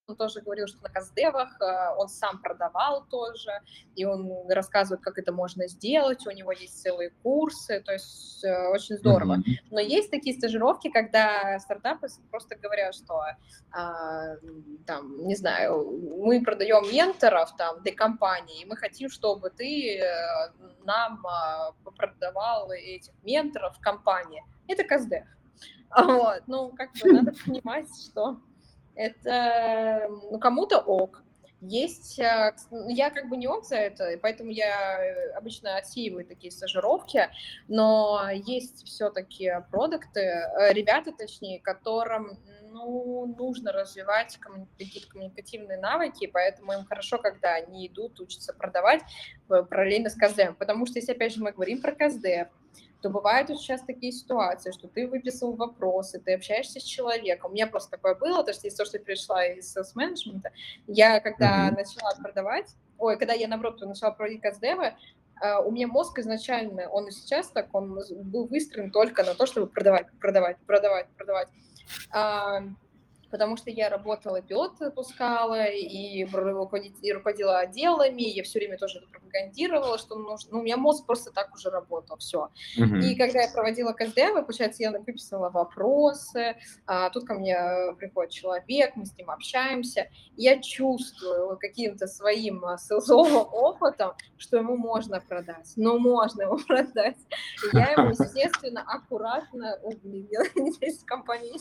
он 0.09 0.15
тоже 0.15 0.41
говорил, 0.41 0.67
что 0.67 0.81
на 0.81 0.89
Каздевах 0.89 1.61
э, 1.61 1.95
он 1.97 2.09
сам 2.09 2.41
продавал 2.41 3.05
тоже, 3.05 3.51
и 3.95 4.05
он 4.05 4.49
рассказывает, 4.49 5.03
как 5.03 5.17
это 5.17 5.31
можно 5.31 5.67
сделать, 5.67 6.25
у 6.25 6.31
него 6.31 6.51
есть 6.51 6.81
целые 6.81 7.11
курсы, 7.23 7.81
то 7.81 7.93
есть 7.93 8.43
э, 8.43 8.67
очень 8.69 8.97
здорово. 8.97 9.37
Mm-hmm. 9.37 9.57
Но 9.71 9.79
есть 9.79 10.11
такие 10.11 10.35
стажировки, 10.35 10.89
когда 10.89 11.59
стартапы 11.59 12.07
просто 12.31 12.55
говорят, 12.55 12.95
что 12.95 13.21
а, 13.71 14.35
там, 14.85 15.27
не 15.27 15.35
знаю, 15.35 16.17
мы 16.23 16.41
продаем 16.43 16.91
менторов 16.91 17.55
там 17.55 17.81
для 17.83 17.93
компании, 17.93 18.63
и 18.63 18.65
мы 18.65 18.75
хотим, 18.75 19.09
чтобы 19.09 19.49
ты 19.49 19.99
э, 19.99 20.05
нам 20.85 21.25
а, 21.25 21.73
продавал 21.95 22.71
этих 22.71 23.13
менторов 23.23 23.77
в 23.77 23.81
компании. 23.81 24.43
Это 24.67 24.83
Каздев. 24.83 25.25
Вот, 25.97 26.43
ну, 26.45 26.71
как 26.77 26.91
бы 26.93 27.11
надо 27.11 27.33
понимать, 27.45 27.87
что 28.05 28.39
это 28.99 30.09
ну, 30.29 30.37
кому-то 30.39 30.79
ок, 30.79 31.23
Есть, 31.61 32.19
э, 32.19 32.53
я 32.89 33.09
как 33.09 33.29
бы 33.29 33.37
не 33.37 33.47
он 33.47 33.63
за 33.63 33.77
это, 33.77 34.19
поэтому 34.21 34.51
я 34.51 35.01
э, 35.01 35.31
обычно 35.31 35.77
отсеиваю 35.77 36.25
такие 36.25 36.51
стажировки, 36.51 37.29
но 37.69 38.29
есть 38.33 38.85
все-таки 38.85 39.51
продукты, 39.71 40.19
э, 40.19 40.73
ребята, 40.73 41.13
точнее, 41.13 41.61
которым 41.61 42.37
ну, 42.71 43.33
нужно 43.37 43.71
развивать 43.71 44.37
какие-то 44.77 45.09
коммуникативные 45.09 45.79
навыки, 45.79 46.27
поэтому 46.27 46.73
им 46.73 46.85
хорошо, 46.85 47.17
когда 47.19 47.55
они 47.55 47.87
идут, 47.87 48.19
учатся 48.19 48.53
продавать 48.53 49.01
параллельно 49.47 50.09
с 50.09 50.15
КЗД, 50.15 50.57
потому 50.57 50.85
что 50.85 50.99
если, 50.99 51.13
опять 51.13 51.33
же, 51.33 51.41
мы 51.41 51.53
говорим 51.53 51.81
про 51.81 51.93
КЗД, 51.93 52.51
то 53.01 53.09
бывают 53.09 53.49
часто 53.59 53.87
такие 53.87 54.11
ситуации, 54.11 54.71
что 54.71 54.87
ты 54.87 55.07
выписал 55.07 55.53
вопросы, 55.53 56.19
ты 56.19 56.33
общаешься 56.33 56.79
с 56.79 56.83
человеком. 56.83 57.51
У 57.51 57.53
меня 57.53 57.67
просто 57.67 57.91
такое 57.91 58.15
было, 58.15 58.43
то, 58.43 58.53
что 58.53 58.67
из 58.67 58.75
того, 58.75 58.87
что 58.87 58.97
я 58.97 59.03
пришла 59.03 59.45
из 59.45 59.75
селс-менеджмента, 59.75 60.51
я 60.87 61.19
когда 61.19 61.69
mm-hmm. 61.69 61.75
начала 61.75 62.15
продавать, 62.21 62.75
ой, 62.97 63.17
когда 63.17 63.33
я, 63.33 63.47
наоборот, 63.47 63.81
начала 63.81 64.11
проводить 64.11 64.41
каздевы, 64.41 64.93
Uh, 65.41 65.63
у 65.63 65.71
меня 65.71 65.87
мозг 65.87 66.19
изначально, 66.19 66.89
он 66.89 67.07
и 67.07 67.11
сейчас 67.11 67.47
так, 67.47 67.73
он 67.73 67.97
был 68.09 68.47
выстроен 68.47 68.91
только 68.91 69.23
на 69.23 69.35
то, 69.35 69.45
чтобы 69.45 69.67
продавать, 69.67 70.07
продавать, 70.19 70.57
продавать, 70.67 71.07
продавать. 71.15 71.47
Потому 73.31 73.57
что 73.57 73.69
я 73.69 73.89
работала, 73.89 74.41
пилот 74.41 74.77
пускала, 74.95 75.65
и 75.65 76.25
руководила 76.25 77.59
отделами, 77.59 78.23
я 78.23 78.43
все 78.43 78.59
время 78.59 78.77
тоже 78.77 78.99
это 78.99 79.07
пропагандировала, 79.07 79.97
что 79.97 80.15
нужно, 80.15 80.51
ну, 80.51 80.59
у 80.59 80.63
меня 80.63 80.77
мозг 80.77 81.05
просто 81.05 81.31
так 81.31 81.53
уже 81.53 81.69
работал, 81.69 82.17
все. 82.17 82.49
Uh-huh. 82.77 82.99
И 82.99 83.15
когда 83.15 83.41
я 83.41 83.49
проводила 83.49 83.93
КСДВ, 83.93 84.45
получается, 84.45 84.83
я 84.83 84.91
выписала 84.91 85.49
вопросы, 85.49 86.55
а, 86.85 87.09
тут 87.09 87.25
ко 87.25 87.35
мне 87.35 87.57
приходит 87.97 88.31
человек, 88.31 88.95
мы 88.95 89.05
с 89.05 89.15
ним 89.17 89.29
общаемся, 89.29 90.09
я 90.35 90.61
чувствую 90.61 91.57
каким-то 91.57 92.07
своим 92.07 92.63
селзовым 92.77 93.47
опытом, 93.51 94.13
что 94.37 94.57
ему 94.57 94.77
можно 94.77 95.21
продать, 95.21 95.73
ну, 95.75 95.99
можно 95.99 96.43
ему 96.43 96.57
продать. 96.67 97.17
И 97.71 97.77
я 97.77 97.91
ему, 97.91 98.09
естественно, 98.19 98.81
аккуратно, 98.81 99.79
здесь 100.03 101.03
компания 101.05 101.57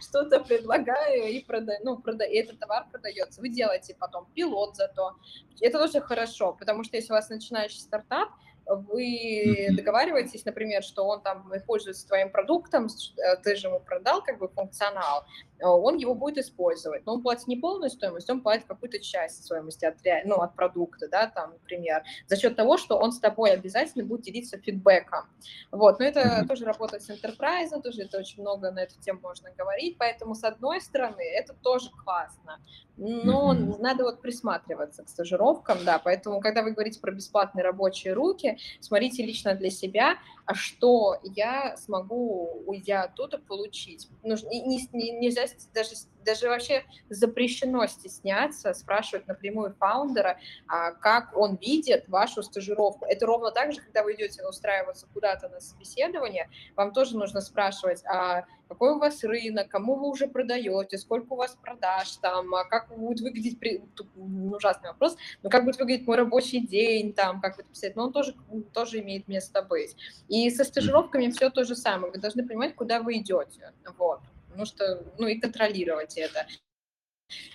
что-то 0.00 0.40
предлагаю, 0.40 0.69
предлагаю 0.70 1.32
и 1.32 1.40
продаю, 1.44 1.78
ну, 1.82 1.98
прода... 1.98 2.24
и 2.24 2.36
этот 2.36 2.58
товар 2.58 2.86
продается. 2.90 3.40
Вы 3.40 3.48
делаете 3.48 3.96
потом 3.98 4.26
пилот 4.34 4.76
зато. 4.76 5.16
Это 5.60 5.78
тоже 5.78 6.00
хорошо, 6.00 6.52
потому 6.52 6.84
что 6.84 6.96
если 6.96 7.12
у 7.12 7.16
вас 7.16 7.28
начинающий 7.28 7.80
стартап, 7.80 8.30
вы 8.70 9.68
договариваетесь, 9.72 10.44
например, 10.44 10.82
что 10.82 11.04
он 11.06 11.22
там 11.22 11.50
пользуется 11.66 12.06
твоим 12.06 12.30
продуктом, 12.30 12.86
э, 12.86 13.36
ты 13.42 13.56
же 13.56 13.68
ему 13.68 13.80
продал 13.80 14.22
как 14.22 14.38
бы 14.38 14.48
функционал, 14.48 15.24
э, 15.58 15.66
он 15.66 15.96
его 15.96 16.14
будет 16.14 16.38
использовать. 16.38 17.04
Но 17.04 17.14
он 17.14 17.22
платит 17.22 17.48
не 17.48 17.56
полную 17.56 17.90
стоимость, 17.90 18.30
он 18.30 18.42
платит 18.42 18.66
какую-то 18.66 19.00
часть 19.00 19.44
стоимости 19.44 19.84
от, 19.84 19.96
ну, 20.24 20.36
от 20.36 20.54
продукта, 20.54 21.08
да, 21.08 21.26
там, 21.26 21.52
например, 21.52 22.02
за 22.26 22.36
счет 22.36 22.56
того, 22.56 22.78
что 22.78 22.96
он 22.96 23.12
с 23.12 23.18
тобой 23.18 23.50
обязательно 23.50 24.04
будет 24.04 24.22
делиться 24.22 24.58
фидбэком. 24.58 25.24
Вот, 25.72 25.98
но 25.98 26.04
это 26.04 26.20
mm-hmm. 26.20 26.46
тоже 26.46 26.64
работает 26.64 27.02
с 27.02 27.10
enterprise, 27.10 27.80
тоже 27.82 28.02
это 28.02 28.18
очень 28.18 28.42
много 28.42 28.70
на 28.70 28.80
эту 28.80 29.00
тему 29.00 29.20
можно 29.22 29.50
говорить, 29.50 29.96
поэтому, 29.98 30.34
с 30.34 30.44
одной 30.44 30.80
стороны, 30.80 31.22
это 31.22 31.54
тоже 31.54 31.90
классно, 32.04 32.60
но 32.96 33.54
mm-hmm. 33.54 33.80
надо 33.80 34.04
вот 34.04 34.20
присматриваться 34.20 35.02
к 35.02 35.08
стажировкам, 35.08 35.78
да, 35.84 35.98
поэтому, 35.98 36.40
когда 36.40 36.62
вы 36.62 36.72
говорите 36.72 37.00
про 37.00 37.10
бесплатные 37.10 37.64
рабочие 37.64 38.12
руки, 38.12 38.58
смотрите 38.80 39.24
лично 39.24 39.54
для 39.54 39.70
себя, 39.70 40.18
а 40.46 40.54
что 40.54 41.18
я 41.22 41.76
смогу, 41.76 42.62
уйдя 42.66 43.04
оттуда, 43.04 43.38
получить. 43.38 44.08
Нужно, 44.22 44.48
не, 44.48 44.88
не, 44.92 45.10
нельзя 45.12 45.46
даже, 45.72 45.90
даже 46.24 46.48
вообще 46.48 46.84
запрещено 47.08 47.86
стесняться, 47.86 48.74
спрашивать 48.74 49.28
напрямую 49.28 49.74
фаундера, 49.78 50.38
а 50.66 50.92
как 50.92 51.36
он 51.36 51.56
видит 51.56 52.08
вашу 52.08 52.42
стажировку. 52.42 53.04
Это 53.04 53.26
ровно 53.26 53.50
так 53.50 53.72
же, 53.72 53.80
когда 53.80 54.02
вы 54.02 54.14
идете 54.14 54.44
устраиваться 54.46 55.06
куда-то 55.12 55.48
на 55.48 55.60
собеседование, 55.60 56.50
вам 56.76 56.92
тоже 56.92 57.16
нужно 57.16 57.40
спрашивать, 57.40 58.04
а 58.06 58.44
какой 58.70 58.92
у 58.92 58.98
вас 59.00 59.24
рынок, 59.24 59.68
кому 59.68 59.96
вы 59.96 60.08
уже 60.08 60.28
продаете, 60.28 60.96
сколько 60.96 61.32
у 61.32 61.36
вас 61.36 61.58
продаж 61.60 62.08
там, 62.22 62.54
а 62.54 62.64
как 62.64 62.96
будет 62.96 63.20
выглядеть, 63.20 63.58
при... 63.58 63.82
ужасный 64.16 64.90
вопрос, 64.90 65.16
но 65.42 65.50
как 65.50 65.64
будет 65.64 65.80
выглядеть 65.80 66.06
мой 66.06 66.16
рабочий 66.16 66.60
день 66.60 67.12
там, 67.12 67.40
как 67.40 67.58
это 67.58 67.68
писать, 67.68 67.96
но 67.96 68.04
он 68.04 68.12
тоже, 68.12 68.36
тоже 68.72 69.00
имеет 69.00 69.26
место 69.26 69.62
быть. 69.62 69.96
И 70.28 70.48
со 70.50 70.62
стажировками 70.62 71.30
все 71.30 71.50
то 71.50 71.64
же 71.64 71.74
самое, 71.74 72.12
вы 72.12 72.20
должны 72.20 72.46
понимать, 72.46 72.76
куда 72.76 73.00
вы 73.00 73.18
идете, 73.18 73.72
вот, 73.98 74.20
потому 74.46 74.64
что, 74.66 75.04
ну 75.18 75.26
и 75.26 75.40
контролировать 75.40 76.16
это. 76.16 76.46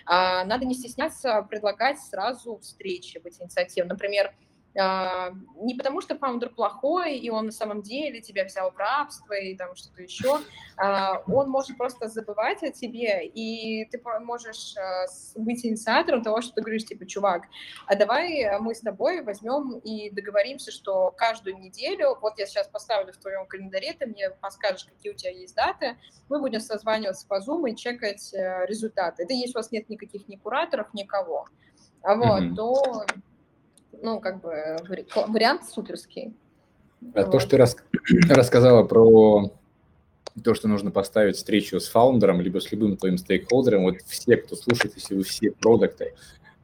А, 0.06 0.44
надо 0.44 0.66
не 0.66 0.74
стесняться 0.74 1.42
предлагать 1.50 2.00
сразу 2.00 2.58
встречи, 2.58 3.20
быть 3.20 3.42
инициативным. 3.42 3.94
Например, 3.94 4.36
не 4.76 5.74
потому, 5.76 6.02
что 6.02 6.18
фаундер 6.18 6.50
плохой, 6.50 7.18
и 7.18 7.30
он 7.30 7.46
на 7.46 7.52
самом 7.52 7.82
деле 7.82 8.20
тебя 8.20 8.44
взял 8.44 8.72
в 8.72 8.78
рабство 8.78 9.34
и 9.34 9.56
там 9.56 9.74
что-то 9.76 10.02
еще. 10.02 10.40
А, 10.78 11.24
он 11.28 11.50
может 11.50 11.78
просто 11.78 12.10
забывать 12.10 12.62
о 12.62 12.72
тебе, 12.72 13.26
и 13.26 13.86
ты 13.86 14.02
можешь 14.22 14.76
а, 14.78 15.06
быть 15.36 15.66
инициатором 15.66 16.24
того, 16.24 16.42
что 16.42 16.56
ты 16.56 16.62
говоришь, 16.62 16.86
типа, 16.86 17.06
чувак, 17.06 17.44
а 17.88 17.96
давай 17.96 18.60
мы 18.60 18.76
с 18.76 18.82
тобой 18.82 19.22
возьмем 19.22 19.80
и 19.80 20.10
договоримся, 20.10 20.72
что 20.72 21.12
каждую 21.12 21.58
неделю, 21.58 22.18
вот 22.22 22.38
я 22.38 22.46
сейчас 22.46 22.68
поставлю 22.68 23.14
в 23.14 23.18
твоем 23.18 23.46
календаре, 23.46 23.94
ты 23.94 24.08
мне 24.08 24.30
подскажешь, 24.30 24.86
какие 24.86 25.14
у 25.14 25.16
тебя 25.16 25.32
есть 25.32 25.56
даты, 25.56 25.98
мы 26.28 26.40
будем 26.40 26.60
созваниваться 26.60 27.26
по 27.28 27.40
Zoom 27.40 27.70
и 27.70 27.76
чекать 27.78 28.34
э, 28.34 28.66
результаты. 28.66 29.24
Это 29.24 29.34
если 29.34 29.54
у 29.54 29.60
вас 29.60 29.72
нет 29.72 29.90
никаких 29.90 30.28
ни 30.28 30.36
кураторов, 30.36 30.94
никого. 30.94 31.48
А 32.02 32.16
вот, 32.16 32.44
mm-hmm. 32.44 32.56
то 32.56 33.06
ну, 34.02 34.20
как 34.20 34.42
бы 34.42 34.78
вариант 35.28 35.64
суперский. 35.66 36.34
А 37.14 37.22
вот. 37.22 37.32
то, 37.32 37.40
что 37.40 37.52
ты 37.52 37.58
рас... 37.58 37.78
рассказала 38.30 38.84
про 38.84 39.52
то, 40.44 40.54
что 40.54 40.68
нужно 40.68 40.92
поставить 40.92 41.38
встречу 41.38 41.80
с 41.80 41.88
фаундером, 41.88 42.42
либо 42.42 42.60
с 42.60 42.72
любым 42.72 42.98
твоим 42.98 43.18
стейкхолдером, 43.18 43.84
вот 43.84 43.98
все, 44.06 44.38
кто 44.38 44.56
слушает, 44.56 44.96
если 44.96 45.16
вы 45.16 45.24
все 45.24 45.52
продукты, 45.52 46.14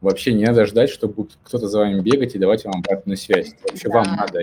вообще 0.01 0.33
не 0.33 0.45
надо 0.45 0.65
ждать, 0.65 0.89
что 0.89 1.07
будет 1.07 1.37
кто-то 1.43 1.67
за 1.67 1.79
вами 1.79 2.01
бегать 2.01 2.35
и 2.35 2.39
давать 2.39 2.65
вам 2.65 2.79
обратную 2.79 3.17
связь. 3.17 3.53
Это 3.53 3.71
вообще 3.71 3.87
да. 3.87 3.93
вам 3.93 4.15
надо. 4.15 4.41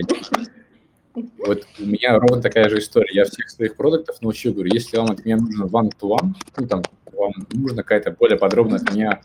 Вот 1.39 1.67
у 1.81 1.85
меня 1.85 2.19
ровно 2.19 2.41
такая 2.41 2.69
же 2.69 2.79
история. 2.79 3.13
Я 3.13 3.25
всех 3.25 3.51
своих 3.51 3.75
продуктов 3.77 4.23
научил, 4.23 4.53
говорю, 4.55 4.71
если 4.73 4.97
вам 4.97 5.11
от 5.11 5.25
меня 5.25 5.37
нужен 5.37 5.67
one-to-one, 5.67 6.35
ну, 6.57 6.67
там, 6.69 6.83
вам 7.13 7.33
нужно 7.53 7.83
какая-то 7.83 8.13
более 8.13 8.39
подробная 8.39 8.79
от 8.79 8.95
меня 8.95 9.21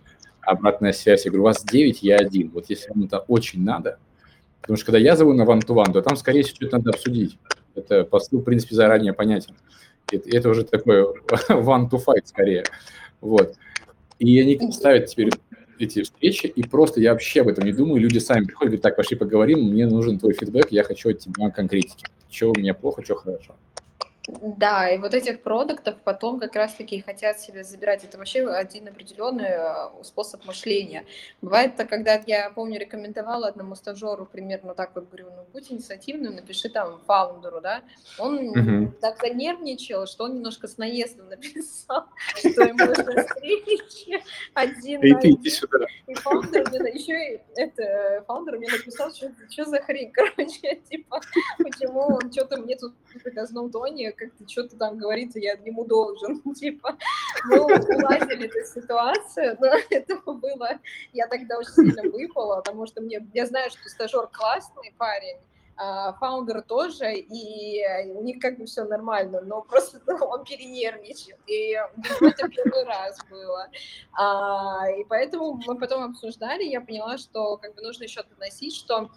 обратная 0.45 0.93
связь. 0.93 1.25
Я 1.25 1.31
говорю, 1.31 1.43
у 1.43 1.45
вас 1.45 1.63
9, 1.63 2.03
я 2.03 2.17
один. 2.17 2.49
Вот 2.53 2.69
если 2.69 2.89
вам 2.89 3.05
это 3.05 3.19
очень 3.19 3.63
надо, 3.63 3.97
потому 4.61 4.77
что 4.77 4.87
когда 4.87 4.99
я 4.99 5.15
зову 5.15 5.33
на 5.33 5.43
one-to-one, 5.43 5.93
то 5.93 6.01
там, 6.01 6.15
скорее 6.15 6.43
всего, 6.43 6.55
что-то 6.55 6.77
надо 6.77 6.91
обсудить. 6.91 7.37
Это 7.75 8.03
посыл, 8.03 8.39
в 8.39 8.43
принципе, 8.43 8.75
заранее 8.75 9.13
понятен. 9.13 9.55
Это, 10.11 10.29
это 10.29 10.49
уже 10.49 10.63
такой 10.63 11.01
one-to-fight 11.49 12.25
скорее. 12.25 12.63
Вот. 13.21 13.55
И 14.19 14.39
они 14.39 14.71
ставят 14.71 15.07
теперь 15.07 15.31
эти 15.79 16.03
встречи, 16.03 16.45
и 16.47 16.63
просто 16.63 17.01
я 17.01 17.13
вообще 17.13 17.41
об 17.41 17.47
этом 17.47 17.65
не 17.65 17.73
думаю. 17.73 17.99
Люди 17.99 18.19
сами 18.19 18.45
приходят, 18.45 18.71
говорят, 18.71 18.83
так, 18.83 18.95
пошли 18.95 19.17
поговорим, 19.17 19.71
мне 19.71 19.85
нужен 19.87 20.19
твой 20.19 20.33
фидбэк, 20.33 20.71
я 20.71 20.83
хочу 20.83 21.09
от 21.09 21.19
тебя 21.19 21.49
конкретики. 21.49 22.05
Что 22.29 22.51
у 22.51 22.55
меня 22.57 22.73
плохо, 22.73 23.03
что 23.03 23.15
хорошо. 23.15 23.55
Да, 24.27 24.89
и 24.89 24.97
вот 24.99 25.13
этих 25.13 25.43
продуктов 25.43 25.97
потом 26.01 26.39
как 26.39 26.55
раз-таки 26.55 27.01
хотят 27.01 27.41
себе 27.41 27.65
забирать. 27.65 28.05
Это 28.05 28.17
вообще 28.17 28.47
один 28.47 28.87
определенный 28.87 29.49
э, 29.49 30.03
способ 30.03 30.45
мышления. 30.45 31.03
Бывает 31.41 31.75
так, 31.75 31.89
когда 31.89 32.21
я, 32.25 32.49
помню, 32.49 32.79
рекомендовала 32.79 33.49
одному 33.49 33.75
стажеру 33.75 34.25
примерно 34.25 34.75
так 34.75 34.91
вот, 34.95 35.09
говорю, 35.09 35.29
ну, 35.35 35.45
будь 35.51 35.69
инициативным, 35.69 36.35
напиши 36.35 36.69
там 36.69 37.01
фаундеру, 37.05 37.59
да. 37.59 37.81
Он 38.17 38.57
uh-huh. 38.57 38.91
так 39.01 39.19
занервничал, 39.19 40.07
что 40.07 40.23
он 40.23 40.35
немножко 40.35 40.69
с 40.69 40.77
наездом 40.77 41.27
написал, 41.29 42.05
что 42.37 42.63
ему 42.63 42.85
нужно 42.85 43.25
встречи 43.25 44.23
один 44.53 45.01
на 45.01 45.17
один. 45.17 45.37
И 46.13 46.15
фаундер 46.15 46.69
мне 46.69 46.91
еще, 46.91 47.41
это, 47.55 48.23
фаундер 48.27 48.57
мне 48.57 48.69
написал, 48.69 49.11
что, 49.13 49.31
что 49.49 49.65
за 49.65 49.81
хрень, 49.81 50.11
короче, 50.11 50.75
типа, 50.89 51.19
почему 51.57 52.01
он 52.01 52.31
что-то 52.31 52.57
мне 52.57 52.75
тут 52.75 52.93
в 53.05 53.23
приказном 53.23 53.71
тоне 53.71 54.11
как-то 54.11 54.47
что-то 54.47 54.77
там 54.77 54.97
говорится, 54.97 55.39
я 55.39 55.53
ему 55.53 55.85
должен, 55.85 56.39
типа, 56.53 56.97
мы 57.45 57.61
улазили 57.63 58.45
эту 58.45 58.63
ситуацию, 58.79 59.57
но 59.59 59.67
это 59.89 60.17
было, 60.17 60.79
я 61.13 61.27
тогда 61.27 61.57
очень 61.57 61.71
сильно 61.71 62.03
выпала, 62.03 62.57
потому 62.57 62.85
что 62.85 63.01
мне, 63.01 63.27
я 63.33 63.47
знаю, 63.47 63.71
что 63.71 63.89
стажер 63.89 64.27
классный 64.27 64.93
парень, 64.97 65.37
фаундер 65.75 66.61
тоже, 66.61 67.13
и 67.15 67.83
у 68.09 68.23
них 68.23 68.39
как 68.39 68.57
бы 68.57 68.65
все 68.65 68.83
нормально, 68.83 69.41
но 69.41 69.61
просто 69.61 69.99
ну, 70.05 70.15
он 70.25 70.43
перенервничал, 70.43 71.37
и 71.47 71.71
это 71.71 72.47
первый 72.49 72.83
раз 72.85 73.17
было. 73.29 73.67
А, 74.13 74.89
и 74.89 75.03
поэтому 75.05 75.59
мы 75.65 75.77
потом 75.77 76.03
обсуждали, 76.03 76.63
я 76.63 76.81
поняла, 76.81 77.17
что 77.17 77.57
как 77.57 77.75
бы 77.75 77.81
нужно 77.81 78.03
еще 78.03 78.23
доносить, 78.23 78.75
что 78.75 79.09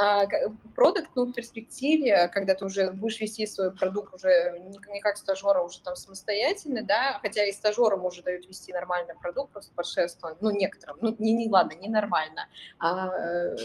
а, 0.00 0.26
продукт, 0.74 1.10
ну, 1.14 1.26
в 1.26 1.32
перспективе, 1.32 2.28
когда 2.28 2.54
ты 2.54 2.64
уже 2.64 2.92
будешь 2.92 3.20
вести 3.20 3.46
свой 3.46 3.72
продукт 3.72 4.14
уже 4.14 4.58
не, 4.88 5.00
как 5.00 5.18
стажера, 5.18 5.60
уже 5.60 5.80
там 5.80 5.96
самостоятельно, 5.96 6.82
да, 6.82 7.18
хотя 7.20 7.44
и 7.44 7.52
стажерам 7.52 8.04
уже 8.04 8.22
дают 8.22 8.46
вести 8.46 8.72
нормальный 8.72 9.14
продукт, 9.14 9.52
просто 9.52 9.72
под 9.74 9.86
шефством, 9.86 10.36
ну, 10.40 10.50
некоторым, 10.50 10.96
ну, 11.00 11.14
не, 11.18 11.34
не 11.34 11.48
ладно, 11.48 11.74
не 11.74 11.88
нормально, 11.88 12.48
а 12.78 13.08
э, 13.08 13.56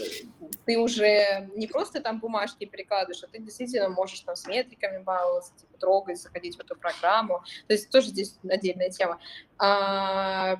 ты 0.66 0.78
уже 0.78 1.48
не 1.54 1.66
просто 1.66 2.00
там 2.00 2.20
бумажки 2.20 2.66
прикладываешь, 2.66 3.24
а 3.24 3.28
ты 3.28 3.38
действительно 3.38 3.88
можешь 3.88 4.20
там 4.20 4.36
с 4.36 4.46
метриками 4.46 5.02
баловаться, 5.02 5.52
типа, 5.56 5.78
трогать, 5.78 6.20
заходить 6.20 6.56
в 6.56 6.60
эту 6.60 6.76
программу, 6.76 7.42
то 7.66 7.72
есть 7.72 7.90
тоже 7.90 8.08
здесь 8.08 8.38
отдельная 8.48 8.90
тема. 8.90 9.18
А, 9.58 10.58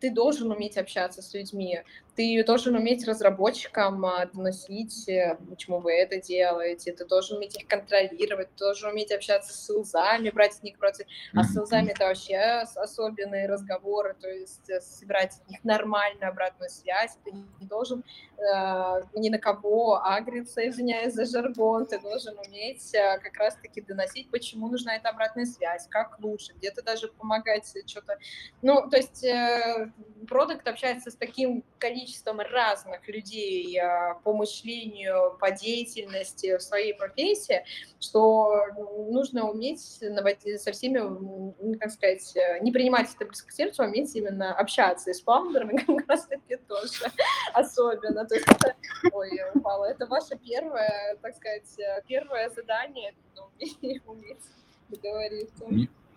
ты 0.00 0.10
должен 0.10 0.50
уметь 0.52 0.78
общаться 0.78 1.22
с 1.22 1.34
людьми, 1.34 1.82
ты 2.18 2.42
должен 2.42 2.74
уметь 2.74 3.06
разработчикам 3.06 4.04
а, 4.04 4.26
доносить, 4.26 5.08
э, 5.08 5.38
почему 5.48 5.78
вы 5.78 5.92
это 5.92 6.20
делаете, 6.20 6.92
ты 6.92 7.06
должен 7.06 7.36
уметь 7.36 7.56
их 7.56 7.68
контролировать, 7.68 8.48
ты 8.56 8.64
должен 8.64 8.90
уметь 8.90 9.12
общаться 9.12 9.52
с 9.52 9.66
селзами, 9.66 10.30
брать 10.30 10.56
от 10.56 10.64
них 10.64 10.78
процесс. 10.78 11.06
А 11.32 11.44
с 11.44 11.54
селзами 11.54 11.90
это 11.90 12.06
вообще 12.06 12.64
особенные 12.74 13.46
разговоры, 13.46 14.16
то 14.20 14.28
есть 14.28 14.68
э, 14.68 14.80
собирать 14.80 15.36
от 15.40 15.48
них 15.48 15.62
нормальную 15.62 16.28
обратную 16.28 16.70
связь, 16.70 17.16
ты 17.24 17.30
не 17.30 17.66
должен 17.68 18.02
э, 18.36 19.02
ни 19.14 19.28
на 19.28 19.38
кого 19.38 20.04
агриться, 20.04 20.68
извиняюсь 20.68 21.14
за 21.14 21.24
жаргон, 21.24 21.86
ты 21.86 22.00
должен 22.00 22.36
уметь 22.48 22.92
э, 22.96 23.20
как 23.22 23.36
раз-таки 23.36 23.80
доносить, 23.80 24.28
почему 24.32 24.66
нужна 24.68 24.96
эта 24.96 25.10
обратная 25.10 25.46
связь, 25.46 25.86
как 25.88 26.18
лучше, 26.18 26.52
где-то 26.54 26.82
даже 26.82 27.06
помогать 27.06 27.72
что-то. 27.86 28.18
Ну, 28.60 28.90
то 28.90 28.96
есть 28.96 29.22
э, 29.22 29.92
продукт 30.26 30.66
общается 30.66 31.12
с 31.12 31.14
таким 31.14 31.62
количеством 31.78 32.07
количеством 32.08 32.40
разных 32.40 33.06
людей 33.08 33.78
а, 33.78 34.14
по 34.24 34.32
мышлению, 34.32 35.36
по 35.38 35.50
деятельности 35.50 36.56
в 36.56 36.62
своей 36.62 36.94
профессии, 36.94 37.64
что 38.00 38.64
нужно 39.10 39.50
уметь 39.50 39.80
со 39.80 40.72
всеми, 40.72 41.76
как 41.78 41.90
сказать, 41.90 42.34
не 42.62 42.72
принимать 42.72 43.08
это 43.14 43.26
близко 43.26 43.48
к 43.48 43.52
сердцу, 43.52 43.82
а 43.82 43.86
уметь 43.86 44.14
именно 44.16 44.54
общаться 44.54 45.10
и 45.10 45.14
с 45.14 45.20
фаундерами 45.20 45.76
как 45.76 46.08
раз 46.08 46.26
таки 46.26 46.56
тоже 46.56 47.12
особенно. 47.52 48.26
То 48.26 48.34
есть 48.36 48.46
это, 48.48 48.74
ой, 49.12 49.30
упала, 49.54 49.84
это 49.84 50.06
ваше 50.06 50.36
первое, 50.36 51.16
так 51.20 51.36
сказать, 51.36 51.76
первое 52.06 52.48
задание, 52.50 53.14
уметь, 53.60 54.02
уметь 54.06 54.42
договориться. 54.88 55.64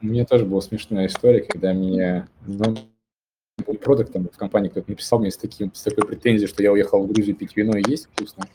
Меня 0.01 0.25
тоже 0.25 0.45
была 0.45 0.61
смешная 0.61 1.07
история, 1.07 1.41
когда 1.41 1.73
меня 1.73 2.27
ну, 2.47 2.75
продуктом 3.61 4.29
в 4.31 4.37
компании, 4.37 4.69
кто-то 4.69 4.89
написал 4.89 5.19
мне 5.19 5.31
с, 5.31 5.37
таким, 5.37 5.73
с 5.73 5.81
такой 5.81 6.05
претензией, 6.05 6.47
что 6.47 6.63
я 6.63 6.71
уехал 6.71 7.03
в 7.03 7.11
Грузию 7.11 7.35
пить 7.35 7.55
вино 7.55 7.77
и 7.77 7.89
есть 7.89 8.07
вкусно. 8.11 8.45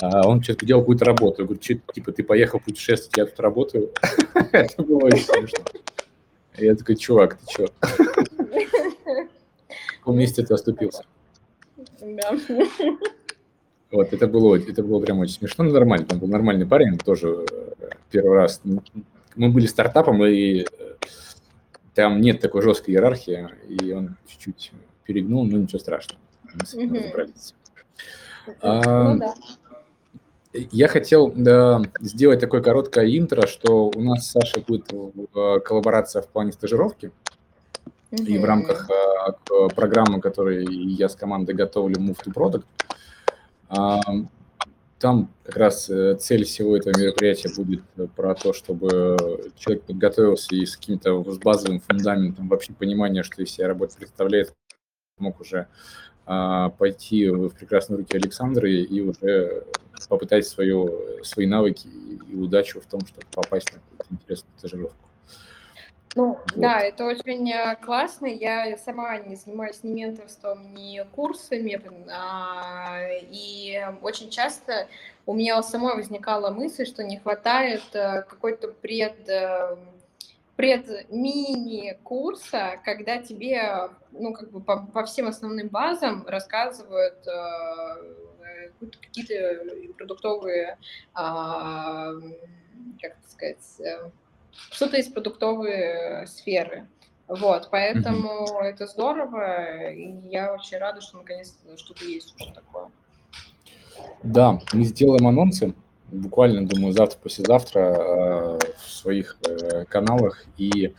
А 0.00 0.28
он 0.28 0.42
что-то 0.42 0.66
делал 0.66 0.82
какую-то 0.82 1.04
работу. 1.04 1.42
Я 1.42 1.46
говорю, 1.46 1.60
типа, 1.60 2.12
ты 2.12 2.22
поехал 2.22 2.60
путешествовать, 2.60 3.16
я 3.16 3.26
тут 3.26 3.40
работаю. 3.40 3.90
Это 4.52 4.82
было 4.82 5.06
очень 5.06 5.24
смешно. 5.24 5.64
Я 6.58 6.74
такой, 6.74 6.96
чувак, 6.96 7.38
ты 7.38 7.52
что? 7.52 7.68
В 7.80 9.98
каком 9.98 10.18
месте 10.18 10.44
ты 10.44 10.54
оступился? 10.54 11.04
Вот, 13.92 14.12
это 14.12 14.26
было, 14.26 14.56
это 14.56 14.82
было 14.82 15.00
прям 15.00 15.20
очень 15.20 15.34
смешно, 15.34 15.64
но 15.64 15.72
нормально. 15.72 16.06
Там 16.06 16.18
был 16.18 16.28
нормальный 16.28 16.66
парень, 16.66 16.98
тоже 16.98 17.46
э, 17.50 17.88
первый 18.10 18.34
раз. 18.34 18.60
Мы 19.36 19.50
были 19.50 19.66
стартапом, 19.66 20.24
и 20.24 20.62
э, 20.62 20.66
там 21.96 22.20
нет 22.20 22.40
такой 22.40 22.60
жесткой 22.60 22.94
иерархии, 22.94 23.48
и 23.68 23.90
он 23.92 24.16
чуть-чуть 24.28 24.70
перегнул, 25.04 25.44
но 25.46 25.56
ничего 25.56 25.78
страшного. 25.78 26.20
Mm-hmm. 26.74 27.28
А, 28.60 29.14
ну, 29.14 29.18
да. 29.18 29.34
Я 30.52 30.88
хотел 30.88 31.32
да, 31.34 31.82
сделать 32.00 32.40
такое 32.40 32.60
короткое 32.60 33.06
интро, 33.18 33.46
что 33.46 33.90
у 33.94 34.02
нас 34.02 34.26
с 34.26 34.30
Сашей 34.30 34.62
будет 34.62 34.92
коллаборация 35.64 36.20
в 36.20 36.28
плане 36.28 36.52
стажировки. 36.52 37.12
Mm-hmm. 38.10 38.26
И 38.26 38.38
в 38.38 38.44
рамках 38.44 38.90
а, 38.90 39.68
программы, 39.68 40.20
которую 40.20 40.66
я 40.68 41.08
с 41.08 41.16
командой 41.16 41.54
готовлю, 41.54 41.96
Move 41.96 42.18
to 42.24 42.32
Product, 42.32 42.64
там 44.98 45.30
как 45.44 45.56
раз 45.56 45.90
э, 45.90 46.16
цель 46.16 46.44
всего 46.44 46.76
этого 46.76 46.98
мероприятия 46.98 47.50
будет 47.54 47.82
э, 47.96 48.06
про 48.14 48.34
то, 48.34 48.52
чтобы 48.52 49.16
человек 49.56 49.84
подготовился 49.84 50.54
и 50.54 50.64
с 50.64 50.76
каким-то 50.76 51.22
с 51.30 51.38
базовым 51.38 51.80
фундаментом 51.80 52.48
вообще 52.48 52.72
понимания, 52.72 53.22
что 53.22 53.42
из 53.42 53.50
себя 53.50 53.68
работа 53.68 53.96
представляет, 53.96 54.54
мог 55.18 55.40
уже 55.40 55.68
а, 56.26 56.70
пойти 56.70 57.28
в 57.28 57.50
прекрасные 57.50 57.98
руки 57.98 58.16
Александра 58.16 58.68
и 58.68 59.00
уже 59.00 59.64
попытать 60.08 60.46
свое, 60.46 61.22
свои 61.22 61.46
навыки 61.46 61.88
и 61.88 62.34
удачу 62.34 62.80
в 62.80 62.86
том, 62.86 63.00
чтобы 63.06 63.26
попасть 63.32 63.72
на 63.72 63.80
какую-то 63.80 64.06
интересную 64.10 64.58
стажировку. 64.58 65.06
Ну, 66.16 66.28
вот. 66.28 66.56
да, 66.56 66.80
это 66.80 67.04
очень 67.04 67.50
э, 67.50 67.76
классно. 67.76 68.24
Я 68.26 68.78
сама 68.78 69.18
не 69.18 69.36
занимаюсь 69.36 69.82
ни 69.82 69.92
менторством, 69.92 70.74
ни 70.74 71.04
курсами. 71.14 71.78
А, 72.10 73.00
и 73.30 73.65
очень 74.02 74.30
часто 74.30 74.88
у 75.26 75.34
меня 75.34 75.58
у 75.58 75.62
самой 75.62 75.96
возникала 75.96 76.50
мысль, 76.50 76.86
что 76.86 77.02
не 77.02 77.18
хватает 77.18 77.82
э, 77.92 78.22
какой-то 78.22 78.68
пред 78.68 79.28
э, 79.28 79.76
пред-мини-курса, 80.56 82.80
когда 82.84 83.18
тебе, 83.18 83.90
ну, 84.12 84.32
как 84.32 84.50
бы 84.50 84.62
по, 84.62 84.86
по 84.86 85.04
всем 85.04 85.28
основным 85.28 85.68
базам 85.68 86.26
рассказывают 86.26 87.26
э, 87.26 87.96
какие-то 89.02 89.92
продуктовые, 89.98 90.68
э, 90.68 90.76
как 91.14 92.22
сказать, 93.28 93.58
что-то 94.70 94.96
из 94.96 95.08
продуктовой 95.08 96.26
сферы. 96.26 96.88
Вот, 97.28 97.68
поэтому 97.70 98.46
mm-hmm. 98.46 98.62
это 98.62 98.86
здорово, 98.86 99.90
и 99.90 100.12
я 100.28 100.54
очень 100.54 100.78
рада, 100.78 101.00
что 101.00 101.16
наконец-то 101.18 101.76
что-то 101.76 102.04
есть 102.04 102.40
уже 102.40 102.54
такое. 102.54 102.88
Да, 104.22 104.60
мы 104.72 104.84
сделаем 104.84 105.26
анонсы, 105.26 105.74
буквально, 106.10 106.66
думаю, 106.66 106.92
завтра-послезавтра 106.92 107.80
э, 107.80 108.58
в 108.78 108.90
своих 108.90 109.36
э, 109.46 109.84
каналах, 109.86 110.44
и 110.56 110.94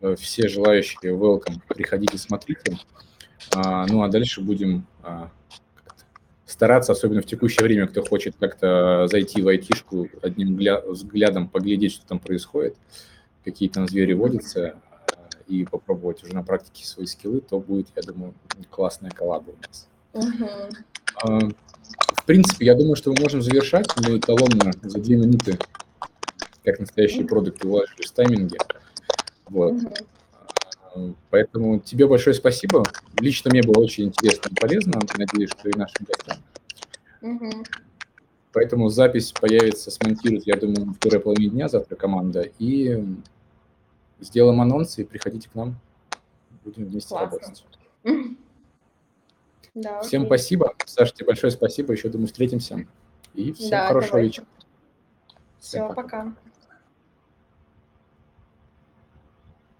э, 0.00 0.16
все 0.16 0.48
желающие 0.48 1.12
welcome, 1.12 1.60
приходите, 1.68 2.18
смотрите. 2.18 2.78
А, 3.54 3.86
ну, 3.86 4.02
а 4.02 4.08
дальше 4.08 4.40
будем 4.40 4.86
а, 5.02 5.30
стараться, 6.46 6.92
особенно 6.92 7.20
в 7.20 7.26
текущее 7.26 7.64
время, 7.64 7.86
кто 7.86 8.02
хочет 8.02 8.36
как-то 8.38 9.06
зайти 9.10 9.42
в 9.42 9.48
айтишку, 9.48 10.08
одним 10.22 10.58
взглядом 10.86 11.48
поглядеть, 11.48 11.92
что 11.92 12.06
там 12.06 12.18
происходит, 12.18 12.76
какие 13.44 13.68
там 13.68 13.86
звери 13.86 14.14
водятся, 14.14 14.76
и 15.46 15.64
попробовать 15.64 16.22
уже 16.24 16.34
на 16.34 16.42
практике 16.42 16.86
свои 16.86 17.06
скиллы, 17.06 17.40
то 17.40 17.58
будет, 17.60 17.88
я 17.96 18.02
думаю, 18.02 18.34
классная 18.70 19.10
коллаба 19.10 19.50
у 19.50 19.56
нас. 19.66 19.88
Uh-huh. 20.14 21.54
В 22.14 22.24
принципе, 22.24 22.66
я 22.66 22.74
думаю, 22.74 22.96
что 22.96 23.12
мы 23.12 23.20
можем 23.20 23.42
завершать. 23.42 23.86
Мы 23.96 24.18
эталонно 24.18 24.72
за 24.82 24.98
две 24.98 25.16
минуты, 25.16 25.58
как 26.64 26.80
настоящие 26.80 27.26
продукты, 27.26 27.68
уложились 27.68 28.10
в 28.10 28.12
тайминге. 28.12 28.58
Вот. 29.46 29.74
Uh-huh. 29.74 30.06
Поэтому 31.30 31.80
тебе 31.80 32.06
большое 32.06 32.34
спасибо. 32.34 32.84
Лично 33.18 33.50
мне 33.50 33.62
было 33.62 33.82
очень 33.82 34.04
интересно 34.04 34.48
и 34.50 34.54
полезно. 34.54 35.00
Надеюсь, 35.18 35.50
что 35.50 35.68
и 35.68 35.76
нашим 35.76 36.06
гостям. 36.06 36.38
Угу. 37.20 37.64
Поэтому 38.52 38.88
запись 38.88 39.32
появится, 39.32 39.90
смонтирует, 39.90 40.46
я 40.46 40.56
думаю, 40.56 40.92
в 40.92 40.98
первой 40.98 41.20
половине 41.20 41.50
дня 41.50 41.68
завтра 41.68 41.96
команда. 41.96 42.48
И 42.58 43.04
сделаем 44.20 44.60
анонсы 44.60 45.02
и 45.02 45.04
приходите 45.04 45.48
к 45.48 45.54
нам. 45.54 45.76
Будем 46.64 46.84
вместе 46.84 47.08
Классно. 47.08 47.38
работать. 47.38 47.64
Да, 49.74 50.00
всем 50.02 50.22
окей. 50.22 50.28
спасибо. 50.28 50.74
Саша, 50.86 51.12
тебе 51.14 51.26
большое 51.26 51.50
спасибо. 51.50 51.92
Еще, 51.92 52.08
думаю, 52.08 52.28
встретимся. 52.28 52.86
И 53.34 53.52
всем 53.52 53.70
да, 53.70 53.88
хорошего 53.88 54.12
давайте. 54.12 54.28
вечера. 54.28 54.46
Все, 55.58 55.88
пока. 55.88 55.94
пока. 55.94 56.34